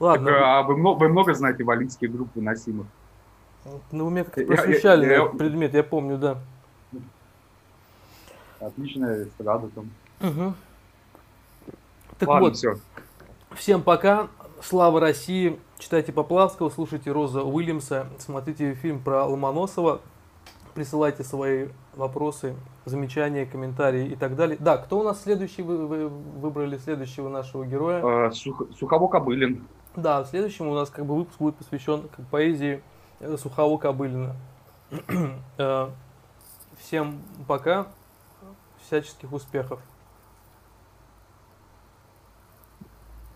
Ладно. 0.00 0.26
Так, 0.26 0.40
а 0.42 0.62
вы, 0.62 0.76
много, 0.76 0.98
вы 1.00 1.08
много 1.08 1.34
знаете 1.34 1.64
валийские 1.64 2.10
группы 2.10 2.40
носимых? 2.40 2.86
Ну, 3.90 4.06
вы 4.06 4.10
меня 4.10 4.24
как-то 4.24 4.44
просвещали 4.44 5.04
я, 5.04 5.10
я, 5.10 5.16
я, 5.18 5.26
предмет, 5.26 5.74
я 5.74 5.82
помню, 5.82 6.16
да. 6.16 6.38
Отличная 8.60 9.24
эстрада 9.24 9.68
там. 9.68 9.90
Угу. 10.20 10.54
Так 12.18 12.28
Ладно, 12.28 12.48
вот, 12.48 12.56
все. 12.56 12.76
всем 13.54 13.82
пока. 13.82 14.28
Слава 14.62 15.00
России. 15.00 15.58
Читайте 15.78 16.12
Поплавского, 16.12 16.70
слушайте 16.70 17.12
Роза 17.12 17.42
Уильямса, 17.42 18.08
смотрите 18.18 18.74
фильм 18.74 19.00
про 19.00 19.24
Ломоносова, 19.26 20.00
присылайте 20.74 21.22
свои 21.22 21.68
вопросы, 21.94 22.56
замечания, 22.84 23.46
комментарии 23.46 24.08
и 24.08 24.16
так 24.16 24.34
далее. 24.34 24.56
Да, 24.58 24.76
кто 24.76 24.98
у 24.98 25.02
нас 25.04 25.22
следующий, 25.22 25.62
вы, 25.62 25.86
вы 25.86 26.08
выбрали 26.08 26.78
следующего 26.78 27.28
нашего 27.28 27.64
героя? 27.64 28.28
Э, 28.28 28.30
Сух- 28.32 28.66
Сухово 28.76 29.06
Кобылин. 29.08 29.66
Да, 29.94 30.22
в 30.24 30.26
следующем 30.26 30.66
у 30.68 30.74
нас 30.74 30.90
как 30.90 31.06
бы 31.06 31.14
выпуск 31.16 31.38
будет 31.38 31.56
посвящен 31.56 32.08
как 32.14 32.26
поэзии 32.26 32.82
э, 33.20 33.36
Сухого 33.36 33.78
Кобылина. 33.78 34.34
Э, 35.58 35.88
Всем 36.80 37.18
пока, 37.48 37.88
всяческих 38.86 39.32
успехов. 39.32 39.80